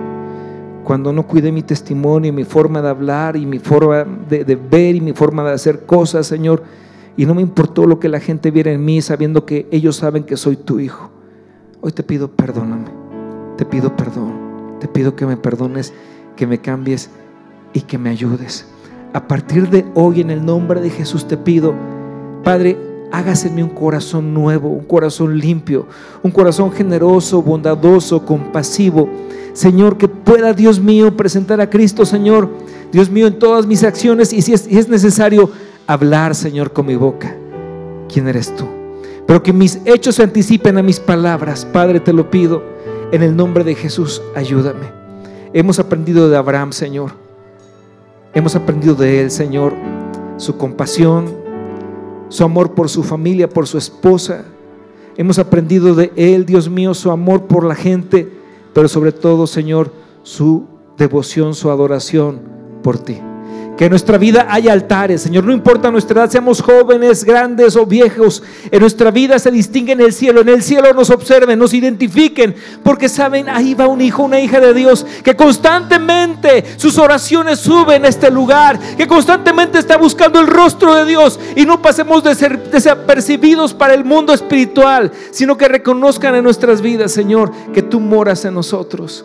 cuando 0.83 1.11
no 1.11 1.27
cuidé 1.27 1.51
mi 1.51 1.63
testimonio, 1.63 2.31
mi 2.31 2.45
forma 2.45 2.81
de 2.81 2.89
hablar 2.89 3.35
y 3.35 3.45
mi 3.45 3.59
forma 3.59 4.05
de, 4.29 4.45
de 4.45 4.55
ver 4.55 4.95
y 4.95 5.01
mi 5.01 5.13
forma 5.13 5.43
de 5.43 5.53
hacer 5.53 5.85
cosas, 5.85 6.25
Señor, 6.27 6.63
y 7.19 7.25
no 7.25 7.35
me 7.35 7.41
importó 7.41 7.85
lo 7.85 7.99
que 7.99 8.07
la 8.07 8.21
gente 8.21 8.49
viera 8.49 8.71
en 8.71 8.85
mí 8.85 9.01
sabiendo 9.01 9.45
que 9.45 9.67
ellos 9.71 9.97
saben 9.97 10.23
que 10.23 10.37
soy 10.37 10.55
tu 10.55 10.79
hijo. 10.79 11.09
Hoy 11.81 11.91
te 11.91 12.01
pido 12.01 12.29
perdóname, 12.29 12.87
te 13.57 13.65
pido 13.65 13.93
perdón, 13.93 14.77
te 14.79 14.87
pido 14.87 15.17
que 15.17 15.25
me 15.25 15.35
perdones, 15.35 15.91
que 16.37 16.47
me 16.47 16.59
cambies 16.59 17.09
y 17.73 17.81
que 17.81 17.97
me 17.97 18.09
ayudes. 18.09 18.67
A 19.11 19.27
partir 19.27 19.69
de 19.69 19.85
hoy, 19.95 20.21
en 20.21 20.31
el 20.31 20.45
nombre 20.45 20.79
de 20.79 20.89
Jesús, 20.89 21.27
te 21.27 21.35
pido, 21.35 21.73
Padre, 22.45 22.77
hágase 23.11 23.49
en 23.49 23.55
mí 23.55 23.63
un 23.63 23.71
corazón 23.71 24.33
nuevo, 24.33 24.69
un 24.69 24.85
corazón 24.85 25.37
limpio, 25.37 25.87
un 26.23 26.31
corazón 26.31 26.71
generoso, 26.71 27.41
bondadoso, 27.41 28.25
compasivo. 28.25 29.09
Señor, 29.51 29.97
que 29.97 30.07
pueda, 30.07 30.53
Dios 30.53 30.79
mío, 30.79 31.17
presentar 31.17 31.59
a 31.59 31.69
Cristo, 31.69 32.05
Señor, 32.05 32.49
Dios 32.93 33.09
mío, 33.09 33.27
en 33.27 33.39
todas 33.39 33.67
mis 33.67 33.83
acciones 33.83 34.31
y 34.31 34.41
si 34.41 34.53
es, 34.53 34.67
es 34.67 34.87
necesario 34.87 35.51
hablar, 35.89 36.35
Señor, 36.35 36.71
con 36.71 36.85
mi 36.85 36.95
boca. 36.95 37.35
¿Quién 38.13 38.27
eres 38.27 38.55
tú? 38.55 38.67
Pero 39.25 39.41
que 39.41 39.51
mis 39.51 39.79
hechos 39.85 40.15
se 40.15 40.23
anticipen 40.23 40.77
a 40.77 40.83
mis 40.83 40.99
palabras. 40.99 41.65
Padre, 41.65 41.99
te 41.99 42.13
lo 42.13 42.29
pido. 42.29 42.61
En 43.11 43.23
el 43.23 43.35
nombre 43.35 43.63
de 43.63 43.73
Jesús, 43.73 44.21
ayúdame. 44.35 44.85
Hemos 45.51 45.79
aprendido 45.79 46.29
de 46.29 46.37
Abraham, 46.37 46.73
Señor. 46.73 47.11
Hemos 48.35 48.55
aprendido 48.55 48.93
de 48.93 49.21
él, 49.21 49.31
Señor, 49.31 49.73
su 50.37 50.57
compasión, 50.57 51.25
su 52.29 52.43
amor 52.43 52.75
por 52.75 52.87
su 52.87 53.01
familia, 53.01 53.49
por 53.49 53.65
su 53.65 53.79
esposa. 53.79 54.45
Hemos 55.17 55.39
aprendido 55.39 55.95
de 55.95 56.13
Él, 56.15 56.45
Dios 56.45 56.69
mío, 56.69 56.93
su 56.93 57.09
amor 57.09 57.47
por 57.47 57.65
la 57.65 57.75
gente, 57.75 58.31
pero 58.73 58.87
sobre 58.87 59.11
todo, 59.11 59.47
Señor, 59.47 59.91
su 60.21 60.65
devoción, 60.97 61.55
su 61.55 61.71
adoración 61.71 62.39
por 62.83 62.99
ti. 62.99 63.19
Que 63.79 63.85
en 63.85 63.91
nuestra 63.91 64.17
vida 64.17 64.45
haya 64.49 64.73
altares, 64.73 65.21
Señor. 65.21 65.45
No 65.45 65.53
importa 65.53 65.89
nuestra 65.89 66.19
edad, 66.19 66.29
seamos 66.29 66.61
jóvenes, 66.61 67.23
grandes 67.23 67.77
o 67.77 67.85
viejos. 67.85 68.43
En 68.69 68.81
nuestra 68.81 69.09
vida 69.09 69.39
se 69.39 69.51
distingue 69.51 69.93
en 69.93 70.01
el 70.01 70.11
cielo. 70.11 70.41
En 70.41 70.49
el 70.49 70.61
cielo 70.61 70.91
nos 70.91 71.09
observen, 71.09 71.57
nos 71.57 71.73
identifiquen. 71.73 72.53
Porque 72.83 73.07
saben, 73.07 73.47
ahí 73.47 73.75
va 73.75 73.87
un 73.87 74.01
hijo, 74.01 74.23
una 74.23 74.41
hija 74.41 74.59
de 74.59 74.73
Dios. 74.73 75.05
Que 75.23 75.33
constantemente 75.33 76.65
sus 76.75 76.97
oraciones 76.97 77.59
suben 77.59 78.03
a 78.03 78.09
este 78.09 78.29
lugar. 78.29 78.77
Que 78.97 79.07
constantemente 79.07 79.79
está 79.79 79.95
buscando 79.95 80.41
el 80.41 80.47
rostro 80.47 80.93
de 80.95 81.05
Dios. 81.05 81.39
Y 81.55 81.65
no 81.65 81.81
pasemos 81.81 82.21
de 82.21 82.35
ser 82.35 82.69
desapercibidos 82.71 83.73
para 83.73 83.93
el 83.93 84.03
mundo 84.03 84.33
espiritual. 84.33 85.09
Sino 85.31 85.57
que 85.57 85.69
reconozcan 85.69 86.35
en 86.35 86.43
nuestras 86.43 86.81
vidas, 86.81 87.13
Señor, 87.13 87.53
que 87.73 87.81
tú 87.81 88.01
moras 88.01 88.43
en 88.43 88.55
nosotros. 88.55 89.23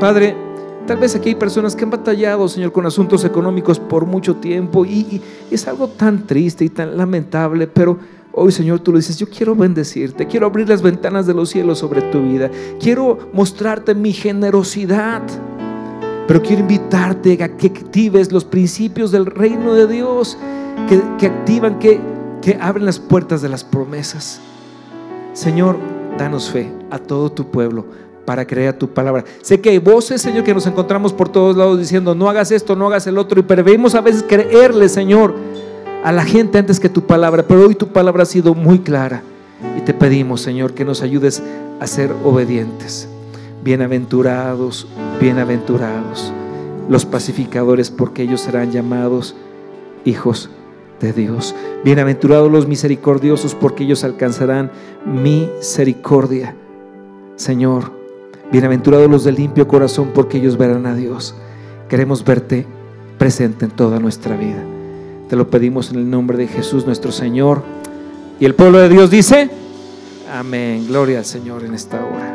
Padre, 0.00 0.53
Tal 0.86 0.98
vez 0.98 1.14
aquí 1.16 1.30
hay 1.30 1.34
personas 1.34 1.74
que 1.74 1.84
han 1.84 1.90
batallado, 1.90 2.46
Señor, 2.46 2.70
con 2.72 2.84
asuntos 2.84 3.24
económicos 3.24 3.78
por 3.78 4.04
mucho 4.04 4.36
tiempo 4.36 4.84
y, 4.84 5.22
es 5.50 5.66
algo 5.66 5.88
tan 5.88 6.26
triste 6.26 6.64
y 6.64 6.68
tan 6.68 6.98
lamentable, 6.98 7.66
pero 7.66 7.98
hoy, 8.32 8.52
Señor, 8.52 8.80
tú 8.80 8.92
lo 8.92 8.98
dices, 8.98 9.16
yo 9.16 9.26
quiero 9.26 9.54
bendecirte, 9.54 10.26
quiero 10.26 10.46
abrir 10.46 10.68
las 10.68 10.82
ventanas 10.82 11.26
de 11.26 11.32
los 11.32 11.48
cielos 11.48 11.78
sobre 11.78 12.02
tu 12.02 12.22
vida, 12.22 12.50
quiero 12.78 13.30
mostrarte 13.32 13.94
mi 13.94 14.12
generosidad, 14.12 15.22
pero 16.26 16.42
quiero 16.42 16.60
invitarte 16.60 17.42
a 17.42 17.56
que 17.56 17.68
actives 17.68 18.30
los 18.30 18.44
principios 18.44 19.10
del 19.10 19.24
reino 19.24 19.72
de 19.72 19.86
Dios, 19.86 20.36
que, 20.86 21.00
que 21.18 21.26
activan, 21.28 21.78
que, 21.78 21.98
que 22.42 22.58
abren 22.60 22.84
las 22.84 22.98
puertas 22.98 23.40
de 23.40 23.48
las 23.48 23.64
promesas. 23.64 24.38
Señor, 25.32 25.78
danos 26.18 26.50
fe 26.50 26.70
a 26.90 26.98
todo 26.98 27.32
tu 27.32 27.50
pueblo 27.50 27.86
para 28.24 28.46
creer 28.46 28.78
tu 28.78 28.88
palabra. 28.88 29.24
Sé 29.42 29.60
que 29.60 29.70
hay 29.70 29.78
voces, 29.78 30.22
Señor, 30.22 30.44
que 30.44 30.54
nos 30.54 30.66
encontramos 30.66 31.12
por 31.12 31.28
todos 31.28 31.56
lados 31.56 31.78
diciendo, 31.78 32.14
no 32.14 32.28
hagas 32.28 32.50
esto, 32.50 32.76
no 32.76 32.86
hagas 32.86 33.06
el 33.06 33.18
otro, 33.18 33.38
y 33.40 33.42
preferimos 33.42 33.94
a 33.94 34.00
veces 34.00 34.24
creerle, 34.26 34.88
Señor, 34.88 35.34
a 36.02 36.12
la 36.12 36.24
gente 36.24 36.58
antes 36.58 36.80
que 36.80 36.88
tu 36.88 37.06
palabra, 37.06 37.44
pero 37.46 37.66
hoy 37.66 37.74
tu 37.74 37.88
palabra 37.88 38.24
ha 38.24 38.26
sido 38.26 38.54
muy 38.54 38.80
clara 38.80 39.22
y 39.76 39.80
te 39.80 39.94
pedimos, 39.94 40.40
Señor, 40.40 40.74
que 40.74 40.84
nos 40.84 41.02
ayudes 41.02 41.42
a 41.80 41.86
ser 41.86 42.12
obedientes. 42.24 43.08
Bienaventurados, 43.62 44.86
bienaventurados 45.20 46.32
los 46.88 47.06
pacificadores, 47.06 47.90
porque 47.90 48.22
ellos 48.22 48.42
serán 48.42 48.70
llamados 48.70 49.34
hijos 50.04 50.50
de 51.00 51.12
Dios. 51.12 51.54
Bienaventurados 51.84 52.50
los 52.50 52.66
misericordiosos, 52.66 53.54
porque 53.54 53.84
ellos 53.84 54.04
alcanzarán 54.04 54.70
misericordia. 55.06 56.54
Señor, 57.36 57.92
Bienaventurados 58.54 59.10
los 59.10 59.24
de 59.24 59.32
limpio 59.32 59.66
corazón 59.66 60.12
porque 60.14 60.38
ellos 60.38 60.56
verán 60.56 60.86
a 60.86 60.94
Dios. 60.94 61.34
Queremos 61.88 62.24
verte 62.24 62.64
presente 63.18 63.64
en 63.64 63.72
toda 63.72 63.98
nuestra 63.98 64.36
vida. 64.36 64.62
Te 65.28 65.34
lo 65.34 65.50
pedimos 65.50 65.90
en 65.90 65.96
el 65.96 66.08
nombre 66.08 66.38
de 66.38 66.46
Jesús 66.46 66.86
nuestro 66.86 67.10
Señor. 67.10 67.64
Y 68.38 68.44
el 68.44 68.54
pueblo 68.54 68.78
de 68.78 68.88
Dios 68.88 69.10
dice, 69.10 69.50
amén. 70.32 70.86
Gloria 70.86 71.18
al 71.18 71.24
Señor 71.24 71.64
en 71.64 71.74
esta 71.74 71.96
hora. 71.96 72.33